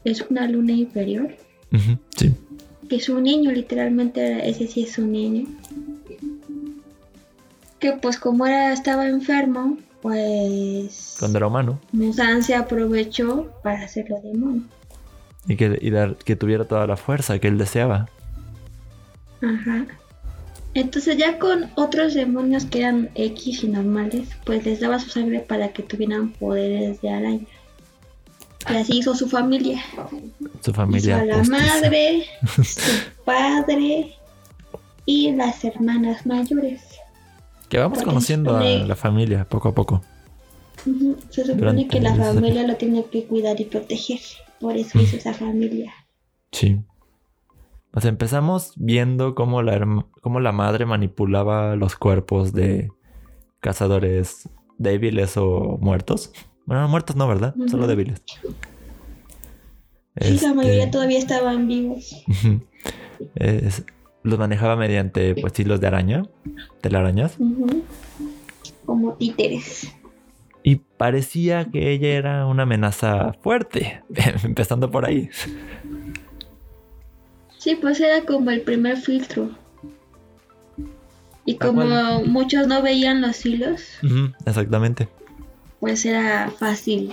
Es 0.04 0.22
una 0.30 0.46
luna 0.48 0.72
inferior. 0.72 1.36
Sí. 2.16 2.32
Es 2.94 3.08
un 3.08 3.24
niño, 3.24 3.50
literalmente, 3.50 4.48
ese 4.48 4.66
sí 4.68 4.84
es 4.84 4.98
un 4.98 5.10
niño. 5.12 5.46
Que 7.80 7.92
pues 7.92 8.18
como 8.18 8.46
era, 8.46 8.72
estaba 8.72 9.08
enfermo, 9.08 9.78
pues. 10.00 11.16
Cuando 11.18 11.38
era 11.38 11.46
humano. 11.48 11.80
Musan 11.92 12.42
se 12.42 12.54
aprovechó 12.54 13.50
para 13.62 13.82
hacerlo 13.84 14.20
demonio. 14.22 14.62
Y 15.48 15.56
que, 15.56 15.78
y 15.80 15.90
dar- 15.90 16.16
que 16.16 16.36
tuviera 16.36 16.64
toda 16.66 16.86
la 16.86 16.96
fuerza 16.96 17.38
que 17.38 17.48
él 17.48 17.58
deseaba. 17.58 18.08
Ajá. 19.42 19.86
Entonces 20.74 21.16
ya 21.18 21.38
con 21.38 21.70
otros 21.74 22.14
demonios 22.14 22.64
que 22.64 22.78
eran 22.80 23.10
X 23.14 23.62
y 23.64 23.68
normales, 23.68 24.28
pues 24.44 24.64
les 24.64 24.80
daba 24.80 24.98
su 24.98 25.10
sangre 25.10 25.40
para 25.40 25.68
que 25.68 25.82
tuvieran 25.82 26.30
poderes 26.30 27.00
de 27.02 27.10
araña. 27.10 27.46
Y 28.70 28.76
así 28.76 28.98
hizo 28.98 29.14
su 29.14 29.28
familia. 29.28 29.82
Su 30.60 30.70
Hizo 30.70 30.74
familia. 30.74 31.20
a 31.20 31.24
la 31.24 31.38
postiza. 31.38 31.58
madre, 31.58 32.24
su 32.62 32.80
padre 33.24 34.14
y 35.06 35.32
las 35.32 35.64
hermanas 35.64 36.24
mayores. 36.26 36.82
Que 37.68 37.78
vamos 37.78 37.98
Porque 37.98 38.10
conociendo 38.10 38.56
a 38.56 38.62
la 38.62 38.96
familia 38.96 39.48
poco 39.48 39.68
a 39.68 39.74
poco. 39.74 40.02
Se 41.30 41.42
supone 41.42 41.54
Durante 41.54 41.88
que 41.88 42.00
la 42.00 42.14
familia 42.14 42.66
lo 42.66 42.76
tiene 42.76 43.04
que 43.06 43.24
cuidar 43.24 43.60
y 43.60 43.64
proteger. 43.64 44.20
Por 44.60 44.76
eso 44.76 45.00
hizo 45.00 45.16
esa 45.16 45.34
familia. 45.34 45.92
Sí. 46.52 46.80
Pues 47.90 48.04
empezamos 48.06 48.72
viendo 48.76 49.34
cómo 49.34 49.62
la, 49.62 50.04
cómo 50.20 50.40
la 50.40 50.52
madre 50.52 50.84
manipulaba 50.86 51.76
los 51.76 51.96
cuerpos 51.96 52.52
de 52.52 52.90
cazadores 53.60 54.48
débiles 54.78 55.36
o 55.36 55.78
muertos. 55.80 56.32
Bueno, 56.66 56.82
no, 56.82 56.88
muertos 56.88 57.16
no, 57.16 57.28
¿verdad? 57.28 57.54
Solo 57.68 57.86
débiles. 57.86 58.22
Sí, 60.20 60.38
la 60.40 60.54
mayoría 60.54 60.84
Este, 60.84 60.92
todavía 60.92 61.18
estaban 61.18 61.66
vivos. 61.68 62.24
Es- 63.34 63.84
los 64.22 64.38
manejaba 64.38 64.74
mediante 64.76 65.34
pues 65.34 65.58
hilos 65.60 65.80
de 65.80 65.86
araña, 65.86 66.22
telarañas. 66.80 67.36
Ujú. 67.38 67.82
Como 68.86 69.12
títeres. 69.14 69.92
Y 70.62 70.76
parecía 70.76 71.66
que 71.66 71.90
ella 71.92 72.08
era 72.08 72.46
una 72.46 72.62
amenaza 72.62 73.34
fuerte, 73.42 74.02
empezando 74.44 74.90
por 74.90 75.04
ahí. 75.04 75.28
Sí, 77.58 77.76
pues 77.76 78.00
era 78.00 78.24
como 78.24 78.50
el 78.50 78.62
primer 78.62 78.96
filtro. 78.96 79.50
Y 81.44 81.56
como 81.56 82.22
muchos 82.24 82.66
no 82.66 82.80
veían 82.82 83.20
los 83.20 83.44
hilos, 83.44 83.82
exactamente. 84.46 85.08
Pues 85.84 86.06
era 86.06 86.50
fácil 86.50 87.12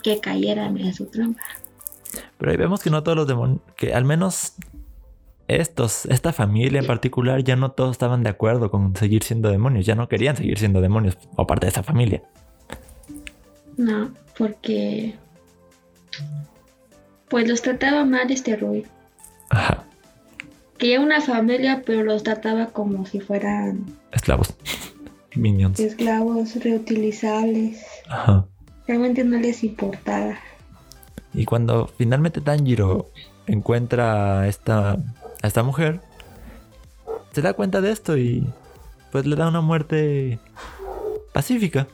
que 0.00 0.20
cayeran 0.20 0.78
en 0.78 0.94
su 0.94 1.06
trampa. 1.06 1.42
Pero 2.38 2.52
ahí 2.52 2.56
vemos 2.56 2.80
que 2.80 2.90
no 2.90 3.02
todos 3.02 3.16
los 3.16 3.26
demonios, 3.26 3.58
que 3.74 3.92
al 3.92 4.04
menos 4.04 4.52
estos, 5.48 6.06
esta 6.06 6.32
familia 6.32 6.78
en 6.78 6.86
particular, 6.86 7.42
ya 7.42 7.56
no 7.56 7.72
todos 7.72 7.90
estaban 7.90 8.22
de 8.22 8.30
acuerdo 8.30 8.70
con 8.70 8.94
seguir 8.94 9.24
siendo 9.24 9.50
demonios, 9.50 9.84
ya 9.84 9.96
no 9.96 10.08
querían 10.08 10.36
seguir 10.36 10.60
siendo 10.60 10.80
demonios, 10.80 11.18
o 11.34 11.44
parte 11.48 11.66
de 11.66 11.70
esa 11.70 11.82
familia. 11.82 12.22
No, 13.76 14.12
porque 14.38 15.16
pues 17.28 17.48
los 17.48 17.62
trataba 17.62 18.04
mal 18.04 18.30
este 18.30 18.54
Rui. 18.54 18.86
Ajá, 19.50 19.82
Quería 20.78 21.00
una 21.00 21.20
familia, 21.20 21.82
pero 21.84 22.04
los 22.04 22.22
trataba 22.22 22.66
como 22.66 23.06
si 23.06 23.18
fueran 23.18 23.86
esclavos, 24.12 24.54
minions. 25.36 25.78
esclavos 25.80 26.56
reutilizables. 26.62 27.84
Ajá. 28.08 28.46
Realmente 28.86 29.24
no 29.24 29.38
les 29.38 29.64
importaba. 29.64 30.36
Y 31.34 31.44
cuando 31.44 31.86
finalmente 31.98 32.40
Tanjiro 32.40 33.10
encuentra 33.46 34.40
a 34.40 34.48
esta, 34.48 34.92
a 34.92 35.46
esta 35.46 35.62
mujer, 35.62 36.00
se 37.32 37.42
da 37.42 37.52
cuenta 37.52 37.80
de 37.80 37.92
esto 37.92 38.16
y 38.16 38.46
pues 39.12 39.26
le 39.26 39.36
da 39.36 39.48
una 39.48 39.60
muerte 39.60 40.38
pacífica. 41.32 41.86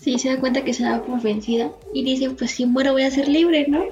Sí, 0.00 0.18
se 0.18 0.30
da 0.30 0.40
cuenta 0.40 0.64
que 0.64 0.72
se 0.72 0.82
da 0.82 1.02
por 1.02 1.20
vencida 1.20 1.70
y 1.92 2.02
dice, 2.02 2.30
pues 2.30 2.52
si 2.52 2.66
muero 2.66 2.92
voy 2.92 3.02
a 3.02 3.10
ser 3.10 3.28
libre, 3.28 3.66
¿no? 3.68 3.84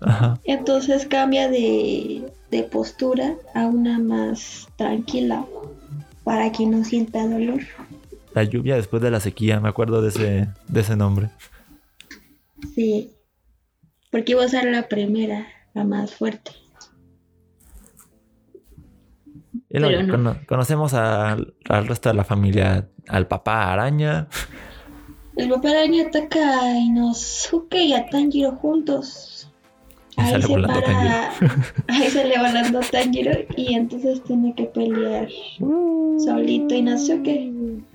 Ajá. 0.00 0.40
Entonces 0.44 1.06
cambia 1.06 1.48
de, 1.48 2.32
de 2.50 2.62
postura 2.62 3.34
a 3.54 3.66
una 3.66 3.98
más 3.98 4.68
tranquila 4.76 5.44
para 6.26 6.50
que 6.50 6.66
no 6.66 6.82
sienta 6.82 7.24
dolor. 7.24 7.60
La 8.34 8.42
lluvia 8.42 8.74
después 8.74 9.00
de 9.00 9.12
la 9.12 9.20
sequía, 9.20 9.60
me 9.60 9.68
acuerdo 9.68 10.02
de 10.02 10.08
ese, 10.08 10.48
de 10.66 10.80
ese 10.80 10.96
nombre. 10.96 11.30
Sí, 12.74 13.12
porque 14.10 14.32
iba 14.32 14.44
a 14.44 14.48
ser 14.48 14.64
la 14.64 14.88
primera, 14.88 15.46
la 15.72 15.84
más 15.84 16.12
fuerte. 16.16 16.50
Y 19.70 19.78
luego 19.78 19.94
Pero 19.94 20.02
no. 20.06 20.12
cono- 20.12 20.40
conocemos 20.48 20.94
al, 20.94 21.54
al 21.68 21.86
resto 21.86 22.08
de 22.08 22.14
la 22.16 22.24
familia, 22.24 22.88
al 23.08 23.28
papá 23.28 23.72
araña. 23.72 24.26
El 25.36 25.48
papá 25.48 25.70
araña 25.70 26.06
ataca 26.08 26.60
a 26.62 26.78
Inosuke 26.78 27.84
y 27.84 27.92
a 27.92 28.08
Tanjiro 28.08 28.52
juntos. 28.56 29.35
Y 30.18 30.20
Ahí 30.22 30.30
sale 30.30 30.42
se 30.42 30.48
volando 30.48 30.80
para, 30.80 31.30
ahí 31.88 32.08
sale 32.10 32.38
volando 32.38 32.80
Tanjiro 32.80 33.32
y 33.56 33.74
entonces 33.74 34.22
tiene 34.24 34.54
que 34.54 34.64
pelear 34.64 35.28
solito 36.18 36.74
Inosuke. 36.74 37.52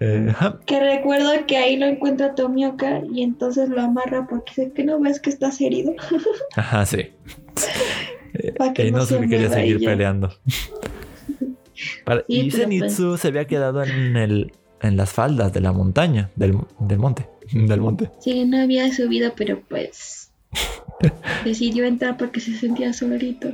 Eh, 0.00 0.26
ajá. 0.30 0.58
Que 0.66 0.80
recuerdo 0.80 1.30
que 1.46 1.56
ahí 1.56 1.76
lo 1.76 1.86
encuentra 1.86 2.34
Tomioka 2.34 3.00
y 3.12 3.22
entonces 3.22 3.68
lo 3.68 3.80
amarra 3.80 4.26
porque 4.28 4.52
dice 4.56 4.72
que 4.72 4.84
no 4.84 4.98
ves 5.00 5.20
que 5.20 5.30
estás 5.30 5.60
herido. 5.60 5.94
Ajá, 6.56 6.84
sí. 6.84 7.10
Pa' 8.58 8.72
que 8.72 8.88
y 8.88 8.90
no 8.90 8.98
no 8.98 9.06
se 9.06 9.18
sé 9.20 9.28
quería 9.28 9.48
seguir 9.50 9.76
ella. 9.76 9.90
peleando. 9.90 10.30
Para- 12.04 12.24
Sí, 12.26 12.40
y 12.40 12.50
Zenitsu 12.50 13.16
se 13.16 13.28
había 13.28 13.46
quedado 13.46 13.82
en, 13.84 14.16
el, 14.16 14.52
en 14.82 14.96
las 14.96 15.12
faldas 15.12 15.52
de 15.52 15.60
la 15.60 15.72
montaña, 15.72 16.30
del, 16.34 16.58
del 16.80 16.98
monte. 16.98 17.26
Del 17.52 17.80
monte. 17.80 18.10
Sí, 18.20 18.44
no 18.44 18.60
había 18.60 18.92
subido, 18.92 19.34
pero 19.36 19.60
pues 19.68 20.30
decidió 21.44 21.84
entrar 21.84 22.16
porque 22.16 22.40
se 22.40 22.56
sentía 22.56 22.92
solito. 22.92 23.50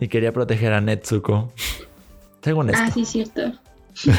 Y 0.00 0.08
quería 0.08 0.32
proteger 0.32 0.72
a 0.72 0.80
Netsuko. 0.80 1.52
Según 2.42 2.70
esto. 2.70 2.82
Ah, 2.82 2.90
sí, 2.90 3.04
cierto. 3.04 3.52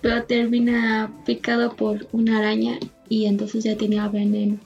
pero 0.00 0.22
termina 0.24 1.10
picado 1.26 1.74
por 1.76 2.06
una 2.12 2.38
araña 2.38 2.78
y 3.08 3.26
entonces 3.26 3.64
ya 3.64 3.76
tenía 3.76 4.08
veneno. 4.08 4.58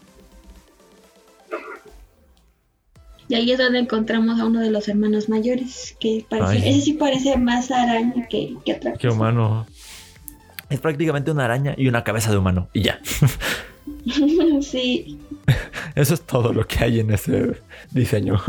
Y 3.28 3.34
ahí 3.34 3.50
es 3.50 3.58
donde 3.58 3.78
encontramos 3.78 4.38
a 4.40 4.44
uno 4.44 4.60
de 4.60 4.70
los 4.70 4.88
hermanos 4.88 5.28
mayores, 5.28 5.96
que 5.98 6.24
parece, 6.28 6.64
Ay. 6.64 6.70
ese 6.70 6.80
sí 6.82 6.92
parece 6.94 7.36
más 7.38 7.70
araña 7.70 8.26
que, 8.28 8.56
que 8.64 8.74
otra 8.74 8.92
Qué 8.92 9.08
cosa. 9.08 9.16
humano. 9.16 9.66
Es 10.72 10.80
prácticamente 10.80 11.30
una 11.30 11.44
araña 11.44 11.74
y 11.76 11.86
una 11.88 12.02
cabeza 12.02 12.30
de 12.30 12.38
humano. 12.38 12.68
Y 12.72 12.82
ya. 12.82 12.98
sí, 14.62 15.18
Eso 15.94 16.14
es 16.14 16.22
todo 16.22 16.52
lo 16.52 16.66
que 16.66 16.84
hay 16.84 17.00
en 17.00 17.10
ese 17.10 17.56
diseño. 17.90 18.40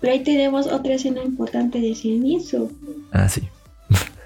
pero 0.00 0.12
ahí 0.12 0.22
tenemos 0.22 0.66
otra 0.66 0.94
escena 0.94 1.22
importante 1.22 1.80
de 1.80 1.94
Zenitsu. 1.94 2.70
ah, 3.12 3.28
sí. 3.28 3.48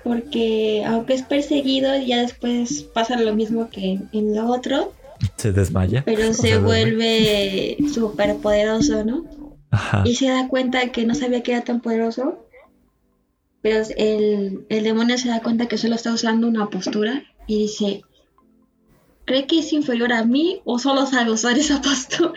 Porque 0.02 0.84
aunque 0.86 1.14
es 1.14 1.22
perseguido, 1.22 1.96
ya 1.98 2.20
después 2.20 2.82
pasa 2.82 3.18
lo 3.18 3.34
mismo 3.34 3.70
que 3.70 3.98
en, 4.12 4.34
lo 4.36 4.46
otro, 4.50 4.92
Se 5.36 5.52
desmaya. 5.52 6.02
pero 6.04 6.34
se 6.34 6.58
vuelve 6.58 7.78
súper 7.92 8.36
poderoso, 8.36 9.02
¿no? 9.04 9.24
Ajá. 9.70 10.02
Y 10.04 10.14
se 10.16 10.28
da 10.28 10.46
cuenta 10.48 10.92
que 10.92 11.06
no 11.06 11.14
sabía 11.14 11.42
que 11.42 11.52
era 11.52 11.62
tan 11.62 11.80
poderoso, 11.80 12.43
pero 13.64 13.82
el, 13.96 14.66
el 14.68 14.84
demonio 14.84 15.16
se 15.16 15.28
da 15.30 15.40
cuenta 15.40 15.66
que 15.68 15.78
solo 15.78 15.94
está 15.94 16.12
usando 16.12 16.46
una 16.46 16.68
postura 16.68 17.22
y 17.46 17.60
dice, 17.60 18.02
¿cree 19.24 19.46
que 19.46 19.60
es 19.60 19.72
inferior 19.72 20.12
a 20.12 20.22
mí 20.24 20.60
o 20.66 20.78
solo 20.78 21.06
sabe 21.06 21.30
usar 21.30 21.56
esa 21.58 21.80
postura? 21.80 22.34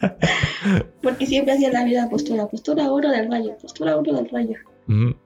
Porque 1.02 1.26
siempre 1.26 1.54
hacía 1.54 1.72
la 1.72 1.84
misma 1.84 2.08
postura, 2.08 2.46
postura 2.46 2.92
1 2.92 3.10
del 3.10 3.28
rayo, 3.28 3.56
postura 3.60 3.96
1 3.96 4.12
del 4.12 4.28
rayo. 4.30 4.54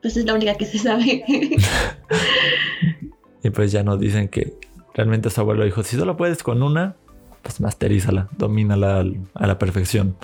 Pues 0.01 0.17
es 0.17 0.25
la 0.25 0.33
única 0.35 0.55
que 0.55 0.65
se 0.67 0.79
sabe. 0.79 1.23
Y 3.43 3.51
pues 3.51 3.73
ya 3.73 3.83
nos 3.83 4.01
dicen 4.01 4.29
que 4.29 4.55
realmente 4.95 5.29
su 5.29 5.39
abuelo 5.39 5.67
dijo, 5.67 5.83
si 5.83 5.97
solo 5.97 6.17
puedes 6.17 6.43
con 6.43 6.63
una, 6.63 6.97
pues 7.43 7.61
masterízala, 7.61 8.27
domínala 8.39 9.01
al- 9.01 9.19
a 9.35 9.47
la 9.47 9.59
perfección. 9.59 10.17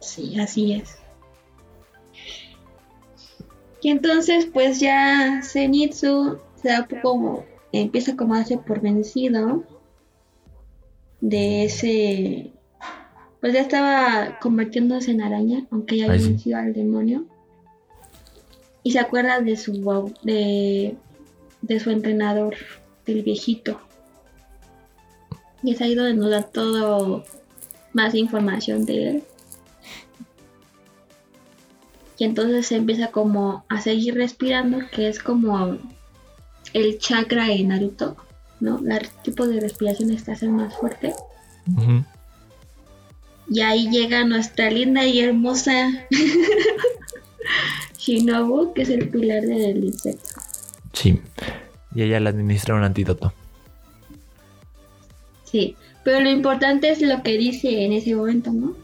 Sí, 0.00 0.36
así 0.40 0.72
es. 0.72 0.97
Y 3.80 3.90
entonces 3.90 4.46
pues 4.46 4.80
ya 4.80 5.40
Zenitsu 5.42 6.38
se 6.60 6.68
da 6.68 6.88
como, 7.02 7.44
empieza 7.72 8.16
como 8.16 8.34
a 8.34 8.38
darse 8.38 8.58
por 8.58 8.80
vencido 8.80 9.64
de 11.20 11.64
ese, 11.64 12.52
pues 13.40 13.52
ya 13.52 13.60
estaba 13.60 14.38
convirtiéndose 14.40 15.10
en 15.10 15.22
araña, 15.22 15.66
aunque 15.70 15.98
ya 15.98 16.06
había 16.06 16.18
sí. 16.18 16.28
vencido 16.28 16.58
al 16.58 16.72
demonio. 16.72 17.26
Y 18.82 18.92
se 18.92 19.00
acuerda 19.00 19.40
de 19.40 19.56
su, 19.56 20.12
de, 20.22 20.96
de 21.62 21.80
su 21.80 21.90
entrenador, 21.90 22.54
del 23.06 23.22
viejito. 23.22 23.80
Y 25.62 25.72
es 25.72 25.80
ahí 25.80 25.94
donde 25.94 26.14
nos 26.14 26.30
da 26.30 26.42
todo 26.42 27.24
más 27.92 28.14
información 28.14 28.86
de 28.86 29.08
él. 29.08 29.22
Y 32.18 32.24
entonces 32.24 32.66
se 32.66 32.76
empieza 32.76 33.08
como 33.08 33.64
a 33.68 33.80
seguir 33.80 34.14
respirando, 34.14 34.80
que 34.90 35.08
es 35.08 35.20
como 35.20 35.78
el 36.72 36.98
chakra 36.98 37.50
en 37.52 37.68
Naruto, 37.68 38.16
¿no? 38.60 38.78
El 38.78 39.08
tipo 39.22 39.46
de 39.46 39.60
respiración 39.60 40.10
está 40.10 40.32
hacer 40.32 40.50
más 40.50 40.74
fuerte. 40.76 41.14
Y 43.48 43.60
ahí 43.60 43.88
llega 43.90 44.24
nuestra 44.24 44.70
linda 44.70 45.04
y 45.04 45.20
hermosa 45.20 46.06
Shinobu, 47.98 48.74
que 48.74 48.82
es 48.82 48.88
el 48.88 49.08
pilar 49.08 49.42
del 49.42 49.84
insecto. 49.84 50.40
Sí. 50.92 51.20
Y 51.94 52.02
ella 52.02 52.18
le 52.20 52.28
administra 52.30 52.74
un 52.74 52.82
antídoto. 52.82 53.32
Sí, 55.44 55.76
pero 56.04 56.20
lo 56.20 56.30
importante 56.30 56.90
es 56.90 57.00
lo 57.00 57.22
que 57.22 57.38
dice 57.38 57.84
en 57.84 57.92
ese 57.92 58.14
momento, 58.14 58.52
¿no? 58.52 58.76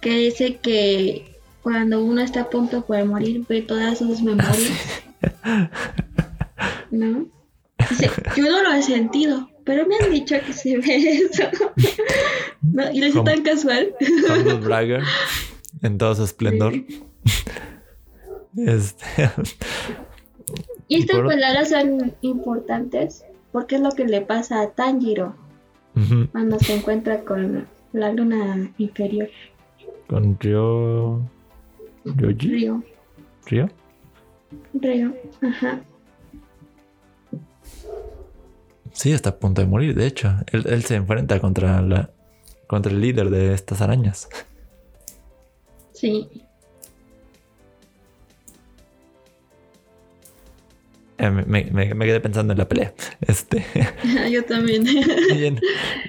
Que 0.00 0.10
dice 0.10 0.56
que 0.56 1.37
cuando 1.62 2.02
uno 2.04 2.20
está 2.20 2.42
a 2.42 2.50
punto 2.50 2.84
de 2.88 3.04
morir, 3.04 3.44
ve 3.48 3.62
todas 3.62 3.98
sus 3.98 4.22
memorias. 4.22 5.02
¿No? 6.90 7.26
Dice, 7.90 8.10
yo 8.36 8.44
no 8.50 8.62
lo 8.62 8.72
he 8.72 8.82
sentido, 8.82 9.48
pero 9.64 9.86
me 9.86 9.96
han 9.96 10.10
dicho 10.10 10.34
que 10.44 10.52
se 10.52 10.78
ve 10.78 10.96
eso. 11.22 11.44
¿No? 12.62 12.90
Y 12.92 13.00
lo 13.00 13.06
hice 13.06 13.20
tan 13.22 13.42
casual. 13.42 13.94
Humble 14.28 14.54
Bragger 14.60 15.02
en 15.82 15.98
todo 15.98 16.14
su 16.14 16.24
esplendor. 16.24 16.74
Este, 18.56 19.04
y 20.88 20.96
Y 20.96 21.00
estas 21.00 21.16
por- 21.18 21.26
palabras 21.28 21.68
son 21.70 22.14
importantes 22.22 23.24
porque 23.52 23.76
es 23.76 23.80
lo 23.82 23.90
que 23.92 24.04
le 24.06 24.20
pasa 24.22 24.60
a 24.62 24.70
Tanjiro 24.70 25.34
cuando 26.32 26.58
se 26.60 26.76
encuentra 26.76 27.24
con 27.24 27.66
la 27.92 28.12
luna 28.12 28.70
inferior, 28.78 29.28
Con 30.06 30.38
Ryo. 30.38 31.20
Río. 32.04 32.82
Ryo. 33.46 33.68
Río, 34.74 35.14
ajá. 35.42 35.80
Sí, 38.92 39.12
está 39.12 39.30
a 39.30 39.38
punto 39.38 39.60
de 39.60 39.66
morir, 39.66 39.94
de 39.94 40.06
hecho. 40.06 40.34
Él, 40.52 40.64
él 40.68 40.82
se 40.84 40.96
enfrenta 40.96 41.38
contra 41.40 41.80
la. 41.82 42.10
contra 42.66 42.90
el 42.92 43.00
líder 43.00 43.30
de 43.30 43.54
estas 43.54 43.80
arañas. 43.80 44.28
Sí. 45.92 46.28
Eh, 51.18 51.30
me, 51.30 51.64
me- 51.64 51.94
me 51.94 52.06
quedé 52.06 52.20
pensando 52.20 52.52
en 52.52 52.58
la 52.58 52.68
pelea. 52.68 52.94
Este. 53.20 53.64
Yo 54.30 54.44
también. 54.44 54.86
y, 55.34 55.44
en, 55.44 55.60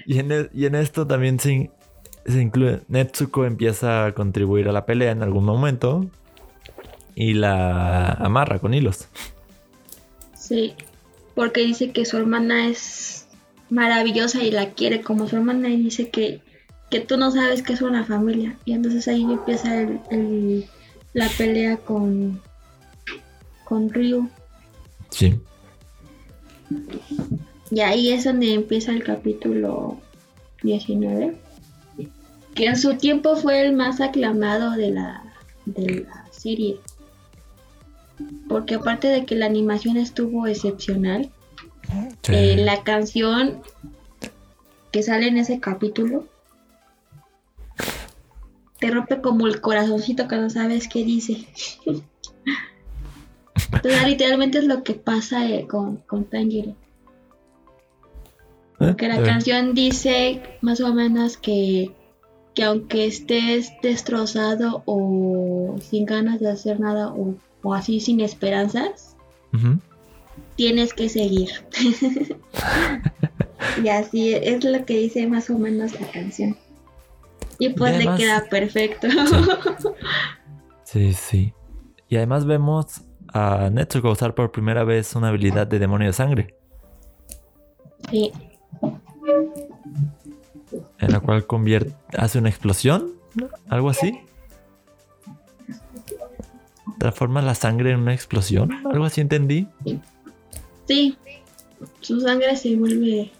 y 0.05 0.19
en 0.19 0.49
y 0.53 0.65
en 0.65 0.75
esto 0.75 1.05
también 1.07 1.39
se, 1.39 1.51
in- 1.51 1.71
se 2.25 2.41
incluye. 2.41 2.79
Netsuko 2.87 3.45
empieza 3.45 4.05
a 4.05 4.13
contribuir 4.13 4.67
a 4.69 4.71
la 4.71 4.85
pelea 4.85 5.11
en 5.11 5.23
algún 5.23 5.45
momento. 5.45 6.05
Y 7.15 7.33
la 7.33 8.11
amarra 8.13 8.59
con 8.59 8.73
hilos. 8.73 9.07
Sí, 10.37 10.73
porque 11.35 11.61
dice 11.61 11.91
que 11.91 12.05
su 12.05 12.17
hermana 12.17 12.67
es 12.69 13.27
maravillosa 13.69 14.41
y 14.43 14.51
la 14.51 14.69
quiere 14.71 15.01
como 15.01 15.27
su 15.27 15.35
hermana 15.35 15.69
y 15.69 15.77
dice 15.83 16.09
que, 16.09 16.41
que 16.89 17.01
tú 17.01 17.17
no 17.17 17.31
sabes 17.31 17.61
que 17.61 17.73
es 17.73 17.81
una 17.81 18.05
familia. 18.05 18.57
Y 18.65 18.71
entonces 18.73 19.07
ahí 19.07 19.23
empieza 19.23 19.81
el- 19.81 19.99
el- 20.11 20.65
la 21.13 21.27
pelea 21.37 21.77
con, 21.77 22.39
con 23.65 23.89
Ryu. 23.89 24.29
Sí. 25.09 25.39
Y 27.71 27.81
ahí 27.81 28.11
es 28.11 28.23
donde 28.23 28.53
empieza 28.53 28.91
el 28.91 29.03
capítulo 29.03 29.97
19. 30.63 31.35
Que 32.59 32.65
en 32.65 32.75
su 32.75 32.95
tiempo 32.95 33.37
fue 33.37 33.61
el 33.65 33.71
más 33.73 34.01
aclamado 34.01 34.71
de 34.71 34.91
la, 34.91 35.23
de 35.65 36.01
la 36.01 36.25
serie. 36.29 36.77
Porque 38.49 38.75
aparte 38.75 39.07
de 39.07 39.25
que 39.25 39.35
la 39.35 39.45
animación 39.45 39.95
estuvo 39.95 40.45
excepcional, 40.45 41.29
Sí. 42.23 42.33
eh, 42.35 42.57
la 42.57 42.83
canción 42.83 43.61
que 44.91 45.03
sale 45.03 45.27
en 45.29 45.37
ese 45.37 45.61
capítulo 45.61 46.27
te 48.79 48.91
rompe 48.91 49.21
como 49.21 49.47
el 49.47 49.61
corazoncito 49.61 50.27
cuando 50.27 50.49
sabes 50.49 50.89
qué 50.89 51.05
dice. 51.05 51.47
Entonces, 53.71 54.05
literalmente 54.05 54.57
es 54.57 54.65
lo 54.65 54.83
que 54.83 54.95
pasa 54.95 55.47
eh, 55.49 55.65
con, 55.65 55.95
con 55.97 56.25
Tanjiro. 56.25 56.75
¿Eh? 58.81 58.95
Que 58.97 59.07
la 59.07 59.21
Eh, 59.21 59.23
canción 59.23 59.73
dice 59.73 60.41
más 60.61 60.81
o 60.81 60.93
menos 60.93 61.37
que, 61.37 61.95
que 62.59 62.65
aunque 62.65 63.05
estés 63.05 63.71
destrozado 63.81 64.83
o 64.85 65.77
sin 65.81 66.05
ganas 66.05 66.41
de 66.41 66.51
hacer 66.51 66.77
nada 66.77 67.07
o, 67.07 67.35
o 67.63 67.73
así 67.73 68.01
sin 68.01 68.19
esperanzas, 68.19 69.15
tienes 70.57 70.93
que 70.93 71.07
seguir. 71.07 71.51
y 73.81 73.87
así 73.87 74.33
es 74.33 74.61
lo 74.65 74.83
que 74.83 74.97
dice 74.97 75.25
más 75.25 75.49
o 75.49 75.57
menos 75.57 75.97
la 76.01 76.11
canción. 76.11 76.57
Y 77.59 77.69
pues 77.69 77.95
Y 77.95 78.05
le 78.05 78.15
queda 78.17 78.45
perfecto. 78.49 79.07
Sí, 80.83 81.13
sí. 81.13 81.53
Y 82.09 82.17
además 82.17 82.45
vemos 82.45 83.03
a 83.31 83.69
Netsuko 83.69 84.09
usar 84.09 84.33
por 84.33 84.51
primera 84.51 84.83
vez 84.83 85.15
una 85.15 85.27
habilidad 85.27 85.67
de 85.67 85.77
demonio 85.77 86.07
de 86.07 86.13
sangre, 86.13 86.55
sí, 88.09 88.31
en 90.99 91.11
la 91.11 91.19
cual 91.19 91.45
convierte, 91.45 91.93
hace 92.17 92.39
una 92.39 92.49
explosión, 92.49 93.13
algo 93.69 93.89
así. 93.89 94.19
Transforma 96.97 97.41
la 97.41 97.55
sangre 97.55 97.91
en 97.91 97.99
una 97.99 98.13
explosión, 98.13 98.71
algo 98.85 99.05
así 99.05 99.21
entendí. 99.21 99.67
sí. 100.87 101.17
Su 102.01 102.19
sangre 102.19 102.57
se 102.57 102.75
vuelve. 102.75 103.31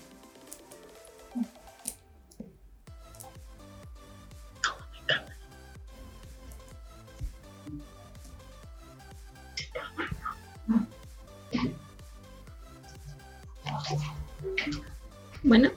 Bueno, 15.44 15.70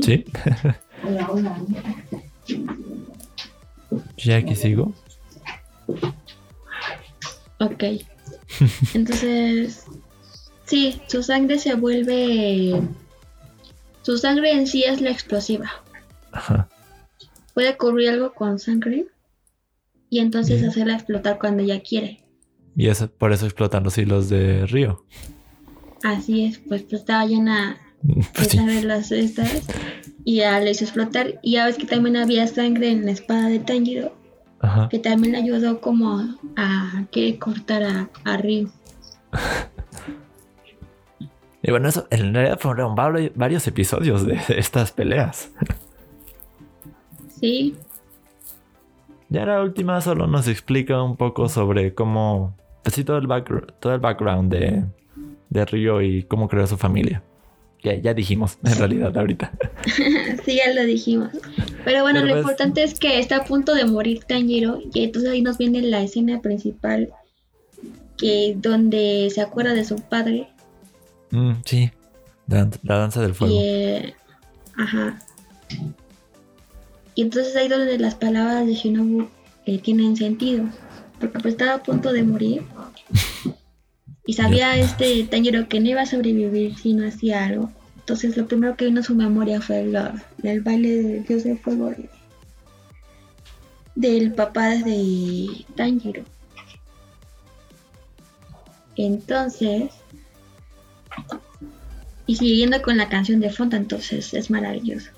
Sí. 0.00 0.24
Ya 4.18 4.36
aquí 4.38 4.54
sigo. 4.54 4.94
ok. 7.60 7.84
Entonces, 8.94 9.84
sí, 10.64 11.00
su 11.08 11.22
sangre 11.22 11.58
se 11.58 11.74
vuelve. 11.74 12.80
Su 14.02 14.18
sangre 14.18 14.52
en 14.52 14.66
sí 14.66 14.84
es 14.84 15.00
la 15.00 15.10
explosiva. 15.10 15.70
Ajá. 16.32 16.68
Puede 17.54 17.70
ocurrir 17.70 18.10
algo 18.10 18.32
con 18.34 18.58
sangre 18.58 19.06
y 20.10 20.20
entonces 20.20 20.58
Bien. 20.60 20.70
hacerla 20.70 20.94
explotar 20.94 21.38
cuando 21.38 21.62
ella 21.62 21.80
quiere. 21.80 22.22
Y 22.76 22.88
eso, 22.88 23.10
por 23.10 23.32
eso 23.32 23.46
explotan 23.46 23.82
los 23.84 23.96
hilos 23.98 24.28
de 24.28 24.66
río. 24.66 25.04
Así 26.04 26.44
es, 26.44 26.58
pues, 26.58 26.82
pues 26.82 27.00
estaba 27.00 27.24
llena 27.26 27.78
Pues 28.34 28.34
de 28.34 28.44
sí. 28.50 28.56
sangre 28.58 28.82
las 28.82 29.10
estas 29.12 29.62
y 30.26 30.36
ya 30.38 30.58
le 30.60 30.72
hizo 30.72 30.84
explotar. 30.84 31.38
Y 31.40 31.52
ya 31.52 31.64
ves 31.66 31.78
que 31.78 31.86
también 31.86 32.16
había 32.16 32.46
sangre 32.48 32.90
en 32.90 33.06
la 33.06 33.12
espada 33.12 33.48
de 33.48 33.60
Tanjiro, 33.60 34.12
Ajá. 34.60 34.88
que 34.90 34.98
también 34.98 35.32
le 35.32 35.38
ayudó 35.38 35.80
como 35.80 36.18
a, 36.18 36.36
a 36.56 37.04
querer 37.12 37.38
cortar 37.38 37.82
a, 37.84 38.36
Ryu. 38.36 38.68
Y 41.62 41.70
bueno, 41.72 41.88
eso 41.88 42.06
en 42.10 42.32
realidad 42.32 42.60
fueron 42.60 42.94
vari- 42.94 43.32
varios 43.34 43.66
episodios 43.66 44.24
de 44.24 44.38
estas 44.48 44.92
peleas. 44.92 45.50
Sí, 47.40 47.74
Ya 49.28 49.44
la 49.44 49.60
última 49.60 50.00
solo 50.00 50.28
nos 50.28 50.46
explica 50.46 51.02
un 51.02 51.16
poco 51.16 51.48
sobre 51.48 51.92
cómo, 51.92 52.54
pues 52.84 52.94
sí, 52.94 53.02
todo 53.02 53.18
el, 53.18 53.26
backgr- 53.26 53.72
todo 53.80 53.94
el 53.94 54.00
background 54.00 54.52
de, 54.52 54.84
de 55.50 55.64
Ryo 55.64 56.02
y 56.02 56.22
cómo 56.22 56.46
creó 56.48 56.66
su 56.68 56.76
familia. 56.76 57.22
Que 57.86 58.00
ya 58.02 58.14
dijimos, 58.14 58.58
en 58.64 58.74
realidad, 58.78 59.16
ahorita. 59.16 59.52
sí, 60.44 60.56
ya 60.56 60.72
lo 60.74 60.84
dijimos. 60.84 61.30
Pero 61.84 62.02
bueno, 62.02 62.20
Pero 62.20 62.34
lo 62.34 62.38
importante 62.40 62.82
es 62.82 62.98
que 62.98 63.20
está 63.20 63.36
a 63.36 63.44
punto 63.44 63.74
de 63.74 63.84
morir 63.84 64.24
Tanjiro 64.24 64.80
y 64.92 65.04
entonces 65.04 65.30
ahí 65.30 65.42
nos 65.42 65.58
viene 65.58 65.82
la 65.82 66.02
escena 66.02 66.40
principal 66.40 67.10
que 68.18 68.56
donde 68.56 69.30
se 69.32 69.40
acuerda 69.40 69.74
de 69.74 69.84
su 69.84 70.00
padre 70.00 70.48
Mm, 71.30 71.52
sí, 71.64 71.90
la 72.46 72.68
danza 72.84 73.20
del 73.20 73.34
fuego. 73.34 73.54
Y, 73.54 73.58
eh, 73.58 74.14
ajá. 74.76 75.18
Y 77.14 77.22
entonces 77.22 77.56
ahí 77.56 77.68
donde 77.68 77.98
las 77.98 78.14
palabras 78.14 78.66
de 78.66 78.74
Shinobu 78.74 79.28
eh, 79.64 79.78
tienen 79.78 80.16
sentido. 80.16 80.64
Porque 81.18 81.38
pues 81.38 81.54
estaba 81.54 81.74
a 81.74 81.82
punto 81.82 82.12
de 82.12 82.22
morir. 82.22 82.62
Y 84.26 84.32
sabía 84.32 84.76
este 84.76 85.24
Tanjiro 85.24 85.68
que 85.68 85.78
no 85.80 85.88
iba 85.88 86.02
a 86.02 86.06
sobrevivir 86.06 86.76
si 86.76 86.92
no 86.94 87.06
hacía 87.06 87.44
algo. 87.46 87.70
Entonces 87.98 88.36
lo 88.36 88.46
primero 88.46 88.76
que 88.76 88.84
vino 88.86 89.00
a 89.00 89.04
su 89.04 89.14
memoria 89.14 89.60
fue 89.60 89.84
lo- 89.86 90.12
el 90.42 90.60
baile 90.62 91.02
del 91.02 91.24
dios 91.24 91.44
del 91.44 91.58
fuego 91.58 91.90
de- 91.90 92.10
del 93.94 94.32
papá 94.34 94.68
de 94.70 95.64
Tanjiro. 95.76 96.22
Entonces, 98.96 99.90
y 102.26 102.36
siguiendo 102.36 102.80
con 102.82 102.96
la 102.96 103.08
canción 103.08 103.40
de 103.40 103.50
fondo, 103.50 103.76
entonces 103.76 104.32
es 104.34 104.50
maravilloso. 104.50 105.10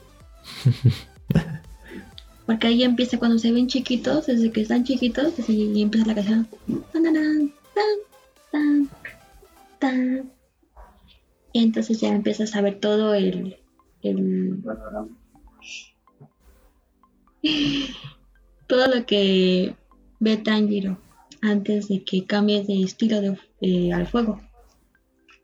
Porque 2.47 2.67
ahí 2.69 2.83
empieza 2.83 3.19
cuando 3.19 3.39
se 3.39 3.53
ven 3.53 3.69
chiquitos, 3.69 4.27
desde 4.27 4.51
que 4.51 4.63
están 4.63 4.83
chiquitos, 4.85 5.35
y 5.49 5.83
empieza 5.83 6.07
la 6.07 6.15
canción. 6.15 6.49
Tan, 6.93 7.03
tan, 7.05 7.53
tan, 8.51 8.89
Y 11.53 11.63
entonces 11.63 12.01
ya 12.01 12.09
empiezas 12.09 12.55
a 12.55 12.61
ver 12.61 12.79
todo 12.81 13.15
el, 13.15 13.57
el 14.03 14.63
todo 18.67 18.87
lo 18.95 19.07
que 19.07 19.75
ve 20.21 20.37
Tanjiro 20.37 20.99
antes 21.41 21.89
de 21.89 22.03
que 22.05 22.27
cambie 22.27 22.65
de 22.65 22.83
estilo 22.83 23.21
de, 23.21 23.39
eh, 23.61 23.93
al 23.93 24.07
fuego. 24.07 24.41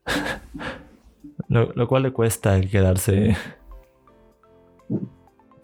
Lo, 1.49 1.73
lo 1.75 1.87
cual 1.87 2.05
le 2.05 2.13
cuesta 2.13 2.57
el 2.57 2.69
quedarse 2.69 3.37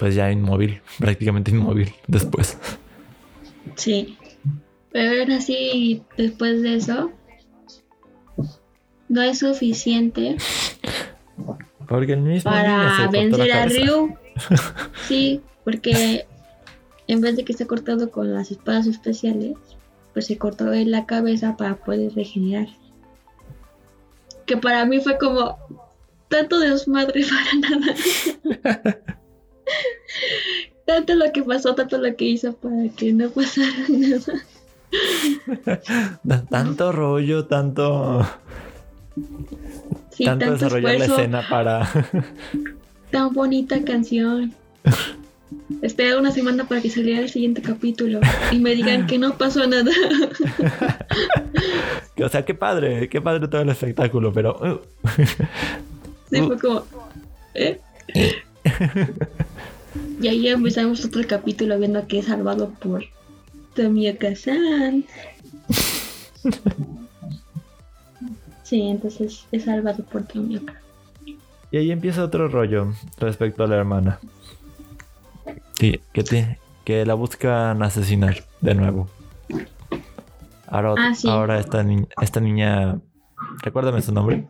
pues 0.01 0.15
ya 0.15 0.31
inmóvil, 0.31 0.81
prácticamente 0.99 1.51
inmóvil 1.51 1.93
después. 2.07 2.59
Sí. 3.77 4.17
Pero 4.93 5.21
aún 5.21 5.33
así, 5.33 6.03
después 6.17 6.63
de 6.63 6.77
eso, 6.77 7.13
no 9.11 9.21
es 9.23 9.41
suficiente 9.41 10.37
Porque 11.87 12.15
el 12.15 12.21
mismo 12.23 12.51
para 12.51 13.07
vencer 13.13 13.53
a. 13.53 13.67
Ryu. 13.67 14.17
Sí, 15.09 15.43
porque 15.65 16.27
en 17.09 17.21
vez 17.21 17.37
de 17.37 17.45
que 17.45 17.53
esté 17.53 17.67
cortado 17.67 18.11
con 18.11 18.33
las 18.33 18.51
espadas 18.51 18.87
especiales, 18.87 19.57
pues 20.15 20.27
se 20.27 20.39
cortó 20.39 20.73
en 20.73 20.91
la 20.91 21.05
cabeza 21.05 21.57
para 21.59 21.77
poder 21.77 22.15
regenerar. 22.15 22.69
Que 24.47 24.57
para 24.57 24.85
mí 24.87 25.01
fue 25.01 25.19
como 25.19 25.59
tanto 26.29 26.59
desmadre 26.59 27.23
para 27.61 27.77
nada. 27.77 27.95
tanto 30.87 31.15
lo 31.15 31.31
que 31.33 31.43
pasó, 31.43 31.75
tanto 31.75 31.99
lo 31.99 32.15
que 32.17 32.25
hizo 32.25 32.53
para 32.55 32.89
que 32.97 33.13
no 33.13 33.29
pasara 33.31 33.67
nada. 33.89 34.41
Da- 36.25 36.45
Tanto 36.47 36.91
rollo, 36.93 37.47
tanto, 37.47 38.27
Sí, 40.11 40.25
tanto, 40.25 40.47
tanto 40.47 40.65
desarrollar 40.65 40.99
la 40.99 41.05
escena 41.05 41.47
para. 41.49 41.89
tan 43.11 43.33
bonita 43.33 43.83
canción. 43.85 44.55
Esperé 45.83 46.17
una 46.17 46.31
semana 46.31 46.65
para 46.69 46.81
que 46.81 46.91
saliera 46.91 47.21
el 47.21 47.29
siguiente 47.29 47.63
capítulo 47.63 48.21
y 48.53 48.59
me 48.59 48.75
digan 48.75 49.07
que 49.07 49.19
no 49.19 49.37
pasó 49.37 49.67
nada. 49.67 49.91
o 52.23 52.29
sea, 52.29 52.45
qué 52.45 52.55
padre, 52.55 53.09
qué 53.09 53.21
padre 53.21 53.49
todo 53.49 53.63
el 53.63 53.69
espectáculo, 53.69 54.33
pero. 54.33 54.57
uh, 54.57 54.81
Sí, 56.31 56.41
fue 56.43 56.59
como. 56.59 56.85
¿eh? 57.55 57.81
y 60.21 60.29
ahí 60.29 60.47
empezamos 60.49 61.05
otro 61.05 61.23
capítulo 61.27 61.79
viendo 61.79 62.07
que 62.07 62.21
es 62.21 62.27
salvado 62.27 62.71
por 62.81 63.05
Tomioka-san. 63.75 65.05
Sí, 68.71 68.83
entonces 68.83 69.45
es 69.51 69.65
salvado 69.65 70.05
por 70.05 70.23
Tomioka. 70.29 70.81
Y 71.73 71.77
ahí 71.77 71.91
empieza 71.91 72.23
otro 72.23 72.47
rollo 72.47 72.93
respecto 73.19 73.65
a 73.65 73.67
la 73.67 73.75
hermana. 73.77 74.21
Sí, 75.73 75.99
que, 76.13 76.23
te- 76.23 76.61
que 76.85 77.05
la 77.05 77.15
buscan 77.15 77.83
asesinar 77.83 78.45
de 78.61 78.75
nuevo. 78.77 79.11
Ahora, 80.69 80.95
Ah, 80.99 81.15
sí. 81.17 81.29
ahora 81.29 81.59
esta, 81.59 81.83
ni- 81.83 82.07
esta 82.23 82.39
niña. 82.39 83.01
Recuérdame 83.61 84.03
su 84.03 84.13
nombre. 84.13 84.47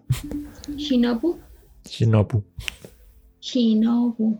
Shinobu. 0.76 1.38
Shinobu. 1.88 2.44
Shinobu. 3.40 4.38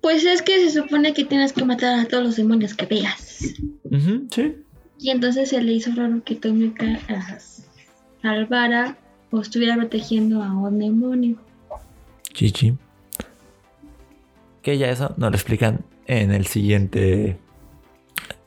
Pues 0.00 0.24
es 0.24 0.42
que 0.42 0.60
se 0.70 0.80
supone 0.80 1.12
que 1.12 1.24
tienes 1.24 1.52
que 1.52 1.64
matar 1.64 1.98
a 1.98 2.06
todos 2.06 2.22
los 2.22 2.36
demonios 2.36 2.74
que 2.74 2.86
veas. 2.86 3.18
Sí. 4.30 4.54
Y 5.00 5.10
entonces 5.10 5.48
se 5.48 5.62
le 5.62 5.72
hizo 5.72 5.90
raro 5.94 6.22
que 6.22 6.34
Tomioka 6.34 7.00
ah, 7.08 7.38
salvara 8.20 8.98
o 9.30 9.40
estuviera 9.40 9.74
protegiendo 9.76 10.42
a 10.42 10.52
un 10.52 10.78
demonio. 10.78 11.38
Chichi. 12.34 12.76
Que 14.60 14.76
ya 14.76 14.90
eso 14.90 15.14
nos 15.16 15.30
lo 15.30 15.36
explican 15.36 15.84
en 16.06 16.32
el 16.32 16.46
siguiente. 16.46 17.38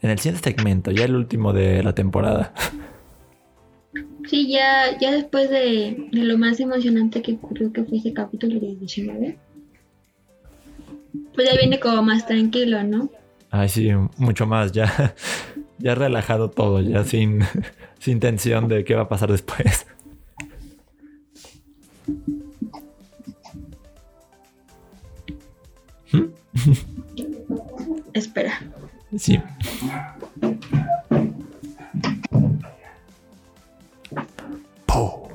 En 0.03 0.11
el 0.11 0.19
siguiente 0.19 0.51
segmento, 0.51 0.91
ya 0.91 1.05
el 1.05 1.15
último 1.15 1.53
de 1.53 1.81
la 1.81 1.95
temporada. 1.95 2.53
Sí, 4.29 4.49
ya, 4.51 4.97
ya 4.99 5.11
después 5.11 5.49
de, 5.49 6.07
de 6.11 6.23
lo 6.23 6.37
más 6.37 6.59
emocionante 6.59 7.21
que 7.21 7.33
ocurrió, 7.33 7.73
que 7.73 7.83
fue 7.83 7.97
ese 7.97 8.13
capítulo 8.13 8.59
de 8.59 8.75
19, 8.75 9.37
pues 11.33 11.49
ya 11.49 11.57
viene 11.57 11.79
como 11.79 12.03
más 12.03 12.27
tranquilo, 12.27 12.83
¿no? 12.83 13.09
Ay, 13.49 13.69
sí, 13.69 13.89
mucho 14.17 14.47
más. 14.47 14.71
Ya, 14.71 15.15
ya 15.83 15.93
relajado 15.95 16.49
todo, 16.49 16.79
ya 16.81 17.03
sin, 17.03 17.41
sin 17.99 18.21
tensión 18.21 18.69
de 18.69 18.85
qué 18.85 18.95
va 18.95 19.03
a 19.03 19.09
pasar 19.09 19.29
después. 19.29 19.85
Espera. 28.13 28.53
Sí. 29.17 29.39
Po. 34.85 35.29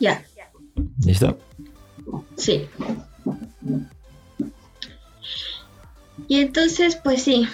Ya, 0.00 0.24
¿Listo? 1.04 1.38
sí. 2.36 2.68
Y 6.30 6.38
entonces, 6.42 6.94
pues 6.94 7.24
sí, 7.24 7.48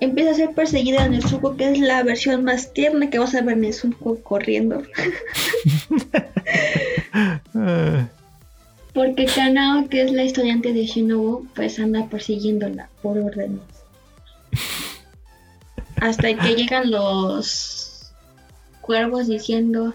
empieza 0.00 0.30
a 0.30 0.34
ser 0.34 0.54
perseguida 0.54 1.04
en 1.04 1.12
el 1.12 1.20
Nezuko, 1.20 1.54
que 1.54 1.70
es 1.70 1.78
la 1.78 2.02
versión 2.02 2.42
más 2.44 2.72
tierna 2.72 3.10
que 3.10 3.18
vas 3.18 3.34
a 3.34 3.42
ver 3.42 3.52
en 3.56 3.60
Nezuko 3.60 4.22
corriendo. 4.22 4.82
Porque 8.94 9.26
Kanao, 9.26 9.86
que 9.90 10.00
es 10.00 10.12
la 10.12 10.22
estudiante 10.22 10.72
de 10.72 10.86
Shinobu, 10.86 11.46
pues 11.54 11.78
anda 11.78 12.08
persiguiéndola 12.08 12.88
por 13.02 13.18
órdenes. 13.18 13.60
Hasta 16.00 16.34
que 16.34 16.54
llegan 16.54 16.90
los 16.90 18.14
cuervos 18.80 19.28
diciendo 19.28 19.92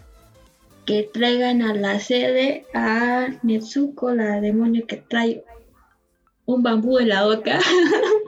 que 0.86 1.10
traigan 1.12 1.64
a 1.64 1.74
la 1.74 2.00
sede 2.00 2.68
a 2.76 3.30
Netsuko, 3.42 4.12
la 4.12 4.40
demonio 4.42 4.86
que 4.86 4.98
trae 4.98 5.44
un 6.48 6.64
bambú 6.64 6.98
en 6.98 7.10
la 7.10 7.26
boca, 7.26 7.60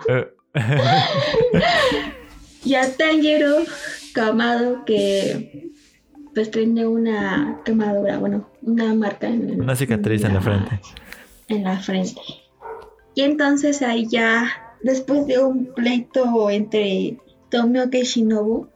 eh, 0.09 0.27
y 2.65 2.75
a 2.75 2.95
Tanjiro 2.95 3.55
Kamado, 4.13 4.85
que 4.85 5.71
pues 6.35 6.51
tiene 6.51 6.85
una 6.85 7.61
quemadura, 7.65 8.19
bueno, 8.19 8.47
una 8.61 8.93
marca 8.93 9.27
en 9.27 9.59
Una 9.61 9.75
cicatriz 9.75 10.23
en 10.23 10.35
la 10.35 10.41
frente. 10.41 10.79
en 11.47 11.63
la 11.63 11.79
frente. 11.79 12.21
Y 13.15 13.21
entonces 13.21 13.81
ahí 13.81 14.07
ya, 14.07 14.47
después 14.83 15.25
de 15.25 15.43
un 15.43 15.73
pleito 15.73 16.49
entre 16.49 17.17
Tomioka 17.49 17.97
y 17.97 18.03
Shinobu, 18.03 18.67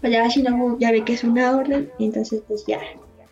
pues 0.00 0.12
ya 0.12 0.26
Shinobu 0.26 0.78
ya 0.78 0.90
ve 0.90 1.04
que 1.04 1.14
es 1.14 1.24
una 1.24 1.56
orden, 1.56 1.90
entonces 1.98 2.42
pues 2.46 2.64
ya 2.66 2.80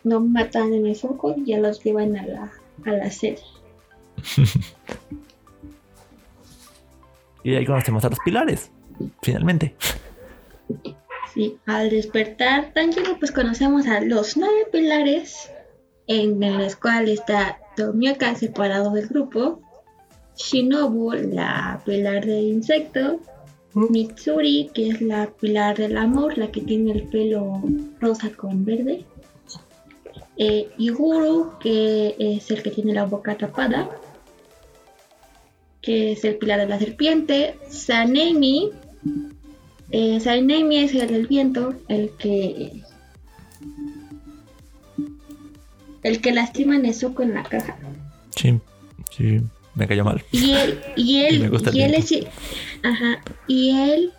no 0.03 0.21
matan 0.21 0.73
en 0.73 0.85
el 0.85 0.95
foco 0.95 1.33
y 1.35 1.45
ya 1.45 1.59
los 1.59 1.83
llevan 1.83 2.15
a 2.15 2.25
la, 2.25 2.51
a 2.85 2.91
la 2.91 3.11
sede. 3.11 3.39
Y 7.45 7.53
ahí 7.53 7.63
conocemos 7.63 8.03
a 8.03 8.09
los 8.09 8.17
pilares. 8.25 8.71
Finalmente. 9.21 9.75
Sí, 11.31 11.59
al 11.67 11.91
despertar 11.91 12.73
Tanjiro 12.73 13.19
pues 13.19 13.31
conocemos 13.31 13.85
a 13.85 14.01
los 14.01 14.35
nueve 14.35 14.65
pilares 14.71 15.51
en 16.07 16.39
los 16.39 16.75
cuales 16.75 17.19
está 17.19 17.59
Tomioka 17.75 18.33
separado 18.33 18.91
del 18.93 19.07
grupo, 19.07 19.61
Shinobu 20.37 21.11
la 21.11 21.81
pilar 21.85 22.25
del 22.25 22.45
insecto, 22.45 23.19
Mitsuri 23.73 24.71
que 24.73 24.89
es 24.89 25.01
la 25.01 25.27
pilar 25.27 25.77
del 25.77 25.97
amor, 25.97 26.37
la 26.37 26.47
que 26.47 26.61
tiene 26.61 26.93
el 26.93 27.03
pelo 27.09 27.61
rosa 27.99 28.31
con 28.31 28.65
verde, 28.65 29.03
eh, 30.37 30.69
Iguru 30.77 31.51
que 31.59 32.15
es 32.17 32.49
el 32.49 32.63
que 32.63 32.71
tiene 32.71 32.93
la 32.93 33.05
boca 33.05 33.37
tapada, 33.37 33.89
que 35.85 36.13
es 36.13 36.25
el 36.25 36.35
pilar 36.35 36.59
de 36.59 36.67
la 36.67 36.79
serpiente, 36.79 37.55
Sanemi 37.69 38.71
eh, 39.91 40.19
Sainemi 40.19 40.77
es 40.77 40.93
el 40.95 41.07
del 41.07 41.27
viento, 41.27 41.73
el 41.87 42.11
que. 42.17 42.81
El 46.03 46.21
que 46.21 46.33
lastima 46.33 46.75
a 46.75 46.79
Nezuko 46.79 47.23
en 47.23 47.33
la 47.33 47.43
caja. 47.43 47.77
Sí, 48.35 48.59
sí. 49.15 49.41
Me 49.73 49.87
cayó 49.87 50.03
mal. 50.05 50.23
Y 50.31 50.51
él, 50.51 50.79
y 50.95 51.17
él, 51.25 51.35
Y 51.35 51.39
me 51.39 51.49
gusta 51.49 51.69
el 51.69 51.77
y 51.77 51.81
él 51.83 51.93
es. 51.95 52.13
Ajá. 52.83 53.23
Y 53.47 53.71
él 53.71 54.11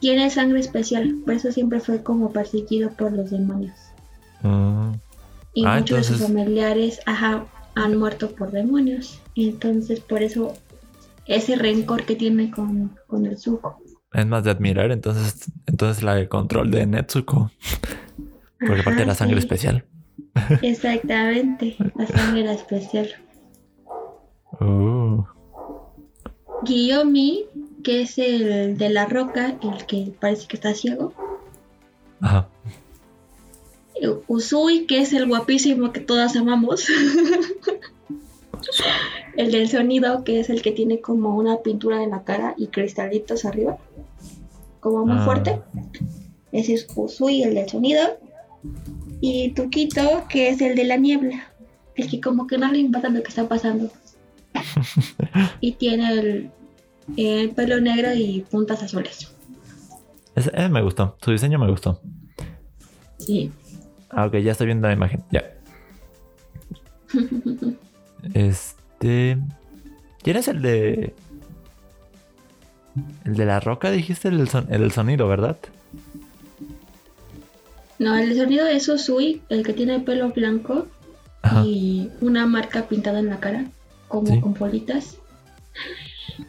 tiene 0.00 0.30
sangre 0.30 0.60
especial. 0.60 1.16
Por 1.24 1.34
eso 1.34 1.52
siempre 1.52 1.80
fue 1.80 2.02
como 2.02 2.32
perseguido 2.32 2.90
por 2.90 3.12
los 3.12 3.30
demonios. 3.30 3.76
Ah, 4.42 4.92
Y 5.54 5.64
Ah, 5.64 5.78
muchos 5.78 5.98
de 5.98 6.04
sus 6.04 6.22
familiares, 6.26 7.00
ajá, 7.06 7.46
han 7.74 7.98
muerto 7.98 8.30
por 8.30 8.50
demonios. 8.50 9.20
Y 9.34 9.48
entonces 9.48 10.00
por 10.00 10.22
eso 10.22 10.54
ese 11.26 11.56
rencor 11.56 12.04
que 12.04 12.16
tiene 12.16 12.50
con, 12.50 12.98
con 13.06 13.26
el 13.26 13.38
Zuko. 13.38 13.80
es 14.12 14.26
más 14.26 14.44
de 14.44 14.50
admirar, 14.50 14.90
entonces, 14.90 15.50
entonces 15.66 16.02
la 16.02 16.14
de 16.14 16.28
control 16.28 16.70
de 16.70 16.86
Netsuko. 16.86 17.50
Porque 18.58 18.80
aparte 18.80 19.02
Ajá, 19.02 19.06
la 19.06 19.14
sangre 19.14 19.36
sí. 19.36 19.46
especial. 19.46 19.84
Exactamente, 20.62 21.76
la 21.96 22.06
sangre 22.06 22.40
era 22.40 22.52
especial. 22.52 23.08
Oh. 24.60 25.26
Guillomi, 26.64 27.46
que 27.82 28.02
es 28.02 28.18
el 28.18 28.78
de 28.78 28.88
la 28.88 29.06
roca, 29.06 29.58
el 29.62 29.86
que 29.86 30.12
parece 30.18 30.46
que 30.46 30.56
está 30.56 30.74
ciego. 30.74 31.12
Ajá. 32.20 32.48
Usui, 34.26 34.86
que 34.86 35.00
es 35.00 35.12
el 35.12 35.26
guapísimo 35.26 35.92
que 35.92 36.00
todas 36.00 36.36
amamos. 36.36 36.86
El 39.36 39.50
del 39.52 39.68
sonido, 39.68 40.24
que 40.24 40.40
es 40.40 40.50
el 40.50 40.62
que 40.62 40.72
tiene 40.72 41.00
como 41.00 41.36
una 41.36 41.58
pintura 41.58 42.02
en 42.02 42.10
la 42.10 42.22
cara 42.24 42.54
y 42.56 42.68
cristalitos 42.68 43.44
arriba. 43.44 43.78
Como 44.80 45.04
muy 45.06 45.16
Ah. 45.18 45.24
fuerte. 45.24 45.60
Ese 46.52 46.74
es 46.74 46.86
Usui, 46.94 47.42
el 47.42 47.54
del 47.54 47.68
sonido. 47.68 48.00
Y 49.20 49.50
Tuquito, 49.52 50.24
que 50.28 50.48
es 50.50 50.60
el 50.60 50.76
de 50.76 50.84
la 50.84 50.96
niebla. 50.96 51.48
El 51.96 52.08
que 52.10 52.20
como 52.20 52.46
que 52.46 52.58
no 52.58 52.70
le 52.70 52.78
importa 52.78 53.08
lo 53.08 53.22
que 53.22 53.28
está 53.28 53.48
pasando. 53.48 53.90
y 55.60 55.72
tiene 55.72 56.12
el, 56.12 56.50
el 57.16 57.50
pelo 57.50 57.80
negro 57.80 58.14
y 58.14 58.44
puntas 58.50 58.82
azules. 58.82 59.30
Ese, 60.36 60.50
ese 60.54 60.68
me 60.68 60.82
gustó. 60.82 61.16
Su 61.22 61.30
diseño 61.32 61.58
me 61.58 61.70
gustó. 61.70 62.00
Sí. 63.18 63.50
Ah, 64.10 64.26
ok, 64.26 64.36
ya 64.36 64.52
estoy 64.52 64.66
viendo 64.66 64.86
la 64.86 64.94
imagen. 64.94 65.22
Ya. 65.30 65.42
Este. 68.34 68.82
¿Quién 70.22 70.36
es 70.36 70.48
el 70.48 70.62
de. 70.62 71.14
El 73.24 73.34
de 73.36 73.44
la 73.44 73.60
roca, 73.60 73.90
dijiste? 73.90 74.28
El, 74.28 74.48
son- 74.48 74.72
el 74.72 74.90
sonido, 74.92 75.26
¿verdad? 75.28 75.56
No, 77.98 78.16
el 78.16 78.36
sonido 78.36 78.66
es 78.66 78.88
Usui, 78.88 79.42
el 79.48 79.64
que 79.64 79.72
tiene 79.72 79.96
el 79.96 80.02
pelo 80.04 80.30
blanco 80.30 80.86
Ajá. 81.42 81.64
y 81.64 82.10
una 82.20 82.46
marca 82.46 82.86
pintada 82.88 83.18
en 83.18 83.28
la 83.30 83.38
cara, 83.40 83.66
como 84.08 84.26
Sí. 84.28 84.40
con 84.40 84.54
bolitas. 84.54 85.16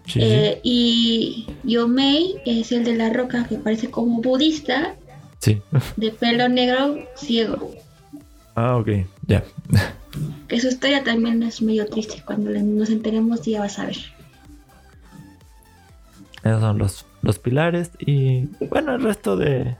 Sí, 0.06 0.14
sí. 0.14 0.20
Eh, 0.22 0.60
y 0.64 1.47
Yomei 1.64 2.36
es 2.45 2.72
el 2.72 2.84
de 2.84 2.95
la 2.95 3.12
roca, 3.12 3.45
que 3.47 3.58
parece 3.58 3.89
como 3.91 4.22
budista, 4.22 4.95
Sí. 5.39 5.62
de 5.97 6.12
pelo 6.12 6.47
negro, 6.49 6.97
ciego. 7.16 7.72
Ah, 8.56 8.78
ok. 8.78 8.89
Ya. 9.28 9.43
Que 10.47 10.59
su 10.59 10.68
historia 10.68 11.03
también 11.03 11.41
es 11.43 11.61
medio 11.61 11.86
triste. 11.88 12.22
Cuando 12.26 12.51
nos 12.51 12.89
enteremos 12.89 13.41
ya 13.43 13.61
vas 13.61 13.80
a 13.80 13.86
ver. 13.86 13.97
Esos 16.43 16.61
son 16.61 16.78
los, 16.78 17.05
los 17.22 17.39
pilares. 17.39 17.91
Y 17.99 18.45
bueno, 18.70 18.93
el 18.95 19.01
resto 19.03 19.36
de. 19.38 19.76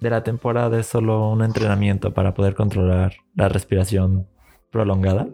De 0.00 0.08
la 0.08 0.22
temporada 0.24 0.80
es 0.80 0.86
solo 0.86 1.28
un 1.30 1.44
entrenamiento 1.44 2.14
para 2.14 2.32
poder 2.32 2.54
controlar 2.54 3.16
la 3.34 3.50
respiración 3.50 4.26
prolongada. 4.70 5.28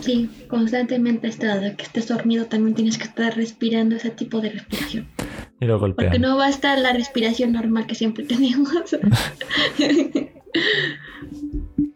Sí, 0.00 0.28
constantemente 0.48 1.28
está, 1.28 1.76
que 1.76 1.84
estés 1.84 2.08
dormido 2.08 2.46
también 2.46 2.74
tienes 2.74 2.98
que 2.98 3.04
estar 3.04 3.36
respirando 3.36 3.94
ese 3.94 4.10
tipo 4.10 4.40
de 4.40 4.50
respiración. 4.50 5.06
Y 5.60 5.66
lo 5.66 5.78
Porque 5.78 6.04
golpean. 6.06 6.20
no 6.20 6.36
va 6.36 6.46
a 6.46 6.48
estar 6.48 6.76
la 6.78 6.92
respiración 6.92 7.52
normal 7.52 7.86
que 7.86 7.94
siempre 7.94 8.24
tenemos. 8.28 8.68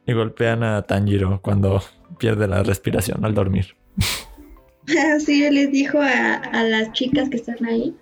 Y 0.08 0.12
golpean 0.14 0.64
a 0.64 0.82
Tanjiro 0.82 1.40
cuando 1.42 1.80
pierde 2.18 2.48
la 2.48 2.62
respiración 2.64 3.24
al 3.24 3.34
dormir. 3.34 3.76
Así 5.14 5.48
les 5.50 5.70
dijo 5.70 6.00
a, 6.00 6.34
a 6.34 6.64
las 6.64 6.92
chicas 6.92 7.28
que 7.28 7.36
están 7.36 7.62
ahí, 7.66 7.94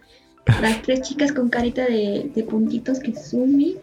las 0.62 0.80
tres 0.82 1.02
chicas 1.02 1.32
con 1.32 1.48
carita 1.48 1.84
de, 1.84 2.30
de 2.32 2.44
puntitos, 2.44 3.00
que 3.00 3.12
Sumi, 3.14 3.76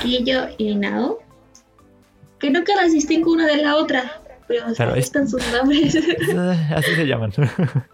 Kiyo 0.00 0.46
y 0.58 0.76
Nao, 0.76 1.18
que 2.38 2.50
nunca 2.50 2.76
las 2.76 2.92
distingo 2.92 3.32
una 3.32 3.46
de 3.48 3.56
la 3.56 3.74
otra, 3.76 4.22
pero 4.46 4.66
Pero 4.78 4.92
ahí 4.92 5.00
es- 5.00 5.06
están 5.06 5.28
sus 5.28 5.42
nombres. 5.52 5.96
Eh, 5.96 6.68
Así 6.76 6.94
se 6.94 7.04
llaman. 7.04 7.32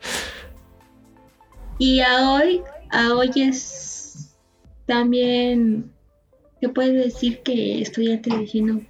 y 1.79 2.01
a 2.01 2.31
hoy, 2.33 2.61
a 2.91 3.15
hoy 3.15 3.31
es 3.37 4.37
también, 4.85 5.91
se 6.61 6.69
puede 6.69 6.93
decir 6.93 7.41
que 7.43 7.81
estudiante 7.81 8.37
de 8.37 8.45
Gino, 8.47 8.83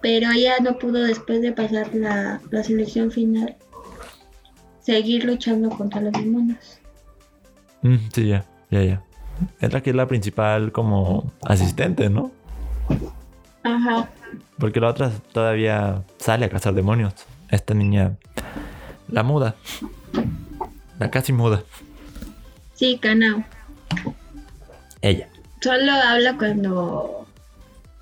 pero 0.00 0.30
ella 0.30 0.54
no 0.62 0.78
pudo 0.78 1.02
después 1.04 1.42
de 1.42 1.52
pasar 1.52 1.94
la, 1.94 2.40
la 2.50 2.64
selección 2.64 3.10
final 3.10 3.56
seguir 4.80 5.24
luchando 5.24 5.70
contra 5.70 6.00
los 6.00 6.12
demonios. 6.12 6.80
Mm, 7.82 7.96
sí, 8.12 8.28
ya, 8.28 8.44
ya, 8.70 8.82
ya. 8.82 9.02
Es 9.60 9.72
la 9.72 9.82
que 9.82 9.90
es 9.90 9.96
la 9.96 10.08
principal 10.08 10.72
como 10.72 11.32
asistente, 11.42 12.10
¿no? 12.10 12.30
Ajá. 13.62 14.10
Porque 14.58 14.80
la 14.80 14.88
otra 14.88 15.10
todavía 15.32 16.02
sale 16.18 16.46
a 16.46 16.50
cazar 16.50 16.74
demonios. 16.74 17.14
Esta 17.50 17.74
niña, 17.74 18.16
la 19.08 19.22
muda. 19.22 19.56
La 20.98 21.10
casi 21.10 21.32
muda. 21.32 21.62
Sí, 22.74 22.98
Kanao. 23.00 23.44
Ella. 25.02 25.28
Solo 25.60 25.92
habla 25.92 26.36
cuando 26.36 27.19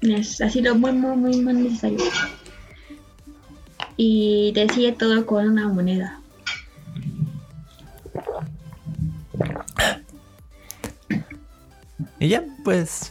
es 0.00 0.40
así 0.40 0.62
lo 0.62 0.74
muy, 0.74 0.92
muy, 0.92 1.16
muy, 1.16 1.40
muy 1.40 1.54
necesario. 1.54 1.98
Y 3.96 4.52
decide 4.52 4.92
todo 4.92 5.26
con 5.26 5.48
una 5.48 5.68
moneda. 5.68 6.20
Y 12.20 12.28
ya, 12.28 12.44
pues 12.64 13.10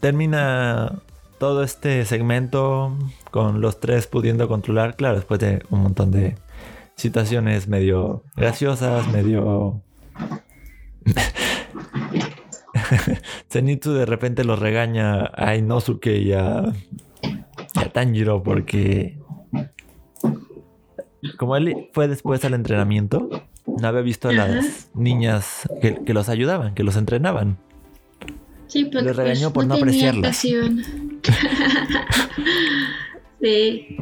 termina 0.00 1.00
todo 1.38 1.62
este 1.62 2.04
segmento 2.04 2.96
con 3.30 3.60
los 3.60 3.80
tres 3.80 4.06
pudiendo 4.06 4.48
controlar, 4.48 4.96
claro, 4.96 5.16
después 5.16 5.40
de 5.40 5.62
un 5.70 5.82
montón 5.82 6.10
de 6.10 6.36
situaciones 6.96 7.68
medio 7.68 8.22
graciosas, 8.34 9.06
medio... 9.08 9.82
Zenitsu 13.50 13.92
de 13.92 14.06
repente 14.06 14.44
los 14.44 14.58
regaña 14.58 15.30
a 15.34 15.56
Inosuke 15.56 16.18
y 16.18 16.32
a, 16.32 16.72
y 17.22 17.78
a 17.78 17.88
Tanjiro 17.92 18.42
porque 18.42 19.18
como 21.36 21.56
él 21.56 21.88
fue 21.92 22.08
después 22.08 22.44
al 22.44 22.54
entrenamiento, 22.54 23.46
no 23.66 23.88
había 23.88 24.00
visto 24.02 24.28
a 24.28 24.32
las 24.32 24.90
niñas 24.94 25.68
que, 25.80 26.02
que 26.04 26.14
los 26.14 26.28
ayudaban, 26.28 26.74
que 26.74 26.84
los 26.84 26.96
entrenaban. 26.96 27.58
Sí, 28.68 28.84
porque 28.84 29.06
Le 29.06 29.12
regañó 29.12 29.52
por 29.52 29.66
no 29.66 29.74
tenía 29.74 30.10
apreciarlas. 30.10 30.36
sí. 33.40 33.96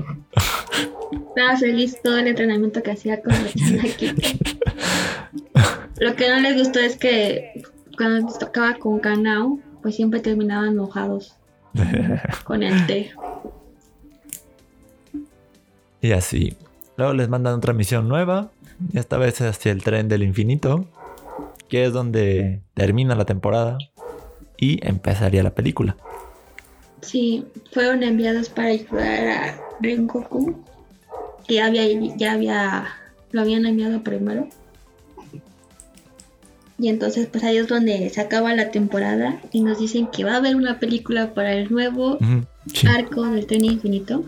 Estaba 1.29 1.57
feliz 1.59 2.01
todo 2.03 2.19
el 2.19 2.29
entrenamiento 2.29 2.83
que 2.83 2.93
hacía 2.93 3.23
con 3.23 3.33
los 3.33 3.55
chamaquitos. 3.57 4.35
Lo 5.99 6.17
que 6.17 6.29
no 6.29 6.41
les 6.41 6.57
gustó 6.57 6.81
es 6.81 6.97
que 6.97 7.63
cuando 7.97 8.33
tocaba 8.39 8.75
con 8.79 9.01
Kanao, 9.01 9.59
pues 9.83 9.97
siempre 9.97 10.21
terminaban 10.21 10.71
enojados 10.71 11.37
con 12.45 12.63
el 12.63 12.87
té. 12.87 13.13
Y 16.01 16.13
así. 16.13 16.57
Luego 16.97 17.15
les 17.15 17.29
mandan 17.29 17.55
otra 17.55 17.73
misión 17.73 18.09
nueva. 18.09 18.51
Esta 18.93 19.17
vez 19.17 19.41
hacia 19.41 19.73
el 19.73 19.83
tren 19.83 20.09
del 20.09 20.23
infinito. 20.23 20.87
Que 21.69 21.85
es 21.85 21.93
donde 21.93 22.61
termina 22.75 23.15
la 23.15 23.25
temporada. 23.25 23.79
Y 24.59 24.87
empezaría 24.87 25.43
la 25.43 25.55
película. 25.55 25.97
Sí, 27.01 27.47
fueron 27.73 28.03
enviados 28.03 28.49
para 28.49 28.69
ayudar 28.69 29.29
a 29.29 29.61
Rengoku, 29.81 30.65
que 31.47 31.55
ya 31.55 31.67
había, 31.67 31.85
ya 32.17 32.33
había, 32.33 32.87
lo 33.31 33.43
habían 33.43 33.67
enviado 33.67 34.03
primero. 34.03 34.49
Y 36.79 36.89
entonces 36.89 37.29
pues 37.31 37.45
ahí 37.45 37.57
es 37.57 37.69
donde 37.69 38.11
se 38.11 38.21
acaba 38.21 38.53
la 38.55 38.71
temporada 38.71 39.41
y 39.53 39.61
nos 39.61 39.79
dicen 39.79 40.09
que 40.09 40.25
va 40.25 40.33
a 40.35 40.37
haber 40.37 40.57
una 40.57 40.79
película 40.81 41.33
para 41.33 41.53
el 41.55 41.71
nuevo 41.71 42.19
sí. 42.73 42.87
arco 42.89 43.23
del 43.25 43.47
tren 43.47 43.65
infinito. 43.65 44.25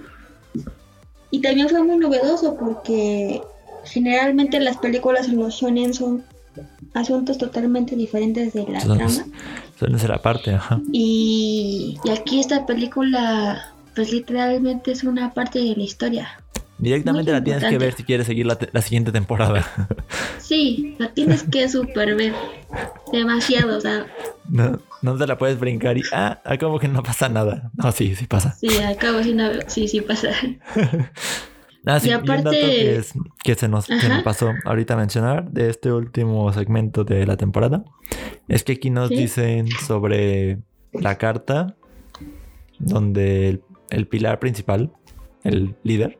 Y 1.31 1.41
también 1.41 1.69
fue 1.69 1.83
muy 1.83 1.97
novedoso 1.97 2.57
porque 2.57 3.43
generalmente 3.85 4.61
las 4.61 4.77
películas 4.79 5.27
en 5.29 5.39
los 5.39 5.55
shonen 5.55 5.93
son 5.93 6.23
asuntos 6.95 7.37
totalmente 7.37 7.97
diferentes 7.97 8.53
de 8.53 8.65
la 8.69 8.81
Son- 8.81 8.97
trama. 8.97 9.27
Suele 9.79 9.99
ser 9.99 10.13
aparte, 10.13 10.55
ajá. 10.55 10.81
Y, 10.93 11.99
y 12.03 12.11
aquí 12.11 12.41
esta 12.41 12.65
película, 12.65 13.73
pues 13.95 14.11
literalmente 14.11 14.93
es 14.93 15.05
una 15.05 15.35
parte 15.35 15.59
de 15.59 15.77
la 15.77 15.83
historia. 15.83 16.29
Directamente 16.79 17.33
la 17.33 17.43
tienes 17.43 17.65
que 17.65 17.79
ver 17.79 17.95
si 17.95 18.05
quieres 18.05 18.27
seguir 18.27 18.45
la, 18.47 18.59
la 18.73 18.83
siguiente 18.83 19.13
temporada. 19.13 19.65
Sí, 20.39 20.95
la 21.01 21.13
tienes 21.13 21.43
que 21.43 21.69
super 21.69 22.15
ver. 22.15 22.33
Demasiado, 23.13 23.77
o 23.79 23.81
sea, 23.81 24.07
no, 24.49 24.79
no 25.03 25.17
te 25.19 25.27
la 25.27 25.37
puedes 25.37 25.59
brincar 25.59 25.99
y. 25.99 26.03
Ah, 26.13 26.41
como 26.61 26.79
que 26.79 26.87
no 26.87 27.03
pasa 27.03 27.29
nada. 27.29 27.73
No, 27.75 27.91
sí, 27.91 28.15
sí 28.15 28.29
pasa. 28.29 28.53
sí, 28.53 28.69
acabo 28.79 29.25
sí, 29.25 29.35
no, 29.35 29.49
sí, 29.67 29.89
sí 29.89 30.01
pasa. 30.03 30.29
Ah, 31.89 32.01
sí, 32.01 32.09
Y 32.09 32.13
y 32.13 32.15
un 32.17 32.25
dato 32.27 32.41
aparte- 32.51 32.61
que, 32.61 32.97
es- 32.97 33.13
que 33.45 33.55
se, 33.55 33.69
nos, 33.69 33.85
se 33.85 34.09
nos 34.09 34.23
pasó 34.25 34.53
ahorita 34.65 34.97
mencionar 34.97 35.51
de 35.53 35.71
este 35.71 35.93
último 35.93 36.53
segmento 36.53 37.05
de 37.05 37.25
la 37.27 37.37
temporada 37.37 37.85
es 38.49 38.65
que 38.65 38.73
aquí 38.73 38.91
nos 38.91 39.09
Sí. 39.09 39.15
dicen 39.17 39.69
sobre 39.87 40.59
la 40.93 41.17
carta 41.17 41.77
donde 42.81 43.49
el, 43.49 43.63
el 43.91 44.09
pilar 44.09 44.41
principal, 44.41 44.91
el 45.45 45.77
líder, 45.85 46.19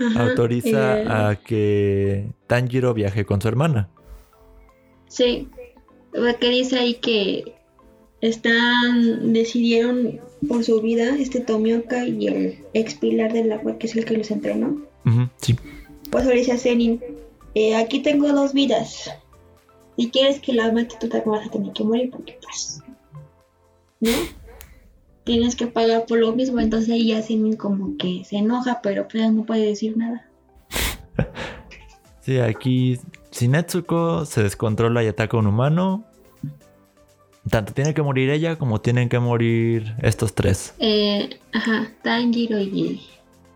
Ajá, 0.00 0.30
autoriza 0.30 1.00
eh, 1.00 1.06
a 1.08 1.36
que 1.36 2.26
Tanjiro 2.46 2.94
viaje 2.94 3.24
con 3.24 3.40
su 3.40 3.48
hermana. 3.48 3.88
Sí, 5.08 5.48
porque 6.12 6.48
dice 6.48 6.78
ahí 6.78 6.94
que 6.94 7.54
están, 8.20 9.32
decidieron 9.32 10.20
por 10.48 10.64
su 10.64 10.80
vida 10.80 11.16
este 11.18 11.40
Tomioka 11.40 12.06
y 12.06 12.26
el 12.26 12.64
ex 12.72 12.94
pilar 12.94 13.32
del 13.32 13.52
agua, 13.52 13.78
que 13.78 13.86
es 13.86 13.96
el 13.96 14.04
que 14.04 14.16
los 14.16 14.30
entrenó. 14.30 14.80
Ujú, 15.04 15.28
sí. 15.40 15.56
Pues 16.10 16.24
le 16.26 16.34
dice 16.34 16.52
a 16.52 16.58
Zenin, 16.58 17.00
eh, 17.54 17.76
aquí 17.76 18.00
tengo 18.00 18.32
dos 18.32 18.52
vidas. 18.52 19.10
Si 19.96 20.10
quieres 20.10 20.40
que 20.40 20.54
la 20.54 20.72
mate, 20.72 20.96
tú 20.98 21.08
también 21.08 21.32
vas 21.32 21.46
a 21.46 21.50
tener 21.50 21.72
que 21.72 21.84
morir 21.84 22.10
porque 22.10 22.38
pues, 22.42 22.80
¿no? 24.00 24.10
Tienes 25.30 25.54
que 25.54 25.68
pagar 25.68 26.06
por 26.06 26.18
lo 26.18 26.32
mismo, 26.32 26.58
entonces 26.58 27.00
ya 27.04 27.22
Zenin 27.22 27.54
como 27.54 27.96
que 27.96 28.24
se 28.24 28.38
enoja, 28.38 28.80
pero 28.82 29.06
pues 29.06 29.32
no 29.32 29.44
puede 29.44 29.64
decir 29.64 29.96
nada. 29.96 30.26
Sí, 32.20 32.38
aquí 32.40 32.98
si 33.30 33.46
Netsuko 33.46 34.24
se 34.24 34.42
descontrola 34.42 35.04
y 35.04 35.06
ataca 35.06 35.36
a 35.36 35.40
un 35.40 35.46
humano, 35.46 36.04
tanto 37.48 37.72
tiene 37.72 37.94
que 37.94 38.02
morir 38.02 38.28
ella 38.30 38.56
como 38.56 38.80
tienen 38.80 39.08
que 39.08 39.20
morir 39.20 39.94
estos 40.02 40.34
tres. 40.34 40.74
Eh, 40.80 41.38
ajá, 41.52 41.92
Tanjiro 42.02 42.58
y 42.58 43.00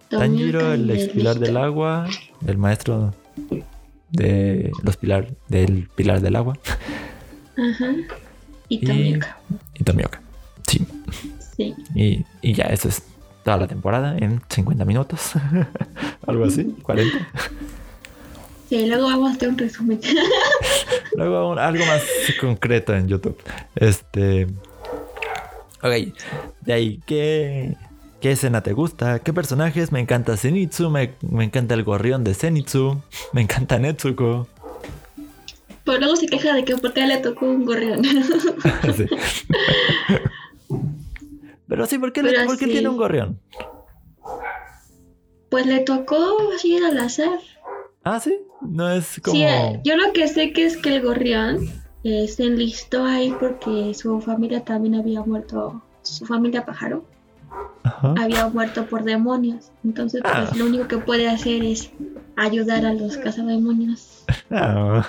Tanjiro, 0.08 0.74
el 0.74 0.88
y 0.88 0.92
ex 0.92 1.12
pilar 1.12 1.40
del 1.40 1.56
agua, 1.56 2.06
el 2.46 2.56
maestro 2.56 3.12
de 4.12 4.70
los 4.84 4.96
pilar 4.96 5.26
del 5.48 5.88
pilar 5.96 6.20
del 6.20 6.36
agua 6.36 6.56
Ajá. 7.56 7.94
Y 8.68 8.76
Y- 8.76 8.86
Tomioka. 8.86 9.38
y 9.74 9.82
Tomioka. 9.82 10.23
Sí, 11.56 11.74
y, 11.94 12.24
y 12.42 12.52
ya 12.54 12.64
eso 12.64 12.88
es 12.88 13.02
toda 13.44 13.58
la 13.58 13.66
temporada 13.68 14.16
en 14.18 14.40
50 14.48 14.84
minutos. 14.84 15.32
Algo 16.26 16.44
así, 16.44 16.64
40. 16.82 17.16
Sí, 18.68 18.86
luego 18.86 19.04
vamos 19.08 19.30
a 19.30 19.34
hacer 19.34 19.48
un 19.50 19.58
resumen. 19.58 20.00
Luego 21.16 21.50
un- 21.50 21.58
algo 21.60 21.84
más 21.86 22.02
concreto 22.40 22.92
en 22.94 23.06
YouTube. 23.06 23.36
Este. 23.76 24.46
Ok. 25.82 26.12
De 26.62 26.72
ahí, 26.72 27.00
¿qué, 27.06 27.76
qué 28.20 28.32
escena 28.32 28.62
te 28.62 28.72
gusta? 28.72 29.18
¿Qué 29.20 29.32
personajes? 29.32 29.92
Me 29.92 30.00
encanta 30.00 30.36
Zenitsu, 30.36 30.90
me, 30.90 31.12
me 31.20 31.44
encanta 31.44 31.74
el 31.74 31.84
gorrión 31.84 32.24
de 32.24 32.34
Zenitsu, 32.34 33.00
me 33.32 33.42
encanta 33.42 33.78
Netsuko. 33.78 34.48
Pero 35.84 35.98
luego 35.98 36.16
se 36.16 36.26
queja 36.26 36.54
de 36.54 36.64
que 36.64 36.76
por 36.78 36.94
qué 36.94 37.06
le 37.06 37.18
tocó 37.18 37.46
un 37.46 37.66
gorrión. 37.66 38.02
Sí. 38.96 39.06
Pero 41.68 41.86
sí, 41.86 41.98
¿por 41.98 42.12
qué, 42.12 42.22
le- 42.22 42.44
por 42.44 42.58
qué 42.58 42.66
sí. 42.66 42.72
tiene 42.72 42.88
un 42.88 42.96
gorrión? 42.96 43.40
pues 45.50 45.66
le 45.66 45.80
tocó 45.80 46.18
así 46.54 46.76
al 46.78 46.98
azar. 46.98 47.38
Ah, 48.02 48.18
sí. 48.18 48.36
No 48.60 48.90
es 48.90 49.20
como. 49.22 49.36
Sí, 49.36 49.42
eh, 49.44 49.80
yo 49.84 49.96
lo 49.96 50.12
que 50.12 50.26
sé 50.26 50.52
que 50.52 50.66
es 50.66 50.76
que 50.76 50.96
el 50.96 51.02
gorrión 51.02 51.58
eh, 52.02 52.26
se 52.28 52.44
enlistó 52.44 53.04
ahí 53.04 53.32
porque 53.38 53.94
su 53.94 54.20
familia 54.20 54.64
también 54.64 54.96
había 54.96 55.22
muerto, 55.22 55.80
su 56.02 56.26
familia 56.26 56.64
pájaro 56.66 57.04
Ajá. 57.84 58.14
había 58.18 58.48
muerto 58.48 58.86
por 58.86 59.04
demonios. 59.04 59.70
Entonces, 59.84 60.22
pues 60.22 60.34
Ah. 60.34 60.50
lo 60.56 60.66
único 60.66 60.88
que 60.88 60.98
puede 60.98 61.28
hacer 61.28 61.62
es 61.64 61.90
ayudar 62.36 62.84
a 62.84 62.92
los 62.92 63.16
cazademonios. 63.16 64.24
Ah, 64.50 65.06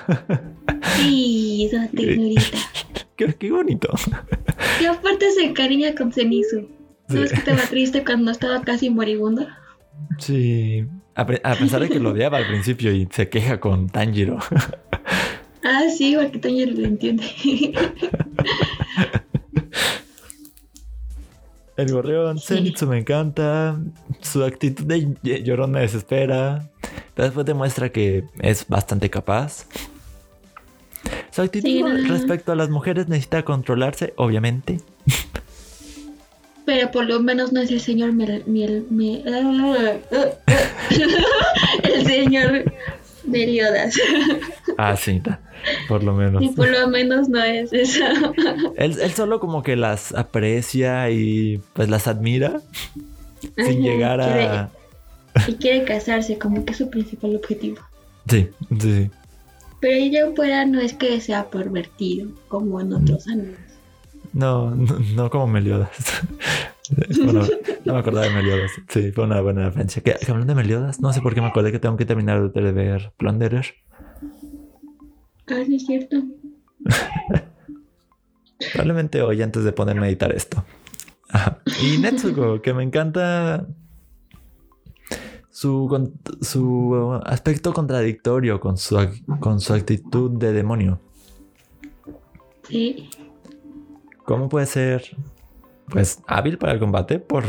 Sí, 0.97 1.65
esa 1.69 1.87
ternurita. 1.89 2.57
qué, 3.15 3.33
qué 3.33 3.51
bonito. 3.51 3.89
Y 4.81 4.85
aparte 4.85 5.31
se 5.31 5.43
encariña 5.45 5.95
con 5.95 6.11
Zenitsu. 6.11 6.67
¿No 7.07 7.17
Sí. 7.17 7.23
es 7.23 7.31
que 7.31 7.37
estaba 7.39 7.61
triste 7.69 8.03
cuando 8.03 8.31
estaba 8.31 8.61
casi 8.61 8.89
moribundo? 8.89 9.47
Sí. 10.19 10.85
A, 11.15 11.25
pe- 11.25 11.41
a 11.43 11.55
pesar 11.55 11.81
de 11.81 11.89
que 11.89 11.99
lo 11.99 12.09
odiaba 12.11 12.37
al 12.39 12.47
principio 12.47 12.91
y 12.91 13.07
se 13.11 13.29
queja 13.29 13.59
con 13.59 13.87
Tanjiro. 13.89 14.37
Ah, 15.63 15.83
sí, 15.95 16.15
porque 16.19 16.39
Tanjiro 16.39 16.71
lo 16.73 16.85
entiende. 16.85 17.23
El 21.77 21.91
gorrión, 21.91 22.39
Sí. 22.39 22.55
Zenitsu 22.55 22.87
me 22.87 22.99
encanta. 22.99 23.79
Su 24.21 24.43
actitud 24.43 24.85
de 24.85 25.07
ll- 25.07 25.43
llorón 25.43 25.71
me 25.71 25.81
desespera. 25.81 26.69
Pero 27.13 27.25
después 27.25 27.45
demuestra 27.45 27.89
que 27.91 28.23
es 28.41 28.67
bastante 28.67 29.09
capaz. 29.09 29.65
Su 31.31 31.41
actitud 31.41 31.67
Sí, 31.67 31.81
no, 31.83 31.89
respecto 32.07 32.51
a 32.51 32.55
las 32.55 32.69
mujeres 32.69 33.07
necesita 33.07 33.43
controlarse, 33.43 34.13
obviamente. 34.17 34.79
Pero 36.65 36.89
por 36.91 37.05
lo 37.05 37.19
menos 37.19 37.51
no 37.53 37.61
es 37.61 37.69
el 37.71 37.79
señor 37.79 38.13
Miel... 38.13 38.43
miel, 38.47 38.85
miel- 38.91 39.23
el 41.83 42.05
señor 42.05 42.63
Meliodas. 43.25 43.95
Ah, 44.77 44.95
sí, 44.95 45.21
por 45.87 46.03
lo 46.03 46.13
menos. 46.13 46.41
Y 46.43 46.49
por 46.49 46.69
lo 46.69 46.87
menos 46.87 47.27
no 47.29 47.41
es 47.43 47.71
eso. 47.73 48.03
Él, 48.77 48.95
él 49.01 49.11
solo 49.11 49.39
como 49.39 49.63
que 49.63 49.75
las 49.75 50.13
aprecia 50.13 51.09
y 51.09 51.59
pues 51.73 51.89
las 51.89 52.07
admira 52.07 52.61
sin 53.57 53.81
llegar 53.81 54.21
a... 54.21 54.69
quiere- 55.35 55.51
Y 55.51 55.55
quiere 55.55 55.83
casarse, 55.85 56.37
como 56.37 56.63
que 56.65 56.71
es 56.71 56.77
su 56.77 56.89
principal 56.89 57.35
objetivo. 57.35 57.77
Sí, 58.29 58.47
sí, 58.79 58.79
sí. 59.03 59.11
Pero 59.85 59.97
ella 59.97 60.31
fuera 60.35 60.65
no 60.65 60.79
es 60.79 60.93
que 60.93 61.21
sea 61.21 61.47
pervertido, 61.51 62.31
como 62.47 62.81
en 62.81 62.91
otros 62.91 63.27
animes. 63.27 63.59
No, 64.33 64.71
no, 64.71 64.97
no 65.15 65.29
como 65.29 65.47
Meliodas. 65.47 65.91
Bueno, 67.23 67.41
no 67.83 67.93
me 67.93 67.99
acordaba 67.99 68.27
de 68.27 68.31
Meliodas. 68.31 68.69
Sí, 68.89 69.11
fue 69.11 69.23
una 69.23 69.41
buena 69.41 69.65
referencia. 69.65 70.03
Que, 70.03 70.13
que 70.13 70.31
hablando 70.31 70.53
de 70.53 70.61
Meliodas, 70.61 70.99
no 70.99 71.11
sé 71.13 71.19
por 71.19 71.33
qué 71.33 71.41
me 71.41 71.47
acordé 71.47 71.71
que 71.71 71.79
tengo 71.79 71.97
que 71.97 72.05
terminar 72.05 72.51
de 72.51 72.71
ver 72.71 73.11
Plunderer. 73.17 73.73
Ah, 75.47 75.63
sí, 75.65 75.75
es 75.75 75.85
cierto. 75.87 76.17
Probablemente 78.73 79.23
hoy 79.23 79.41
antes 79.41 79.63
de 79.63 79.71
ponerme 79.71 80.05
a 80.05 80.09
editar 80.09 80.31
esto. 80.31 80.63
Y 81.81 81.97
Netsuko, 81.97 82.61
que 82.61 82.75
me 82.75 82.83
encanta 82.83 83.67
su, 85.55 86.11
su 86.41 87.21
aspecto 87.23 87.73
contradictorio 87.73 88.59
con 88.59 88.75
su, 88.75 88.97
con 89.39 89.61
su 89.61 89.73
actitud 89.73 90.31
de 90.31 90.51
demonio. 90.51 90.99
Sí. 92.67 93.09
¿Cómo 94.25 94.49
puede 94.49 94.65
ser, 94.65 95.15
pues, 95.87 96.21
hábil 96.27 96.57
para 96.57 96.73
el 96.73 96.79
combate 96.79 97.19
por 97.19 97.45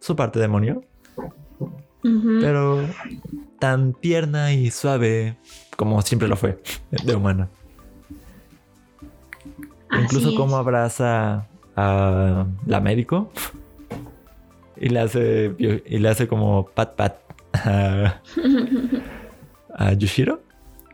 su 0.00 0.16
parte 0.16 0.40
demonio? 0.40 0.82
Pero 2.02 2.84
tan 3.60 3.94
tierna 3.94 4.52
y 4.52 4.72
suave 4.72 5.38
como 5.76 6.02
siempre 6.02 6.26
lo 6.26 6.36
fue 6.36 6.60
de 6.90 7.14
humana. 7.14 7.48
Incluso 10.02 10.34
como 10.34 10.56
abraza 10.56 11.46
a 11.76 12.46
la 12.66 12.80
médico 12.80 13.30
y 14.76 14.88
le 14.88 15.00
hace 15.00 15.54
y 15.58 15.98
le 15.98 16.08
hace 16.08 16.26
como 16.28 16.66
pat 16.66 16.96
pat 16.96 17.16
a, 17.52 18.20
a 19.74 19.92
Yushiro. 19.92 20.42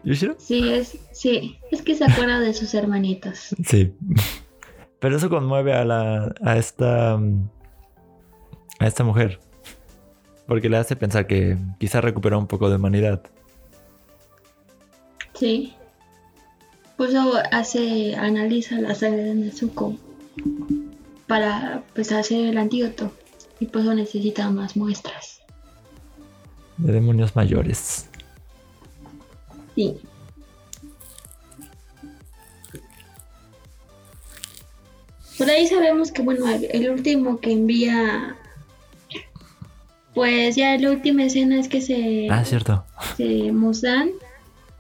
¿Yushiro? 0.03 0.35
Sí, 0.39 0.68
es, 0.72 0.99
sí, 1.12 1.59
es 1.70 1.83
que 1.83 1.95
se 1.95 2.05
acuerda 2.05 2.41
de 2.41 2.55
sus 2.55 2.74
hermanitos. 2.74 3.55
Sí. 3.64 3.93
Pero 4.99 5.16
eso 5.16 5.31
conmueve 5.31 5.72
a 5.72 5.85
la 5.85 6.35
a 6.43 6.57
esta 6.57 7.16
mm, 7.16 7.49
a 8.78 8.87
esta 8.87 9.05
mujer. 9.05 9.39
Porque 10.47 10.68
le 10.68 10.78
hace 10.78 10.97
pensar 10.97 11.26
que 11.26 11.57
quizá 11.78 12.01
recuperó 12.01 12.39
un 12.39 12.47
poco 12.47 12.68
de 12.68 12.76
humanidad. 12.76 13.22
Sí. 15.35 15.74
Por 16.97 17.09
eso 17.09 17.33
hace, 17.51 18.14
analiza 18.14 18.78
la 18.78 18.95
sangre 18.95 19.22
de 19.22 19.35
Nezuko 19.35 19.97
para 21.26 21.83
pues 21.95 22.12
hacer 22.12 22.47
el 22.47 22.59
antídoto. 22.59 23.11
Y 23.61 23.67
por 23.67 23.83
eso 23.83 23.95
necesita 23.95 24.51
más 24.51 24.77
muestras. 24.77 25.41
De 26.79 26.93
demonios 26.93 27.37
mayores. 27.37 28.09
Sí. 29.75 29.99
Por 35.39 35.49
ahí 35.49 35.67
sabemos 35.67 36.11
que, 36.11 36.23
bueno, 36.23 36.49
el, 36.49 36.65
el 36.71 36.91
último 36.91 37.39
que 37.39 37.53
envía. 37.53 38.37
Pues 40.15 40.57
ya 40.57 40.77
la 40.77 40.91
última 40.91 41.25
escena 41.25 41.61
es 41.61 41.69
que 41.69 41.81
se. 41.81 42.29
Ah, 42.31 42.45
cierto. 42.45 42.85
se 43.17 43.53
Muzan 43.53 44.11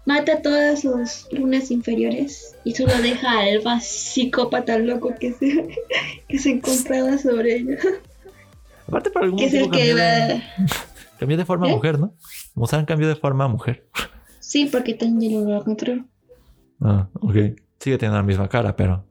mata 0.06 0.32
a 0.32 0.42
todas 0.42 0.80
sus 0.80 1.28
lunas 1.30 1.70
inferiores 1.70 2.56
y 2.64 2.74
solo 2.74 2.92
deja 3.00 3.30
al 3.38 3.80
psicópata 3.80 4.76
loco 4.78 5.14
que 5.20 5.32
se, 5.32 5.68
que 6.28 6.38
se 6.38 6.50
encontraba 6.50 7.16
sobre 7.18 7.56
ella. 7.56 7.78
Aparte, 8.90 9.10
por 9.10 9.22
algún 9.22 9.38
es 9.40 9.52
que 9.52 9.60
cambió, 9.60 9.94
de, 9.94 10.34
va. 10.34 10.66
cambió 11.18 11.36
de 11.36 11.44
forma 11.44 11.68
¿Eh? 11.68 11.70
mujer, 11.70 12.00
¿no? 12.00 12.16
Musan 12.54 12.84
cambió 12.84 13.06
de 13.08 13.14
forma 13.14 13.46
mujer. 13.46 13.88
Sí, 14.40 14.66
porque 14.66 14.94
Tanjiro 14.94 15.48
lo 15.48 15.62
controló. 15.62 16.04
Ah, 16.80 17.08
ok. 17.20 17.34
Sigue 17.78 17.98
teniendo 17.98 18.16
la 18.16 18.24
misma 18.24 18.48
cara, 18.48 18.74
pero. 18.74 19.06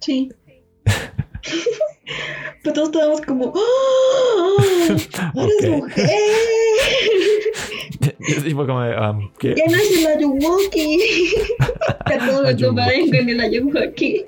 Sí. 0.00 0.30
Pero 2.64 2.74
todos 2.74 2.88
estábamos 2.88 3.20
como, 3.20 3.52
¡Oh! 3.54 4.56
¡Eres 4.88 5.08
Ok. 5.34 5.66
mujer! 5.76 6.08
Yo 8.46 8.56
fue 8.56 8.66
como 8.66 8.80
de, 8.82 8.96
um, 8.98 9.30
¿qué? 9.38 9.54
¡Ya 9.56 9.64
no 9.66 9.76
es 9.76 9.98
el 9.98 10.06
Ayuwoki! 10.06 10.98
todos 12.06 12.42
lo 12.42 12.48
Ayuwoki. 12.48 12.62
tomaron 12.62 13.10
con 13.10 13.28
el 13.28 13.40
Ayuwoki. 13.40 14.24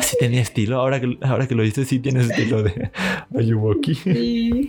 Sí 0.00 0.16
tenía 0.20 0.42
estilo. 0.42 0.80
Ahora 0.80 1.00
que, 1.00 1.16
ahora 1.22 1.46
que 1.48 1.54
lo 1.54 1.62
dices, 1.62 1.88
sí 1.88 1.98
tienes 1.98 2.28
estilo 2.30 2.62
de 2.62 2.90
Ayuwoki. 3.36 3.94
Sí. 3.94 4.68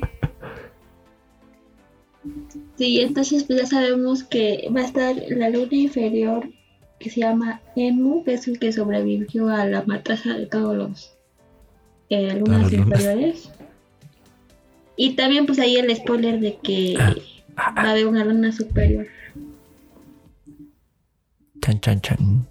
Sí, 2.78 3.02
entonces 3.02 3.44
pues 3.44 3.60
ya 3.60 3.66
sabemos 3.66 4.24
que 4.24 4.70
va 4.76 4.82
a 4.82 4.86
estar 4.86 5.16
la 5.30 5.50
luna 5.50 5.68
inferior 5.72 6.48
que 7.00 7.10
se 7.10 7.22
llama 7.22 7.62
Emu, 7.76 8.24
que 8.24 8.34
es 8.36 8.48
el 8.48 8.60
que 8.60 8.72
sobrevivió 8.72 9.50
a 9.50 9.66
la 9.66 9.84
matanza 9.84 10.34
de 10.38 10.46
todos 10.46 10.76
los 10.76 11.18
eh, 12.10 12.34
lunas. 12.34 12.74
inferiores. 12.74 13.52
Y 14.96 15.16
también 15.16 15.46
pues 15.46 15.60
ahí 15.60 15.78
el 15.78 15.96
spoiler 15.96 16.40
de 16.40 16.58
que 16.58 16.98
Ah, 17.60 17.74
va 17.76 17.82
a 17.82 17.92
haber 17.92 18.08
una 18.08 18.24
luna 18.24 18.52
superior. 18.52 19.08
Chan, 21.62 21.80
chan, 21.82 22.02
chan. 22.02 22.48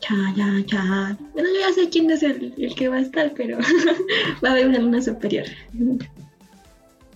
Cha, 0.00 0.14
cha, 0.36 0.66
cha. 0.66 1.16
Bueno, 1.34 1.48
yo 1.52 1.60
ya 1.60 1.72
sé 1.72 1.88
quién 1.90 2.10
es 2.10 2.22
el, 2.22 2.54
el 2.56 2.74
que 2.74 2.88
va 2.88 2.96
a 2.96 3.00
estar, 3.00 3.32
pero 3.36 3.58
va 4.44 4.48
a 4.48 4.52
haber 4.52 4.68
una 4.68 4.78
luna 4.78 5.02
superior. 5.02 5.44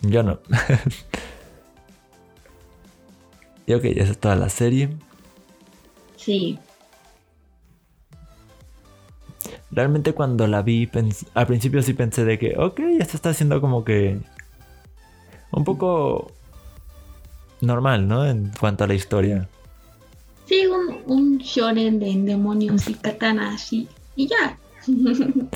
Yo 0.02 0.22
no. 0.22 0.40
y 3.66 3.74
ok, 3.74 3.84
esa 3.84 4.12
es 4.12 4.18
toda 4.18 4.36
la 4.36 4.48
serie. 4.48 4.88
Sí. 6.16 6.58
Realmente 9.72 10.12
cuando 10.12 10.46
la 10.46 10.62
vi, 10.62 10.88
al 11.34 11.46
principio 11.46 11.82
sí 11.82 11.94
pensé 11.94 12.26
de 12.26 12.38
que, 12.38 12.54
ok, 12.58 12.78
esto 12.98 13.16
está 13.16 13.30
haciendo 13.30 13.60
como 13.60 13.84
que 13.84 14.20
un 15.50 15.64
poco 15.64 16.30
normal, 17.62 18.06
¿no? 18.06 18.26
En 18.26 18.52
cuanto 18.60 18.84
a 18.84 18.86
la 18.86 18.94
historia. 18.94 19.48
Sí, 20.44 20.66
un, 20.66 20.98
un 21.06 21.38
shonen 21.38 21.98
de 21.98 22.14
demonios 22.14 22.86
y 22.88 22.94
katanas 22.94 23.72
y, 23.72 23.88
y 24.14 24.28
ya. 24.28 24.58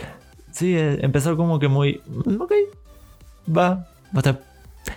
Sí, 0.52 0.74
eh, 0.74 1.00
empezó 1.02 1.36
como 1.36 1.58
que 1.58 1.68
muy, 1.68 2.00
ok, 2.40 2.52
va. 3.54 3.86
O 4.14 4.22
sea, 4.22 4.40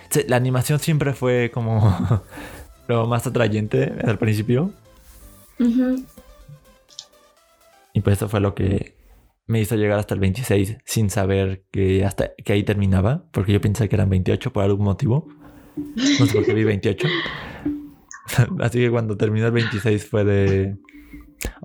sí, 0.08 0.22
la 0.26 0.36
animación 0.36 0.78
siempre 0.78 1.12
fue 1.12 1.50
como 1.52 2.22
lo 2.88 3.06
más 3.06 3.26
atrayente 3.26 3.92
al 4.02 4.16
principio. 4.16 4.70
Ujú. 5.58 6.02
Y 7.92 8.00
pues 8.00 8.16
eso 8.16 8.30
fue 8.30 8.40
lo 8.40 8.54
que 8.54 8.94
me 9.50 9.60
hizo 9.60 9.74
llegar 9.74 9.98
hasta 9.98 10.14
el 10.14 10.20
26 10.20 10.78
sin 10.84 11.10
saber 11.10 11.64
que 11.72 12.04
hasta 12.04 12.30
que 12.36 12.52
ahí 12.52 12.62
terminaba, 12.62 13.24
porque 13.32 13.52
yo 13.52 13.60
pensé 13.60 13.88
que 13.88 13.96
eran 13.96 14.08
28 14.08 14.52
por 14.52 14.62
algún 14.62 14.84
motivo. 14.84 15.26
No 15.76 16.26
sé 16.26 16.32
por 16.32 16.44
qué 16.44 16.54
vi 16.54 16.62
28. 16.62 17.08
Así 18.60 18.78
que 18.78 18.90
cuando 18.92 19.16
terminó 19.16 19.46
el 19.46 19.52
26 19.52 20.06
fue 20.08 20.24
de... 20.24 20.76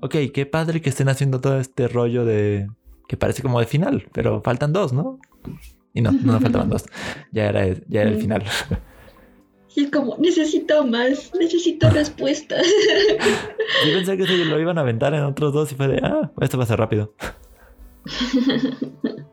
Ok, 0.02 0.16
qué 0.34 0.46
padre 0.46 0.80
que 0.80 0.88
estén 0.88 1.08
haciendo 1.08 1.40
todo 1.40 1.60
este 1.60 1.86
rollo 1.86 2.24
de... 2.24 2.66
que 3.06 3.16
parece 3.16 3.42
como 3.42 3.60
de 3.60 3.66
final, 3.66 4.08
pero 4.12 4.42
faltan 4.42 4.72
dos, 4.72 4.92
¿no? 4.92 5.20
Y 5.94 6.00
no, 6.00 6.10
no 6.10 6.40
faltaban 6.40 6.68
dos. 6.68 6.86
Ya 7.30 7.46
era, 7.46 7.68
ya 7.86 8.02
era 8.02 8.10
el 8.10 8.16
final. 8.16 8.42
Y 9.76 9.84
es 9.84 9.90
como, 9.92 10.16
necesito 10.18 10.84
más, 10.84 11.30
necesito 11.38 11.88
respuestas. 11.90 12.66
Yo 13.86 13.92
pensé 13.94 14.16
que 14.16 14.26
se 14.26 14.44
lo 14.44 14.58
iban 14.58 14.76
a 14.78 14.80
aventar 14.80 15.14
en 15.14 15.22
otros 15.22 15.52
dos 15.52 15.70
y 15.70 15.76
fue 15.76 15.86
de... 15.86 16.00
Ah, 16.02 16.32
esto 16.40 16.58
va 16.58 16.64
a 16.64 16.66
ser 16.66 16.80
rápido. 16.80 17.14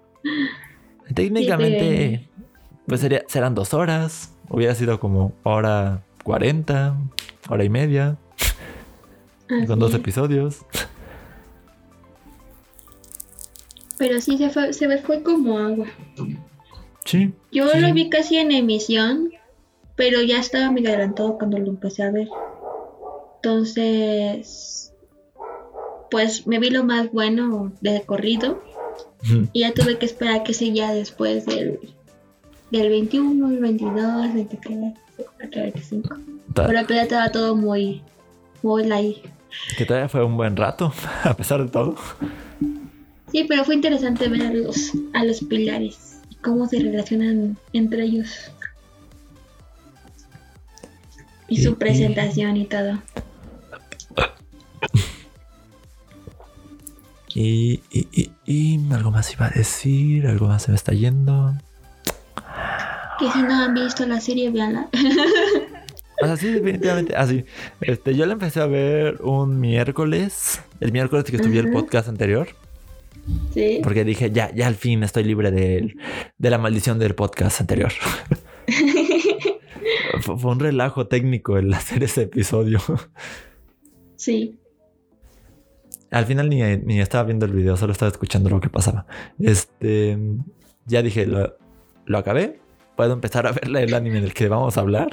Técnicamente, 1.13 2.29
pues 2.87 3.01
sería, 3.01 3.23
serán 3.27 3.55
dos 3.55 3.73
horas. 3.73 4.33
Hubiera 4.49 4.75
sido 4.75 4.99
como 4.99 5.33
hora 5.43 6.03
40, 6.23 6.97
hora 7.49 7.63
y 7.63 7.69
media, 7.69 8.17
con 9.67 9.79
dos 9.79 9.91
Así. 9.91 10.01
episodios. 10.01 10.65
Pero 13.97 14.19
sí, 14.21 14.37
se 14.37 14.49
fue, 14.49 14.73
se 14.73 14.97
fue 14.99 15.23
como 15.23 15.57
agua. 15.57 15.87
Sí. 17.05 17.33
Yo 17.51 17.67
Sí. 17.69 17.79
lo 17.79 17.93
vi 17.93 18.09
casi 18.09 18.37
en 18.37 18.51
emisión, 18.51 19.31
pero 19.95 20.21
ya 20.21 20.39
estaba 20.39 20.71
muy 20.71 20.85
adelantado 20.87 21.37
cuando 21.37 21.59
lo 21.59 21.67
empecé 21.67 22.03
a 22.03 22.11
ver. 22.11 22.27
Entonces, 23.35 24.92
pues 26.13 26.45
me 26.47 26.59
vi 26.59 26.69
lo 26.69 26.83
más 26.83 27.11
bueno 27.11 27.73
de 27.81 28.01
corrido 28.03 28.63
y 29.51 29.61
ya 29.61 29.73
tuve 29.73 29.97
que 29.97 30.05
esperar 30.05 30.43
que 30.43 30.53
siguiera 30.53 30.93
después 30.93 31.45
del, 31.45 31.79
del 32.71 32.89
21, 32.89 33.49
el 33.49 33.57
22, 33.59 34.33
23, 34.33 34.79
24, 35.17 35.61
25. 35.63 36.09
Ta- 36.53 36.67
Pero 36.67 36.85
pues 36.85 36.95
ya 36.97 37.01
estaba 37.03 37.31
todo 37.31 37.55
muy, 37.55 38.01
muy 38.61 38.83
light. 38.85 39.17
Que 39.77 39.85
todavía 39.85 40.07
fue 40.09 40.23
un 40.23 40.37
buen 40.37 40.55
rato, 40.55 40.93
a 41.23 41.33
pesar 41.35 41.63
de 41.65 41.71
todo. 41.71 41.95
Sí, 43.31 43.45
pero 43.49 43.63
fue 43.65 43.73
interesante 43.75 44.27
ver 44.27 44.43
a 44.43 44.53
los, 44.53 44.91
a 45.13 45.23
los 45.23 45.41
pilares 45.43 46.19
y 46.29 46.35
cómo 46.35 46.67
se 46.67 46.79
relacionan 46.79 47.57
entre 47.73 48.03
ellos. 48.03 48.51
Y 51.47 51.59
Y- 51.59 51.63
su 51.63 51.75
presentación 51.77 52.57
y 52.57 52.65
todo. 52.65 52.99
Y, 57.35 57.81
y, 57.91 58.07
y, 58.11 58.31
y 58.45 58.93
algo 58.93 59.11
más 59.11 59.33
iba 59.33 59.47
a 59.47 59.49
decir, 59.49 60.27
algo 60.27 60.47
más 60.47 60.63
se 60.63 60.71
me 60.71 60.75
está 60.75 60.93
yendo. 60.93 61.53
Que 63.19 63.31
si 63.31 63.41
no 63.43 63.53
han 63.63 63.73
visto 63.73 64.05
la 64.05 64.19
serie, 64.19 64.49
véanla. 64.51 64.89
O 66.21 66.25
sea, 66.25 66.37
sí, 66.37 66.47
definitivamente. 66.53 67.15
Así. 67.17 67.43
este, 67.81 68.15
yo 68.15 68.25
la 68.25 68.33
empecé 68.33 68.61
a 68.61 68.65
ver 68.65 69.19
un 69.23 69.59
miércoles. 69.59 70.61
El 70.79 70.93
miércoles 70.93 71.25
que 71.25 71.35
estuve 71.35 71.59
el 71.59 71.65
Ujú. 71.65 71.79
podcast 71.81 72.07
anterior. 72.07 72.47
sí. 73.53 73.81
Porque 73.83 74.05
dije, 74.05 74.31
ya, 74.31 74.49
ya 74.55 74.67
al 74.67 74.75
fin 74.75 75.03
estoy 75.03 75.25
libre 75.25 75.51
de, 75.51 75.93
de 76.37 76.49
la 76.49 76.57
maldición 76.59 76.97
del 76.97 77.13
podcast 77.13 77.59
anterior. 77.59 77.91
fue 80.21 80.51
un 80.51 80.59
relajo 80.61 81.07
técnico 81.07 81.57
el 81.57 81.73
hacer 81.73 82.03
ese 82.03 82.21
episodio. 82.23 82.79
Sí. 84.15 84.59
Al 86.13 86.25
final 86.25 86.47
ni, 86.47 86.61
ni 86.77 87.01
estaba 87.01 87.23
viendo 87.23 87.45
el 87.45 87.51
video, 87.51 87.75
solo 87.75 87.91
estaba 87.91 88.11
escuchando 88.11 88.49
lo 88.49 88.61
que 88.61 88.69
pasaba. 88.69 89.05
Este, 89.39 90.17
ya 90.85 91.01
dije, 91.01 91.25
lo, 91.25 91.57
lo 92.05 92.17
acabé. 92.17 92.61
Puedo 92.95 93.13
empezar 93.13 93.47
a 93.47 93.51
ver 93.51 93.75
el 93.75 93.93
anime 93.93 94.21
del 94.21 94.33
que 94.33 94.47
vamos 94.47 94.77
a 94.77 94.81
hablar. 94.81 95.09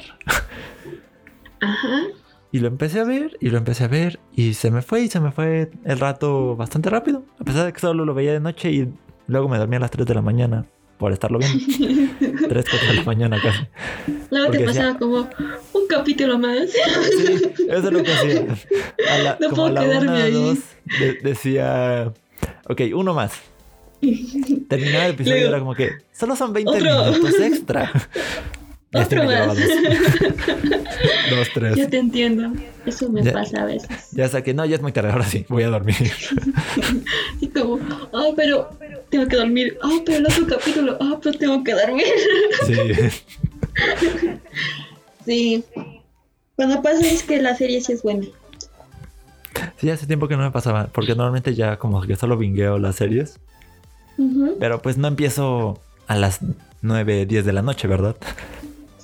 Ajá. 1.59 2.03
Y 2.51 2.59
lo 2.59 2.67
empecé 2.67 2.99
a 2.99 3.03
ver, 3.03 3.37
y 3.39 3.49
lo 3.49 3.57
empecé 3.57 3.85
a 3.85 3.87
ver, 3.87 4.19
y 4.35 4.53
se 4.53 4.71
me 4.71 4.81
fue, 4.81 5.01
y 5.01 5.07
se 5.07 5.19
me 5.19 5.31
fue 5.31 5.71
el 5.85 5.99
rato 5.99 6.55
bastante 6.55 6.89
rápido. 6.89 7.23
A 7.39 7.45
pesar 7.45 7.65
de 7.65 7.73
que 7.73 7.79
solo 7.79 8.05
lo 8.05 8.13
veía 8.13 8.33
de 8.33 8.39
noche 8.39 8.71
y 8.71 8.93
luego 9.27 9.49
me 9.49 9.57
dormía 9.57 9.77
a 9.77 9.81
las 9.81 9.91
3 9.91 10.05
de 10.05 10.13
la 10.13 10.21
mañana 10.21 10.65
por 11.01 11.11
estarlo 11.11 11.39
viendo. 11.39 11.57
3, 12.47 12.65
4 12.69 12.87
de 12.89 12.93
la 12.93 13.03
mañana 13.03 13.41
casi. 13.41 13.63
Te 14.29 14.37
decía- 14.57 14.65
pasaba 14.67 14.99
como 14.99 15.27
un 15.73 15.87
capítulo 15.89 16.37
más. 16.37 16.69
Sí, 16.71 17.41
eso 17.67 17.87
es 17.87 17.91
lo 17.91 18.03
que 18.03 18.13
hacía. 18.13 18.45
A 19.09 19.17
la, 19.17 19.37
No 19.39 19.49
como 19.49 19.65
a 19.65 19.69
puedo 19.71 19.73
la 19.73 19.81
quedarme 19.81 20.07
una 20.11 20.23
ahí. 20.23 20.31
dos 20.33 20.57
de- 20.99 21.13
decía, 21.23 22.13
ok, 22.69 22.81
uno 22.93 23.15
más. 23.15 23.31
Terminaba 24.69 25.05
el 25.07 25.11
episodio 25.13 25.37
y 25.45 25.47
era 25.47 25.59
como 25.59 25.73
que 25.73 25.89
solo 26.13 26.35
son 26.35 26.53
20 26.53 26.71
otro. 26.71 27.05
minutos 27.11 27.39
extra. 27.39 27.91
Otro 28.93 29.23
llevaba 29.23 29.47
más. 29.47 29.57
dos. 29.57 29.67
Dos, 31.31 31.47
tres. 31.53 31.75
Yo 31.77 31.89
te 31.89 31.97
entiendo. 31.97 32.51
Eso 32.85 33.09
me 33.09 33.23
Ya. 33.23 33.31
pasa 33.33 33.61
a 33.61 33.65
veces. 33.65 33.87
Ya 34.11 34.27
saqué, 34.27 34.53
no, 34.53 34.65
ya 34.65 34.75
es 34.75 34.81
muy 34.81 34.91
tarde, 34.91 35.11
ahora 35.11 35.23
sí, 35.25 35.45
voy 35.49 35.63
a 35.63 35.69
dormir. 35.69 35.95
Y 37.39 37.47
como, 37.47 37.79
ah, 38.13 38.27
pero 38.35 38.69
tengo 39.09 39.27
que 39.27 39.37
dormir. 39.37 39.77
Ah, 39.81 39.97
pero 40.05 40.17
el 40.19 40.25
otro 40.25 40.45
capítulo. 40.47 40.97
Ah, 40.99 41.17
pero 41.23 41.37
tengo 41.37 41.63
que 41.63 41.73
dormir. 41.73 42.05
Sí. 42.67 42.75
Sí. 45.25 45.63
Cuando 46.55 46.81
pasa 46.81 46.99
es 47.07 47.23
que 47.23 47.41
la 47.41 47.55
serie 47.55 47.81
sí 47.81 47.93
es 47.93 48.03
buena. 48.03 48.25
Sí, 49.77 49.89
hace 49.89 50.05
tiempo 50.07 50.27
que 50.27 50.35
no 50.37 50.43
me 50.43 50.51
pasaba, 50.51 50.87
porque 50.87 51.15
normalmente 51.15 51.55
ya 51.55 51.77
como 51.77 52.01
que 52.01 52.15
solo 52.15 52.37
vingueo 52.37 52.77
las 52.79 52.95
series, 52.97 53.39
pero 54.59 54.81
pues 54.81 54.97
no 54.97 55.07
empiezo 55.07 55.79
a 56.07 56.15
las 56.15 56.39
9, 56.81 57.25
10 57.25 57.45
de 57.45 57.53
la 57.53 57.61
noche, 57.61 57.87
¿verdad? 57.87 58.15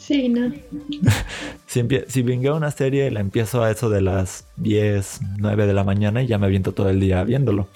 Sí, 0.08 0.30
no. 0.30 0.52
Si, 1.68 1.86
si 2.08 2.22
vingueo 2.22 2.56
una 2.56 2.72
serie, 2.72 3.12
la 3.12 3.20
empiezo 3.20 3.62
a 3.62 3.70
eso 3.70 3.90
de 3.90 4.00
las 4.00 4.46
10, 4.56 5.20
9 5.38 5.68
de 5.68 5.74
la 5.74 5.84
mañana 5.84 6.24
y 6.24 6.28
ya 6.28 6.38
me 6.38 6.46
aviento 6.46 6.72
todo 6.72 6.90
el 6.90 7.02
día 7.02 7.22
viéndolo. 7.26 7.68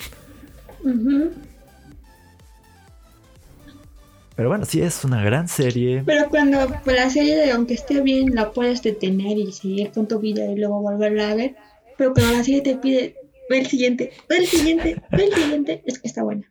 Pero 4.38 4.48
bueno, 4.48 4.64
sí 4.64 4.82
es 4.82 5.03
una 5.03 5.22
gran 5.22 5.49
serie. 5.49 6.03
Pero 6.06 6.30
cuando 6.30 6.58
pues, 6.86 6.95
la 6.95 7.10
serie, 7.10 7.52
aunque 7.52 7.74
esté 7.74 7.99
bien, 7.99 8.34
la 8.34 8.52
puedes 8.52 8.82
detener 8.82 9.38
y 9.38 9.52
seguir 9.52 9.91
con 9.91 10.08
tu 10.08 10.20
vida 10.20 10.45
y 10.45 10.56
luego 10.56 10.82
volverla 10.82 11.32
a 11.32 11.36
ver. 11.36 11.56
Pero 11.98 12.14
cuando 12.14 12.38
la 12.38 12.44
serie 12.45 12.62
te 12.62 12.78
pide, 12.78 13.16
ve 13.49 13.60
el 13.60 13.68
siguiente, 13.68 14.14
ve 14.30 14.38
el 14.38 14.48
siguiente, 14.48 15.02
ve 15.12 15.26
el 15.26 15.34
siguiente, 15.34 15.84
es 15.86 15.99
que 15.99 16.08
está 16.08 16.24
buena. 16.24 16.49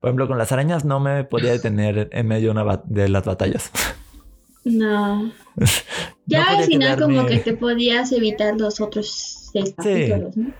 Por 0.00 0.08
ejemplo, 0.08 0.26
con 0.26 0.38
las 0.38 0.50
arañas 0.50 0.84
no 0.84 0.98
me 0.98 1.22
podía 1.22 1.52
detener 1.52 2.08
en 2.10 2.26
medio 2.26 2.52
de, 2.52 2.60
una 2.60 2.82
de 2.84 3.08
las 3.08 3.24
batallas. 3.24 3.70
No. 4.64 5.32
Ya 6.26 6.42
al 6.44 6.64
final 6.64 6.98
como 6.98 7.26
que 7.26 7.36
te 7.36 7.52
podías 7.52 8.10
evitar 8.10 8.58
los 8.58 8.80
otros 8.80 9.50
seis 9.52 9.74
capítulos, 9.76 10.34
¿no? 10.38 10.54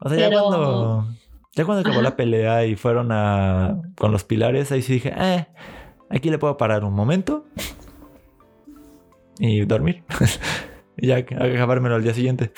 O 0.00 0.08
sea, 0.10 0.18
ya 0.18 0.30
cuando... 0.30 1.08
Ya 1.54 1.64
cuando 1.64 1.80
acabó 1.80 2.02
la 2.02 2.14
pelea 2.14 2.66
y 2.66 2.76
fueron 2.76 3.10
a... 3.10 3.80
con 3.96 4.12
los 4.12 4.24
pilares, 4.24 4.70
ahí 4.70 4.82
sí 4.82 4.92
dije, 4.92 5.14
eh, 5.16 5.46
aquí 6.10 6.28
le 6.28 6.38
puedo 6.38 6.58
parar 6.58 6.84
un 6.84 6.92
momento 6.92 7.46
y 9.38 9.64
dormir. 9.64 10.04
y 10.96 11.06
ya 11.06 11.16
acabármelo 11.16 11.94
al 11.94 12.02
día 12.02 12.14
siguiente. 12.14 12.52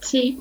Sí. 0.00 0.40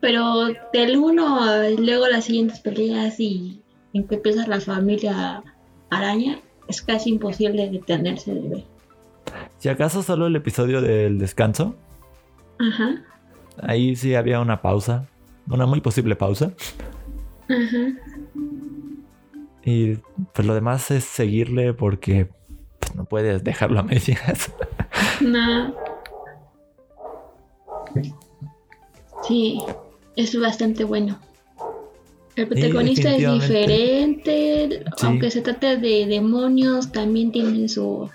Pero 0.00 0.48
del 0.72 0.96
uno, 0.96 1.40
luego 1.78 2.08
las 2.08 2.24
siguientes 2.24 2.60
peleas 2.60 3.18
y 3.20 3.62
en 3.92 4.06
que 4.06 4.16
empieza 4.16 4.46
la 4.46 4.60
familia 4.60 5.42
araña, 5.90 6.40
es 6.68 6.82
casi 6.82 7.10
imposible 7.10 7.68
detenerse 7.70 8.34
de 8.34 8.48
ver. 8.48 8.64
Si 9.58 9.68
acaso 9.68 10.02
solo 10.02 10.26
el 10.26 10.36
episodio 10.36 10.80
del 10.80 11.18
descanso. 11.18 11.76
Ajá. 12.58 13.02
Ahí 13.62 13.96
sí 13.96 14.14
había 14.14 14.40
una 14.40 14.62
pausa. 14.62 15.06
Una 15.48 15.66
muy 15.66 15.80
posible 15.80 16.16
pausa. 16.16 16.52
Ajá. 17.48 17.92
Y 19.64 19.96
pues 20.32 20.46
lo 20.46 20.54
demás 20.54 20.90
es 20.90 21.04
seguirle 21.04 21.72
porque 21.72 22.28
pues, 22.78 22.94
no 22.94 23.04
puedes 23.04 23.42
dejarlo 23.42 23.80
a 23.80 23.82
medias. 23.82 24.52
No. 25.20 25.74
Sí, 29.26 29.58
es 30.14 30.38
bastante 30.38 30.84
bueno. 30.84 31.18
El 32.36 32.48
protagonista 32.48 33.16
es 33.16 33.32
diferente, 33.32 34.45
aunque 35.02 35.30
se 35.30 35.42
trate 35.42 35.76
de 35.76 36.06
demonios, 36.06 36.92
también 36.92 37.32
tiene 37.32 37.68
su 37.68 38.08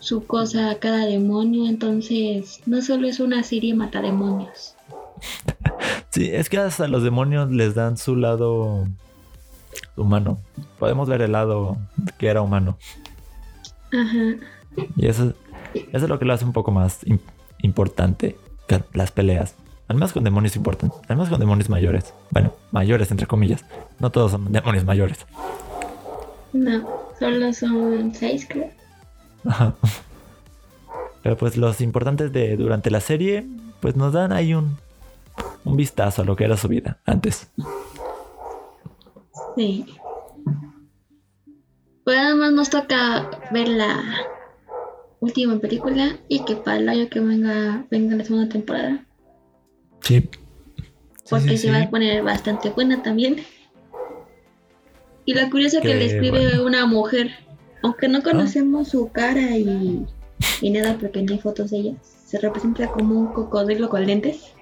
su 0.00 0.26
cosa 0.26 0.78
cada 0.78 1.06
demonio, 1.06 1.66
entonces 1.66 2.60
no 2.66 2.80
solo 2.82 3.08
es 3.08 3.20
una 3.20 3.42
serie 3.42 3.74
mata 3.74 4.00
demonios. 4.00 4.74
Sí, 6.10 6.30
es 6.32 6.48
que 6.48 6.56
hasta 6.56 6.88
los 6.88 7.02
demonios 7.02 7.50
les 7.52 7.74
dan 7.74 7.98
su 7.98 8.16
lado 8.16 8.88
humano. 9.94 10.38
Podemos 10.78 11.06
ver 11.06 11.20
el 11.20 11.32
lado 11.32 11.76
que 12.18 12.28
era 12.28 12.40
humano. 12.40 12.78
Ajá. 13.92 14.36
Y 14.96 15.06
eso, 15.06 15.34
eso 15.74 15.84
es 15.92 16.08
lo 16.08 16.18
que 16.18 16.24
lo 16.24 16.32
hace 16.32 16.46
un 16.46 16.54
poco 16.54 16.70
más 16.72 17.00
importante 17.62 18.36
las 18.94 19.10
peleas. 19.10 19.54
Además 19.88 20.12
con 20.12 20.22
demonios 20.22 20.54
importantes. 20.54 21.00
Además 21.06 21.30
con 21.30 21.40
demonios 21.40 21.70
mayores. 21.70 22.12
Bueno, 22.30 22.52
mayores 22.70 23.10
entre 23.10 23.26
comillas. 23.26 23.64
No 23.98 24.10
todos 24.10 24.32
son 24.32 24.52
demonios 24.52 24.84
mayores. 24.84 25.26
No, 26.52 26.86
solo 27.18 27.52
son 27.52 28.14
seis 28.14 28.46
creo. 28.48 28.70
Ajá. 29.44 29.74
Pero 31.22 31.36
pues 31.36 31.56
los 31.56 31.80
importantes 31.80 32.32
de 32.32 32.56
durante 32.56 32.90
la 32.90 33.00
serie, 33.00 33.46
pues 33.80 33.96
nos 33.96 34.12
dan 34.12 34.32
ahí 34.32 34.54
un, 34.54 34.76
un 35.64 35.76
vistazo 35.76 36.22
a 36.22 36.24
lo 36.24 36.36
que 36.36 36.44
era 36.44 36.56
su 36.56 36.68
vida 36.68 36.98
antes. 37.04 37.48
Sí. 39.56 39.86
Pues 42.04 42.18
además 42.18 42.52
nos 42.52 42.70
toca 42.70 43.28
ver 43.50 43.68
la 43.68 44.02
última 45.20 45.58
película 45.58 46.16
y 46.28 46.44
que 46.44 46.56
para 46.56 46.76
el 46.76 46.88
año 46.88 47.08
que 47.10 47.20
venga, 47.20 47.84
venga 47.90 48.16
la 48.16 48.24
segunda 48.24 48.48
temporada. 48.48 49.04
Sí. 50.08 50.26
Porque 51.28 51.58
se 51.58 51.70
va 51.70 51.82
a 51.82 51.90
poner 51.90 52.22
bastante 52.22 52.70
buena 52.70 53.02
también. 53.02 53.36
Y 55.26 55.34
la 55.34 55.50
curiosa 55.50 55.82
que, 55.82 55.94
le 55.94 56.06
escribe 56.06 56.60
una 56.60 56.86
mujer, 56.86 57.30
aunque 57.82 58.08
no 58.08 58.22
conocemos 58.22 58.88
su 58.88 59.12
cara 59.12 59.58
y, 59.58 60.06
y, 60.62 60.70
nada 60.70 60.96
porque 60.98 61.22
no 61.22 61.34
hay 61.34 61.38
fotos 61.38 61.70
de 61.70 61.76
ella, 61.76 61.94
se 62.02 62.38
representa 62.38 62.86
como 62.88 63.20
un 63.20 63.26
cocodrilo 63.34 63.90
con 63.90 64.06
lentes. 64.06 64.54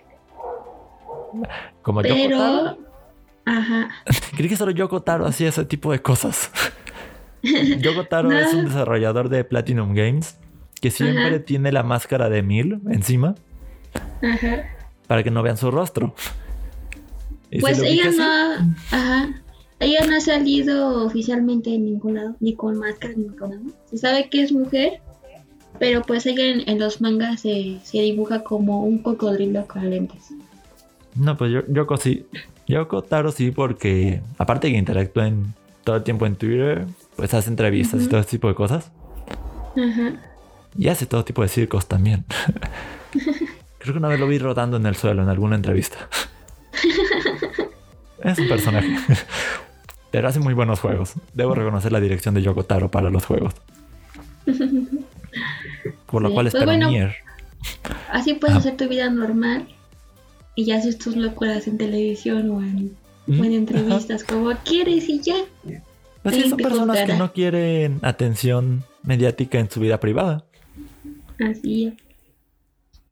Como 1.82 2.02
Pero, 2.02 2.78
ajá. 3.44 3.90
Creí 4.36 4.48
que 4.48 4.56
solo 4.56 4.72
Yoko 4.72 5.02
Taro 5.02 5.26
hacía 5.26 5.50
ese 5.50 5.64
tipo 5.64 5.92
de 5.92 6.02
cosas. 6.02 6.50
Yoko 7.78 8.06
Taro 8.06 8.32
es 8.32 8.52
un 8.52 8.64
desarrollador 8.64 9.28
de 9.28 9.44
Platinum 9.44 9.94
Games 9.94 10.40
que 10.80 10.90
siempre 10.90 11.38
tiene 11.38 11.70
la 11.70 11.84
máscara 11.84 12.28
de 12.28 12.42
Mil 12.42 12.80
encima. 12.88 13.36
Ajá 14.20 14.75
para 15.06 15.22
que 15.22 15.30
no 15.30 15.42
vean 15.42 15.56
su 15.56 15.70
rostro. 15.70 16.14
Pues 17.60 17.80
ella 17.80 18.10
no, 18.10 18.74
ajá, 18.90 19.42
ella 19.78 20.06
no 20.06 20.16
ha 20.16 20.20
salido 20.20 21.04
oficialmente 21.04 21.74
en 21.74 21.84
ningún 21.84 22.14
lado, 22.14 22.36
ni 22.40 22.54
con 22.54 22.78
máscara 22.78 23.14
ni 23.16 23.28
con 23.28 23.50
nada. 23.50 23.62
Se 23.90 23.98
sabe 23.98 24.28
que 24.28 24.42
es 24.42 24.52
mujer, 24.52 25.00
pero 25.78 26.02
pues 26.02 26.26
ella 26.26 26.62
en, 26.66 26.78
los 26.78 27.00
mangas 27.00 27.42
se, 27.42 27.80
dibuja 27.92 28.42
como 28.42 28.84
un 28.84 28.98
cocodrilo 28.98 29.66
con 29.66 29.88
lentes. 29.88 30.30
No, 31.14 31.36
pues 31.36 31.52
yo, 31.52 31.60
Yoko 31.68 31.96
sí. 31.96 32.26
Yoko 32.66 33.02
Taro 33.02 33.30
sí, 33.32 33.50
porque 33.50 34.22
aparte 34.38 34.70
que 34.70 34.76
interactúa 34.76 35.28
en, 35.28 35.54
todo 35.84 35.96
el 35.96 36.02
tiempo 36.02 36.26
en 36.26 36.36
Twitter, 36.36 36.86
pues 37.14 37.32
hace 37.32 37.48
entrevistas 37.48 38.02
y 38.02 38.08
todo 38.08 38.20
ese 38.20 38.30
tipo 38.30 38.48
de 38.48 38.54
cosas. 38.54 38.90
Ajá. 39.76 40.20
Y 40.76 40.88
hace 40.88 41.06
todo 41.06 41.24
tipo 41.24 41.42
de 41.42 41.48
circos 41.48 41.86
también. 41.86 42.24
Creo 43.86 43.94
que 43.94 43.98
una 43.98 44.08
vez 44.08 44.18
lo 44.18 44.26
vi 44.26 44.38
rodando 44.38 44.78
en 44.78 44.84
el 44.84 44.96
suelo 44.96 45.22
en 45.22 45.28
alguna 45.28 45.54
entrevista. 45.54 46.08
es 48.24 48.36
un 48.36 48.48
personaje. 48.48 48.96
Pero 50.10 50.26
hace 50.26 50.40
muy 50.40 50.54
buenos 50.54 50.80
juegos. 50.80 51.12
Debo 51.34 51.54
reconocer 51.54 51.92
la 51.92 52.00
dirección 52.00 52.34
de 52.34 52.42
Yoko 52.42 52.64
Taro 52.64 52.90
para 52.90 53.10
los 53.10 53.24
juegos. 53.24 53.54
Por 56.06 56.20
lo 56.20 56.32
cual 56.32 56.48
es 56.48 56.52
pues 56.52 57.14
Así 58.10 58.34
puedes 58.34 58.56
hacer 58.56 58.76
tu 58.76 58.88
vida 58.88 59.08
normal 59.08 59.68
y 60.56 60.64
ya 60.64 60.78
haces 60.78 60.98
tus 60.98 61.14
locuras 61.14 61.68
en 61.68 61.78
televisión 61.78 62.50
o 62.50 62.62
en, 62.62 62.96
mm, 63.28 63.44
entrevistas 63.44 64.24
como 64.24 64.52
quieres 64.64 65.08
y 65.08 65.20
ya. 65.20 65.36
Pues 66.24 66.48
son 66.48 66.58
personas 66.58 67.06
que 67.06 67.14
no 67.14 67.32
quieren 67.32 68.00
atención 68.02 68.82
mediática 69.04 69.60
en 69.60 69.70
su 69.70 69.78
vida 69.78 70.00
privada. 70.00 70.44
Así 71.38 71.84
es 71.86 72.05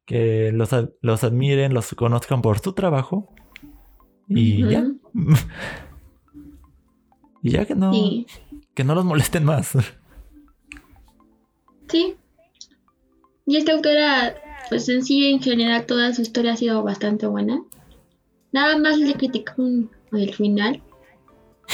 que 0.04 0.52
los, 0.52 0.70
los 1.00 1.24
admiren, 1.24 1.74
los 1.74 1.94
conozcan 1.94 2.42
por 2.42 2.58
su 2.58 2.72
trabajo 2.72 3.32
y 4.28 4.68
ya. 4.68 4.86
y 7.42 7.50
ya 7.50 7.64
que 7.64 7.74
no, 7.74 7.92
que 8.74 8.84
no 8.84 8.94
los 8.94 9.04
molesten 9.04 9.44
más. 9.44 9.72
Sí. 11.88 12.16
Y 13.46 13.56
esta 13.56 13.72
autora, 13.72 14.34
pues 14.68 14.88
en 14.88 15.04
sí, 15.04 15.30
en 15.30 15.40
general, 15.40 15.86
toda 15.86 16.12
su 16.14 16.22
historia 16.22 16.54
ha 16.54 16.56
sido 16.56 16.82
bastante 16.82 17.26
buena. 17.26 17.62
Nada 18.52 18.78
más 18.78 18.98
le 18.98 19.14
criticó 19.14 19.62
el 20.12 20.34
final. 20.34 20.82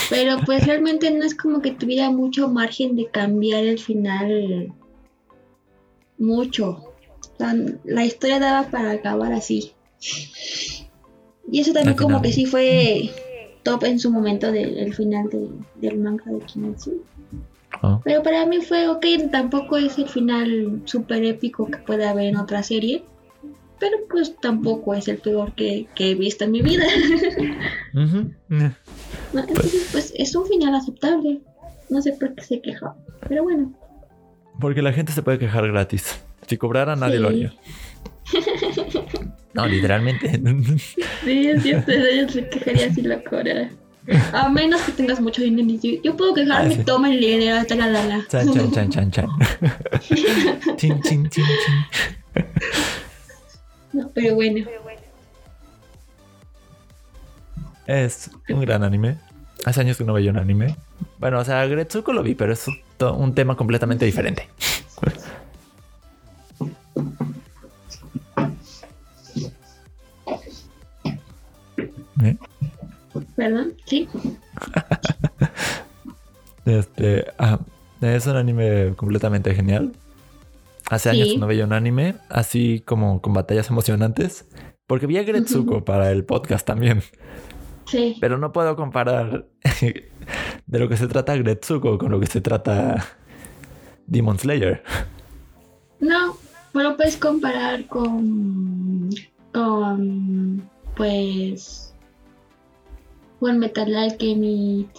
Pero 0.09 0.39
pues 0.47 0.67
realmente 0.67 1.11
no 1.11 1.25
es 1.25 1.35
como 1.35 1.61
que 1.61 1.73
tuviera 1.73 2.11
mucho 2.11 2.49
margen 2.49 2.95
de 2.95 3.11
cambiar 3.11 3.65
el 3.65 3.79
final 3.79 4.73
mucho 6.17 6.90
la 7.85 8.05
historia 8.05 8.39
daba 8.39 8.69
para 8.71 8.93
acabar 8.93 9.33
así. 9.33 9.73
Y 11.51 11.61
eso 11.61 11.73
también 11.73 11.97
como 11.97 12.23
que 12.23 12.33
sí 12.33 12.47
fue 12.47 13.11
top 13.63 13.85
en 13.85 13.99
su 13.99 14.11
momento 14.11 14.51
del 14.53 14.95
final 14.95 15.29
del 15.77 15.99
manga 15.99 16.25
de 16.27 16.39
Kimetsu. 16.41 17.03
Ah. 17.83 18.01
Pero 18.05 18.23
para 18.23 18.47
mí 18.47 18.61
fue 18.61 18.89
ok, 18.89 19.05
tampoco 19.31 19.77
es 19.77 19.99
el 19.99 20.09
final 20.09 20.83
súper 20.85 21.25
épico 21.25 21.67
que 21.67 21.79
puede 21.79 22.07
haber 22.07 22.27
en 22.27 22.37
otra 22.37 22.63
serie. 22.63 23.05
Pero 23.79 23.97
pues 24.11 24.37
tampoco 24.41 24.95
es 24.95 25.09
el 25.09 25.17
peor 25.19 25.55
que, 25.55 25.89
he 25.97 26.15
visto 26.15 26.45
en 26.45 26.51
mi 26.53 26.61
vida. 26.61 26.85
entonces 29.33 29.89
pues 29.91 30.13
es 30.17 30.35
un 30.35 30.47
final 30.47 30.75
aceptable. 30.75 31.41
No 31.89 32.03
sé 32.03 32.13
por 32.13 32.35
qué 32.35 32.45
se 32.45 32.61
quejó. 32.61 32.95
Pero 33.27 33.43
bueno. 33.43 33.73
Porque 34.61 34.83
la 34.83 34.93
gente 34.93 35.13
se 35.13 35.23
puede 35.23 35.39
quejar 35.39 35.67
gratis. 35.69 36.21
Si 36.51 36.59
cobrara, 36.59 36.97
nadie 36.97 37.21
lo 37.21 37.29
haría. 37.29 37.55
No, 39.55 39.67
literalmente. 39.67 40.29
Sí, 41.25 41.47
es 41.49 41.63
cierto, 41.63 41.93
yo 41.93 42.29
se 42.29 42.49
quejaría 42.49 42.93
si 42.93 43.03
lo 43.03 43.23
cobrara. 43.23 43.71
A 44.33 44.49
menos 44.49 44.81
que 44.83 44.91
tengas 44.91 45.21
mucho 45.21 45.43
dinero. 45.43 45.79
Yo 46.03 46.17
puedo 46.17 46.35
quejarme, 46.35 46.79
ah, 46.81 46.85
toma 46.85 47.13
el 47.13 47.21
dinero, 47.21 47.55
la. 47.55 48.27
Chan, 48.27 48.53
chan, 48.53 48.73
chan, 48.73 48.91
chan, 48.91 49.11
chan. 49.13 49.29
chin, 50.77 51.01
chin, 51.03 51.31
chin, 51.31 51.31
chin. 51.31 52.45
No, 53.93 54.11
pero 54.13 54.35
bueno. 54.35 54.67
Es 57.87 58.29
un 58.49 58.61
gran 58.61 58.83
anime. 58.83 59.19
Hace 59.65 59.83
años 59.83 59.99
que 59.99 60.05
no 60.05 60.15
veía 60.15 60.33
un 60.33 60.39
anime. 60.39 60.75
Bueno, 61.19 61.39
o 61.39 61.45
sea, 61.45 61.65
Gretsuko 61.67 62.13
lo 62.13 62.25
vi, 62.25 62.35
pero 62.35 62.53
es 62.53 62.67
un 62.99 63.35
tema 63.37 63.57
completamente 63.57 64.05
diferente. 64.05 64.49
¿Perdón? 73.37 73.75
¿Sí? 73.87 74.09
Este, 76.67 77.25
ah, 77.39 77.59
es 78.01 78.27
un 78.27 78.37
anime 78.37 78.93
completamente 78.95 79.55
genial. 79.55 79.93
Hace 80.91 81.11
años 81.11 81.29
Sí. 81.29 81.37
no 81.39 81.47
veía 81.47 81.65
un 81.65 81.73
anime 81.73 82.17
así 82.29 82.83
como 82.85 83.21
con 83.21 83.33
batallas 83.33 83.71
emocionantes. 83.71 84.47
Porque 84.87 85.07
vi 85.07 85.17
a 85.19 85.23
Gretsuko 85.23 85.85
para 85.85 86.11
el 86.11 86.25
podcast 86.25 86.67
también. 86.67 87.03
Sí. 87.87 88.17
Pero 88.21 88.39
no 88.39 88.53
puedo 88.53 88.77
comparar 88.77 89.47
de 90.67 90.79
lo 90.79 90.89
que 90.89 90.97
se 90.97 91.07
trata 91.07 91.37
Gretsuko 91.37 91.97
con 91.99 92.11
lo 92.13 92.21
que 92.21 92.27
se 92.27 92.41
trata 92.41 93.05
Demon 94.07 94.39
Slayer. 94.39 94.83
No, 96.01 96.37
pero 96.73 96.97
puedes 96.97 97.17
comparar 97.17 97.87
con. 97.87 99.11
con. 99.53 100.69
pues. 100.97 101.90
Con 103.41 103.59
Metal 103.59 103.95
Alchemist, 103.97 104.97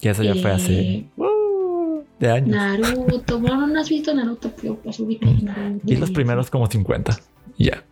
Que 0.00 0.10
eso 0.10 0.22
ya 0.22 0.34
fue 0.36 0.52
hace 0.52 0.80
Eh, 0.80 1.08
uh, 1.16 2.02
de 2.18 2.30
años. 2.30 2.50
Naruto. 2.56 3.38
Bueno, 3.40 3.66
no 3.66 3.80
has 3.80 3.88
visto 3.88 4.14
Naruto, 4.14 4.50
pero 4.60 4.76
pues 4.76 4.98
ubicas 5.00 5.42
Naruto. 5.42 5.82
Y 5.92 5.96
los 5.96 6.10
primeros 6.12 6.48
como 6.50 6.66
50. 6.68 7.18
Y 7.58 7.66
ya. 7.66 7.84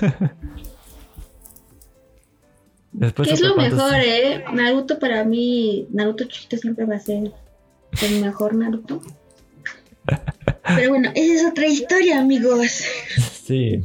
Después 2.92 3.28
¿Qué 3.28 3.34
es 3.34 3.40
lo 3.40 3.56
mejor, 3.56 3.94
eh? 3.96 4.44
Naruto 4.52 4.98
para 4.98 5.24
mí, 5.24 5.86
Naruto 5.90 6.24
chiquito 6.24 6.56
siempre 6.56 6.84
va 6.86 6.96
a 6.96 7.00
ser 7.00 7.30
el 8.02 8.20
mejor 8.22 8.54
Naruto. 8.54 9.02
Pero 10.76 10.90
bueno, 10.90 11.10
esa 11.14 11.34
es 11.34 11.46
otra 11.50 11.66
historia, 11.66 12.20
amigos. 12.20 12.84
Sí. 13.44 13.82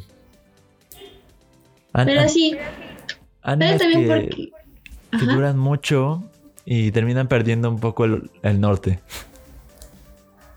An- 1.93 2.05
Pero 2.05 2.21
an- 2.21 2.29
sí, 2.29 2.55
pero 3.43 3.77
también 3.77 4.01
que, 4.01 4.07
porque. 4.07 4.51
Que 5.11 5.25
Ajá. 5.25 5.33
duran 5.33 5.57
mucho 5.57 6.23
y 6.65 6.91
terminan 6.91 7.27
perdiendo 7.27 7.69
un 7.69 7.79
poco 7.79 8.05
el, 8.05 8.29
el 8.43 8.59
norte. 8.59 8.99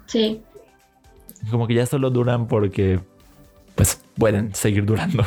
Sí. 0.07 0.41
Como 1.51 1.67
que 1.67 1.75
ya 1.75 1.87
solo 1.87 2.11
duran 2.11 2.47
porque 2.47 3.01
pues 3.75 4.01
pueden 4.17 4.55
seguir 4.55 4.85
durando. 4.85 5.25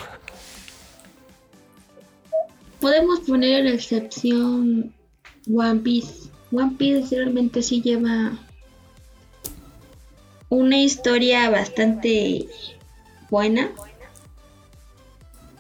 Podemos 2.80 3.20
poner 3.22 3.66
la 3.66 3.72
excepción 3.72 4.94
One 5.54 5.80
Piece. 5.82 6.30
One 6.52 6.76
Piece 6.78 7.16
realmente 7.16 7.62
sí 7.62 7.82
lleva 7.82 8.32
una 10.50 10.78
historia 10.78 11.50
bastante 11.50 12.48
buena. 13.30 13.72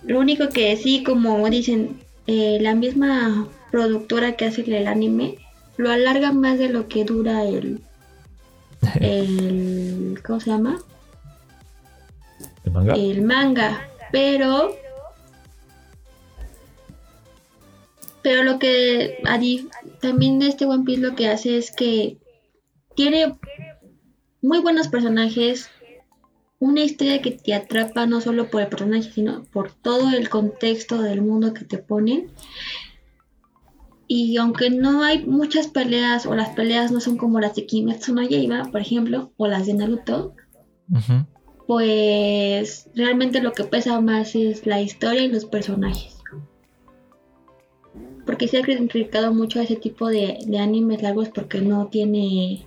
Lo 0.03 0.19
único 0.19 0.49
que 0.49 0.77
sí, 0.77 1.03
como 1.03 1.49
dicen, 1.49 1.99
eh, 2.27 2.59
la 2.61 2.75
misma 2.75 3.47
productora 3.71 4.35
que 4.35 4.45
hace 4.45 4.61
el 4.61 4.87
anime 4.87 5.37
lo 5.77 5.89
alarga 5.91 6.31
más 6.31 6.57
de 6.57 6.69
lo 6.69 6.87
que 6.87 7.03
dura 7.05 7.43
el, 7.43 7.81
el 9.01 10.19
¿cómo 10.25 10.39
se 10.39 10.49
llama? 10.51 10.79
¿El 12.63 12.71
manga? 12.71 12.93
el 12.95 13.21
manga, 13.21 13.89
pero 14.11 14.75
pero 18.21 18.43
lo 18.43 18.59
que 18.59 19.19
a 19.25 19.37
di- 19.37 19.69
también 20.01 20.39
de 20.39 20.47
este 20.47 20.65
One 20.65 20.83
Piece 20.83 21.01
lo 21.01 21.15
que 21.15 21.29
hace 21.29 21.57
es 21.57 21.71
que 21.71 22.17
tiene 22.95 23.37
muy 24.41 24.59
buenos 24.59 24.87
personajes, 24.89 25.69
una 26.59 26.81
historia 26.81 27.21
que 27.21 27.31
te 27.31 27.53
atrapa 27.53 28.05
no 28.05 28.19
solo 28.21 28.49
por 28.49 28.61
el 28.61 28.67
personaje, 28.67 29.11
sino 29.11 29.43
por 29.45 29.71
todo 29.71 30.09
el 30.11 30.29
contexto 30.29 31.01
del 31.01 31.21
mundo 31.21 31.53
que 31.53 31.63
te 31.65 31.77
ponen. 31.77 32.29
Y 34.07 34.37
aunque 34.37 34.69
no 34.69 35.03
hay 35.03 35.25
muchas 35.25 35.67
peleas 35.67 36.25
o 36.25 36.33
las 36.33 36.49
peleas 36.49 36.91
no 36.91 37.01
son 37.01 37.17
como 37.17 37.39
las 37.39 37.55
de 37.55 37.65
Kimetsu 37.65 38.13
no 38.13 38.21
Yaiba, 38.21 38.63
por 38.71 38.79
ejemplo, 38.79 39.31
o 39.35 39.47
las 39.47 39.65
de 39.65 39.73
Naruto, 39.73 40.33
pues 41.67 42.89
realmente 42.95 43.41
lo 43.41 43.51
que 43.51 43.65
pesa 43.65 43.99
más 43.99 44.33
es 44.35 44.65
la 44.65 44.81
historia 44.81 45.23
y 45.23 45.27
los 45.27 45.45
personajes. 45.45 46.17
Porque 48.25 48.47
se 48.47 48.59
ha 48.59 48.61
criticado 48.61 49.33
mucho 49.33 49.59
a 49.59 49.63
ese 49.63 49.75
tipo 49.75 50.07
de, 50.07 50.39
de 50.45 50.59
animes 50.59 51.01
largos 51.01 51.29
porque 51.29 51.61
no 51.61 51.87
tiene. 51.87 52.65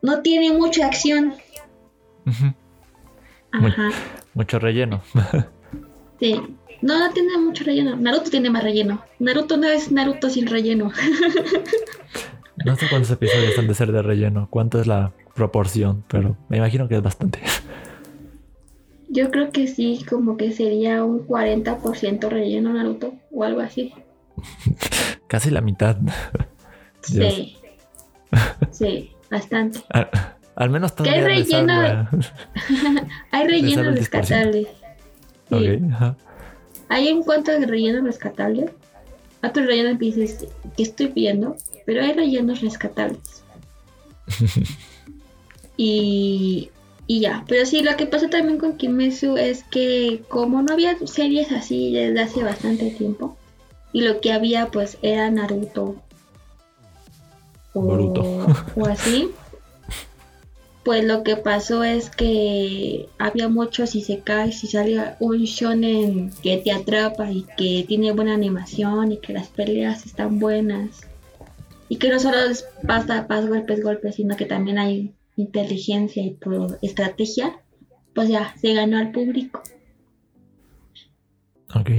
No 0.00 0.22
tiene 0.22 0.56
mucha 0.56 0.86
acción. 0.86 1.34
Ajá. 3.52 3.90
Mucho 4.34 4.58
relleno. 4.58 5.02
Sí. 6.20 6.34
No, 6.80 6.98
no 6.98 7.12
tiene 7.12 7.36
mucho 7.38 7.64
relleno. 7.64 7.96
Naruto 7.96 8.30
tiene 8.30 8.50
más 8.50 8.62
relleno. 8.62 9.02
Naruto 9.18 9.56
no 9.56 9.66
es 9.66 9.90
Naruto 9.90 10.30
sin 10.30 10.46
relleno. 10.46 10.92
No 12.64 12.76
sé 12.76 12.86
cuántos 12.90 13.10
episodios 13.10 13.56
han 13.58 13.68
de 13.68 13.74
ser 13.74 13.92
de 13.92 14.02
relleno, 14.02 14.48
cuánto 14.50 14.80
es 14.80 14.86
la 14.86 15.12
proporción, 15.34 16.04
pero 16.08 16.36
me 16.48 16.56
imagino 16.56 16.88
que 16.88 16.96
es 16.96 17.02
bastante. 17.02 17.40
Yo 19.08 19.30
creo 19.30 19.52
que 19.52 19.68
sí, 19.68 20.04
como 20.08 20.36
que 20.36 20.52
sería 20.52 21.04
un 21.04 21.26
40% 21.26 22.28
relleno 22.28 22.72
Naruto 22.72 23.14
o 23.30 23.44
algo 23.44 23.60
así. 23.60 23.94
Casi 25.28 25.50
la 25.50 25.60
mitad. 25.60 25.96
Sí. 27.00 27.56
Sí, 28.70 29.12
bastante. 29.30 29.80
Al, 29.90 30.08
al 30.56 30.70
menos 30.70 30.92
¿Qué 30.92 31.08
hay 31.10 31.20
todavía 31.20 31.28
le 31.28 31.44
relleno? 31.44 32.08
Hay 33.30 33.46
rellenos 33.46 33.74
sale 33.76 33.88
el 33.88 33.94
10%. 33.94 33.98
rescatables. 33.98 34.68
Sí. 35.48 35.54
Ok, 35.54 35.92
ajá. 35.92 36.16
Hay 36.88 37.10
un 37.12 37.22
cuanto 37.22 37.52
de 37.52 37.66
rellenos 37.66 38.04
rescatables. 38.04 38.70
Otros 39.42 39.66
rellenos 39.66 39.98
que 39.98 40.04
dices 40.06 40.46
que 40.76 40.82
estoy 40.82 41.08
viendo, 41.08 41.56
pero 41.86 42.02
hay 42.02 42.12
rellenos 42.12 42.60
rescatables. 42.60 43.42
y, 45.76 46.70
y 47.06 47.20
ya. 47.20 47.44
Pero 47.48 47.64
sí, 47.66 47.82
lo 47.82 47.96
que 47.96 48.06
pasa 48.06 48.28
también 48.28 48.58
con 48.58 48.76
Kimetsu 48.76 49.36
es 49.36 49.64
que 49.64 50.22
como 50.28 50.62
no 50.62 50.72
había 50.72 50.96
series 51.06 51.52
así 51.52 51.92
desde 51.92 52.20
hace 52.20 52.42
bastante 52.42 52.90
tiempo, 52.90 53.36
y 53.92 54.02
lo 54.02 54.20
que 54.20 54.32
había 54.32 54.66
pues 54.66 54.98
era 55.02 55.30
Naruto 55.30 55.96
o, 57.72 57.80
Boruto. 57.80 58.22
o 58.76 58.86
así, 58.86 59.30
pues 60.88 61.04
lo 61.04 61.22
que 61.22 61.36
pasó 61.36 61.84
es 61.84 62.08
que 62.08 63.10
había 63.18 63.50
muchos 63.50 63.94
isekais 63.94 64.64
y 64.64 64.68
salía 64.68 65.18
un 65.20 65.40
shonen 65.44 66.30
que 66.42 66.56
te 66.56 66.72
atrapa 66.72 67.30
y 67.30 67.44
que 67.58 67.84
tiene 67.86 68.12
buena 68.12 68.32
animación 68.32 69.12
y 69.12 69.18
que 69.18 69.34
las 69.34 69.48
peleas 69.48 70.06
están 70.06 70.38
buenas 70.38 71.02
y 71.90 71.96
que 71.96 72.08
no 72.08 72.18
solo 72.18 72.38
es 72.38 72.64
pasta, 72.86 73.26
pas, 73.26 73.46
golpes, 73.46 73.82
golpes, 73.84 74.14
sino 74.14 74.34
que 74.34 74.46
también 74.46 74.78
hay 74.78 75.12
inteligencia 75.36 76.22
y 76.22 76.38
estrategia, 76.80 77.60
pues 78.14 78.30
ya 78.30 78.54
se 78.58 78.72
ganó 78.72 78.96
al 78.96 79.12
público. 79.12 79.62
Ok. 81.74 81.90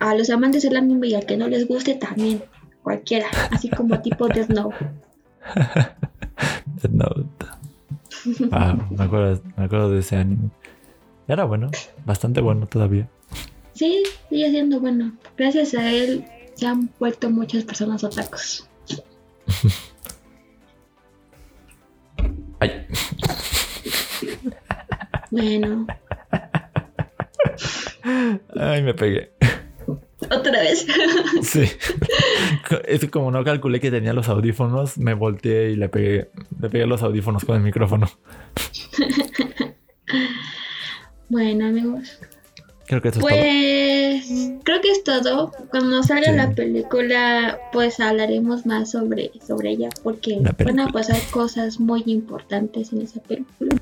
A 0.00 0.16
los 0.16 0.30
amantes 0.30 0.64
del 0.64 0.74
anime 0.74 1.06
y 1.06 1.14
al 1.14 1.26
que 1.26 1.36
no 1.36 1.46
les 1.46 1.68
guste 1.68 1.94
también, 1.94 2.42
cualquiera, 2.82 3.28
así 3.52 3.70
como 3.70 4.02
tipo. 4.02 4.26
Death 4.34 4.48
Note. 4.48 4.90
Ah, 8.52 8.76
me 8.90 9.04
acuerdo, 9.04 9.42
me 9.56 9.64
acuerdo 9.64 9.90
de 9.90 10.00
ese 10.00 10.16
anime. 10.16 10.50
Era 11.28 11.44
bueno, 11.44 11.70
bastante 12.04 12.40
bueno 12.40 12.66
todavía. 12.66 13.08
Sí, 13.72 14.02
sigue 14.28 14.50
siendo 14.50 14.80
bueno. 14.80 15.12
Gracias 15.36 15.74
a 15.74 15.90
él 15.90 16.24
se 16.54 16.66
han 16.66 16.90
vuelto 16.98 17.30
muchas 17.30 17.64
personas 17.64 18.04
otakus. 18.04 18.68
Ay, 22.60 22.86
Bueno, 25.30 25.86
ay, 28.56 28.82
me 28.82 28.94
pegué. 28.94 29.30
Otra 30.30 30.60
vez. 30.60 30.86
Sí. 31.42 31.64
Es 32.86 33.08
como 33.10 33.30
no 33.30 33.42
calculé 33.44 33.80
que 33.80 33.90
tenía 33.90 34.12
los 34.12 34.28
audífonos, 34.28 34.98
me 34.98 35.14
volteé 35.14 35.70
y 35.70 35.76
le 35.76 35.88
pegué, 35.88 36.30
le 36.60 36.68
pegué 36.70 36.86
los 36.86 37.02
audífonos 37.02 37.44
con 37.44 37.56
el 37.56 37.62
micrófono. 37.62 38.08
bueno, 41.28 41.66
amigos. 41.66 42.18
Creo 42.86 43.00
que 43.00 43.08
eso 43.08 43.20
es 43.20 43.24
todo. 43.24 43.28
Pues 43.28 44.52
creo 44.64 44.80
que 44.80 44.90
es 44.90 45.04
todo. 45.04 45.52
Cuando 45.70 46.02
salga 46.02 46.30
Sí. 46.32 46.36
la 46.36 46.50
película, 46.50 47.58
pues 47.72 48.00
hablaremos 48.00 48.66
más 48.66 48.90
sobre, 48.90 49.30
sobre 49.46 49.70
ella, 49.70 49.90
porque 50.02 50.40
van 50.64 50.80
a 50.80 50.88
pasar 50.88 51.20
cosas 51.30 51.78
muy 51.78 52.02
importantes 52.06 52.92
en 52.92 53.02
esa 53.02 53.20
película. 53.22 53.76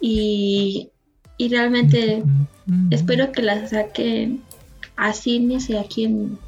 Y, 0.00 0.90
y 1.44 1.48
realmente 1.48 2.22
espero 2.90 3.32
que 3.32 3.42
la 3.42 3.66
saquen 3.68 4.42
a 4.96 5.12
cines 5.12 5.68
y 5.70 5.76
aquí 5.76 6.04
en, 6.04 6.38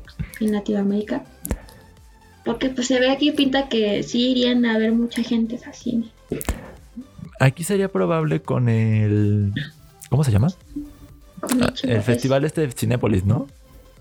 en 0.41 0.53
Latinoamérica. 0.53 1.25
Porque 2.45 2.69
pues 2.69 2.87
se 2.89 3.01
ve 3.01 3.11
aquí 3.11 3.33
pinta 3.33 3.69
que 3.69 4.03
sí 4.03 4.31
irían 4.31 4.65
a 4.66 4.77
ver 4.79 4.93
mucha 4.93 5.23
gente 5.23 5.59
a 5.66 5.73
cine. 5.73 6.07
Aquí 7.41 7.65
sería 7.65 7.89
probable 7.89 8.41
con 8.43 8.69
el. 8.69 9.53
¿Cómo 10.11 10.23
se 10.25 10.31
llama? 10.31 10.49
Konichiwa, 11.41 11.93
El 11.93 11.99
es- 11.99 12.05
festival 12.05 12.45
este 12.45 12.61
de 12.66 12.73
Cinépolis, 12.73 13.25
¿no? 13.25 13.47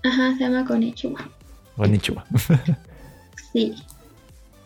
Ajá, 0.02 0.34
se 0.36 0.40
llama 0.44 0.64
Konichiwa. 0.66 1.28
Konnichiwa. 1.76 2.24
Sí. 3.52 3.72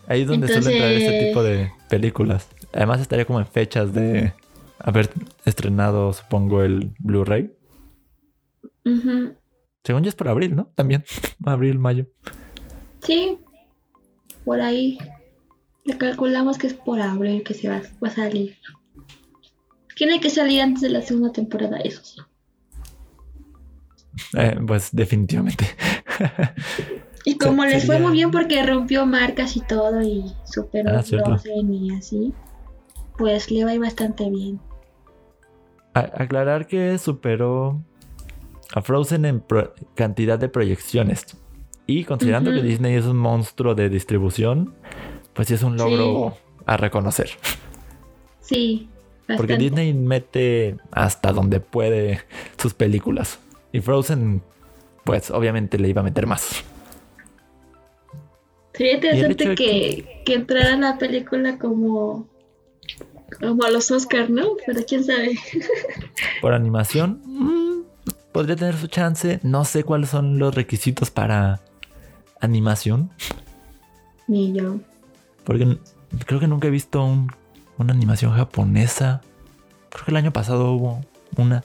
Ahí 0.07 0.23
es 0.23 0.29
donde 0.29 0.49
suele 0.49 0.73
entrar 0.73 0.93
este 0.93 1.29
tipo 1.29 1.43
de 1.43 1.71
películas. 1.91 2.47
Además 2.73 3.03
estaría 3.03 3.27
como 3.27 3.39
en 3.39 3.47
fechas 3.47 3.93
de 3.93 4.33
haber 4.79 5.11
estrenado, 5.45 6.13
supongo, 6.13 6.63
el 6.63 6.95
Blu-ray. 6.99 7.53
Según 9.85 10.03
yo 10.03 10.09
es 10.09 10.15
por 10.15 10.29
abril, 10.29 10.57
¿no? 10.57 10.67
También. 10.75 11.05
abril, 11.45 11.79
mayo. 11.79 12.07
Sí. 13.03 13.39
Por 14.45 14.61
ahí. 14.61 14.99
Le 15.85 15.97
calculamos 15.97 16.59
que 16.59 16.67
es 16.67 16.75
por 16.75 17.01
abril 17.01 17.43
que 17.43 17.55
se 17.55 17.69
va, 17.69 17.83
a 18.03 18.11
salir. 18.11 18.57
Tiene 19.97 20.21
que 20.21 20.31
salir 20.31 20.61
antes 20.61 20.83
de 20.83 20.91
la 20.91 21.03
segunda 21.03 21.33
temporada, 21.33 21.79
eso 21.79 22.03
sí. 22.05 22.21
Eh, 24.37 24.59
pues 24.67 24.91
definitivamente. 24.93 25.65
y 27.25 27.39
como 27.39 27.65
les 27.65 27.87
fue 27.87 27.99
muy 27.99 28.13
bien 28.13 28.31
porque 28.31 28.65
rompió 28.65 29.07
marcas 29.07 29.57
y 29.57 29.61
todo 29.61 30.03
y 30.03 30.25
superó 30.45 30.91
ah, 30.91 31.05
y 31.45 31.95
así, 31.95 32.35
pues 33.17 33.51
le 33.51 33.65
va 33.65 33.71
a 33.71 33.75
ir 33.75 33.81
bastante 33.81 34.29
bien. 34.29 34.61
Aclarar 36.01 36.67
que 36.67 36.99
superó 36.99 37.83
a 38.75 38.83
Frozen 38.83 39.25
en 39.25 39.45
cantidad 39.95 40.39
de 40.39 40.49
proyecciones. 40.49 41.25
Y 41.87 42.05
considerando 42.05 42.53
que 42.53 42.63
Disney 42.63 42.95
es 42.97 43.07
un 43.07 43.17
monstruo 43.17 43.75
de 43.75 43.89
distribución, 43.89 44.75
pues 45.33 45.49
sí 45.49 45.55
es 45.55 45.63
un 45.63 45.77
logro 45.77 46.37
a 46.67 46.77
reconocer. 46.77 47.31
Sí. 48.41 48.89
Porque 49.37 49.57
Disney 49.57 49.93
mete 49.95 50.77
hasta 50.91 51.33
donde 51.33 51.61
puede 51.61 52.21
sus 52.61 52.75
películas. 52.75 53.39
Y 53.73 53.81
Frozen, 53.81 54.43
pues 55.05 55.31
obviamente 55.31 55.79
le 55.79 55.89
iba 55.89 56.01
a 56.01 56.05
meter 56.05 56.27
más. 56.27 56.65
Sería 58.75 58.95
interesante 58.95 59.55
que, 59.55 60.23
que, 60.25 60.35
entrara 60.35 60.77
la 60.77 60.99
película 60.99 61.59
como, 61.59 62.29
como 63.41 63.65
a 63.65 63.71
los 63.71 63.91
Oscars, 63.91 64.31
¿no? 64.31 64.57
Pero 64.67 64.81
quién 64.87 65.05
sabe. 65.05 65.39
Por 66.41 66.53
animación, 66.55 67.21
mm, 67.25 67.83
podría 68.33 68.57
tener 68.57 68.77
su 68.77 68.89
chance. 68.89 69.41
No 69.43 69.65
sé 69.65 69.85
cuáles 69.85 70.11
son 70.11 70.39
los 70.39 70.55
requisitos 70.55 71.11
para 71.11 71.61
animación. 72.41 73.11
Ni 74.27 74.53
yo. 74.53 74.77
Porque 75.45 75.79
creo 76.27 76.41
que 76.41 76.49
nunca 76.49 76.69
he 76.69 76.71
visto 76.71 77.03
una 77.79 77.93
animación 77.93 78.33
japonesa. 78.33 79.23
Creo 79.91 80.05
que 80.05 80.11
el 80.11 80.17
año 80.17 80.33
pasado 80.33 80.73
hubo 80.73 81.05
una. 81.37 81.65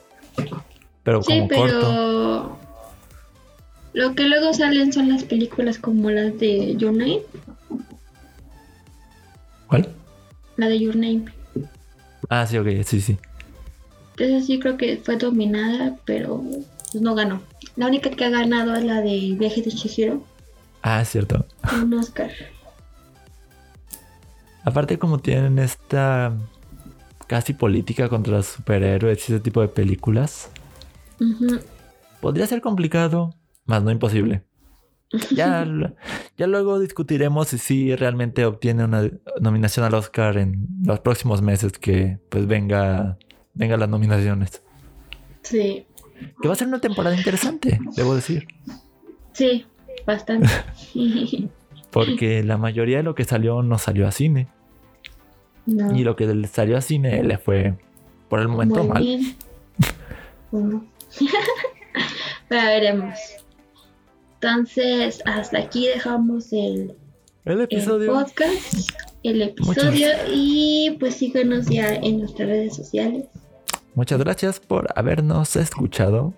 Pero 1.02 1.20
como 1.22 1.48
corto. 1.48 2.58
Lo 3.92 4.14
que 4.14 4.24
luego 4.24 4.52
salen 4.52 4.92
son 4.92 5.08
las 5.08 5.22
películas 5.22 5.78
como 5.78 6.10
las 6.10 6.38
de 6.38 6.74
Your 6.76 6.92
Name. 6.92 7.20
¿Cuál? 9.68 9.88
La 10.56 10.68
de 10.68 10.80
Your 10.80 10.96
Name. 10.96 11.26
Ah, 12.36 12.46
sí, 12.48 12.58
ok, 12.58 12.66
sí, 12.84 13.00
sí. 13.00 13.16
Entonces 14.16 14.46
sí 14.46 14.58
creo 14.58 14.76
que 14.76 14.96
fue 14.96 15.16
dominada, 15.16 15.96
pero 16.04 16.42
pues, 16.90 17.00
no 17.00 17.14
ganó. 17.14 17.40
La 17.76 17.86
única 17.86 18.10
que 18.10 18.24
ha 18.24 18.30
ganado 18.30 18.74
es 18.74 18.82
la 18.82 19.00
de 19.02 19.36
Viaje 19.38 19.62
de 19.62 19.70
Chihiro. 19.70 20.20
Ah, 20.82 21.02
es 21.02 21.10
cierto. 21.10 21.46
Un 21.80 21.94
Oscar. 21.94 22.32
Aparte 24.64 24.98
como 24.98 25.20
tienen 25.20 25.60
esta 25.60 26.36
casi 27.28 27.52
política 27.52 28.08
contra 28.08 28.38
los 28.38 28.46
superhéroes 28.46 29.28
y 29.28 29.32
ese 29.32 29.40
tipo 29.40 29.60
de 29.60 29.68
películas, 29.68 30.50
podría 32.20 32.48
ser 32.48 32.60
complicado, 32.60 33.32
más 33.64 33.84
no 33.84 33.92
imposible. 33.92 34.42
Ya, 35.30 35.66
ya 36.36 36.46
luego 36.46 36.78
discutiremos 36.78 37.48
si 37.48 37.58
sí 37.58 37.96
realmente 37.96 38.44
obtiene 38.44 38.84
una 38.84 39.10
nominación 39.40 39.84
al 39.84 39.94
Oscar 39.94 40.36
en 40.38 40.66
los 40.84 41.00
próximos 41.00 41.42
meses 41.42 41.72
que 41.72 42.18
pues 42.28 42.46
venga 42.46 43.18
venga 43.54 43.76
las 43.76 43.88
nominaciones. 43.88 44.62
Sí. 45.42 45.86
Que 46.40 46.48
va 46.48 46.54
a 46.54 46.56
ser 46.56 46.68
una 46.68 46.80
temporada 46.80 47.16
interesante, 47.16 47.78
debo 47.96 48.14
decir. 48.14 48.46
Sí, 49.32 49.66
bastante. 50.06 50.48
Porque 51.90 52.42
la 52.42 52.56
mayoría 52.58 52.98
de 52.98 53.02
lo 53.02 53.14
que 53.14 53.24
salió 53.24 53.62
no 53.62 53.78
salió 53.78 54.06
a 54.08 54.12
cine. 54.12 54.48
Y 55.66 56.04
lo 56.04 56.14
que 56.14 56.46
salió 56.46 56.76
a 56.76 56.82
cine 56.82 57.22
le 57.22 57.38
fue 57.38 57.74
por 58.28 58.40
el 58.40 58.48
momento 58.48 58.84
mal. 58.84 59.02
Pero 62.48 62.62
veremos. 62.66 63.14
Entonces, 64.44 65.22
hasta 65.24 65.58
aquí 65.58 65.86
dejamos 65.86 66.52
el, 66.52 66.94
el 67.46 67.62
episodio. 67.62 68.12
podcast, 68.12 68.90
el 69.22 69.40
episodio 69.40 70.08
y 70.30 70.98
pues 71.00 71.14
síganos 71.14 71.64
ya 71.64 71.94
en 71.94 72.18
nuestras 72.18 72.50
redes 72.50 72.76
sociales. 72.76 73.24
Muchas 73.94 74.18
gracias 74.18 74.60
por 74.60 74.88
habernos 74.96 75.56
escuchado. 75.56 76.34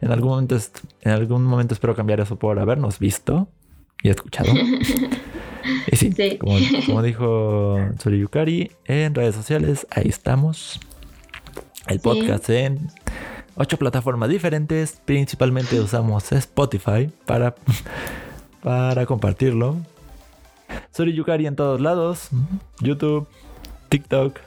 En 0.00 0.10
algún 0.10 0.30
momento, 0.30 0.58
en 1.02 1.12
algún 1.12 1.44
momento 1.44 1.72
espero 1.72 1.94
cambiar 1.94 2.18
eso 2.18 2.36
por 2.36 2.58
habernos 2.58 2.98
visto 2.98 3.46
y 4.02 4.08
escuchado. 4.08 4.52
y 5.92 5.96
sí, 5.96 6.36
Como, 6.38 7.02
dijo 7.02 7.76
Yukari 8.06 8.72
en 8.86 9.14
redes 9.14 9.36
sociales, 9.36 9.86
ahí 9.90 10.08
estamos. 10.08 10.80
El 11.86 12.00
podcast 12.00 12.50
en 12.50 12.88
ocho 13.60 13.76
plataformas 13.76 14.30
diferentes. 14.30 15.00
Principalmente 15.04 15.78
usamos 15.78 16.32
Spotify 16.32 17.12
para, 17.26 17.54
para 18.62 19.04
compartirlo. 19.06 19.76
Yukari 20.96 21.46
en 21.46 21.56
todos 21.56 21.80
lados. 21.80 22.30
YouTube, 22.80 23.26
TikTok, 23.88 24.38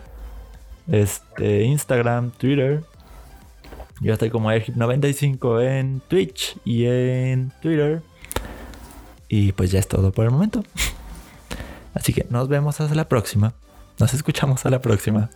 este, 0.92 1.64
Instagram, 1.64 2.32
Twitter. 2.32 2.84
Yo 4.02 4.14
estoy 4.14 4.30
como 4.30 4.52
Airhip95 4.52 5.64
en 5.64 6.02
Twitch 6.08 6.58
y 6.66 6.86
en 6.86 7.52
Twitter. 7.62 8.02
Y 9.30 9.52
pues 9.52 9.72
ya 9.72 9.80
es 9.80 9.88
todo 9.88 10.12
por 10.12 10.26
el 10.26 10.32
momento. 10.32 10.64
Así 11.94 12.14
que 12.14 12.26
nos 12.30 12.48
vemos 12.48 12.82
hasta 12.82 12.96
la 12.96 13.08
próxima. 13.08 13.54
Nos 14.00 14.14
escuchamos 14.14 14.66
a 14.66 14.72
la 14.72 14.82
próxima. 14.82 15.30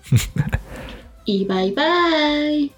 y 1.26 1.46
bye 1.46 1.72
bye. 1.74 2.77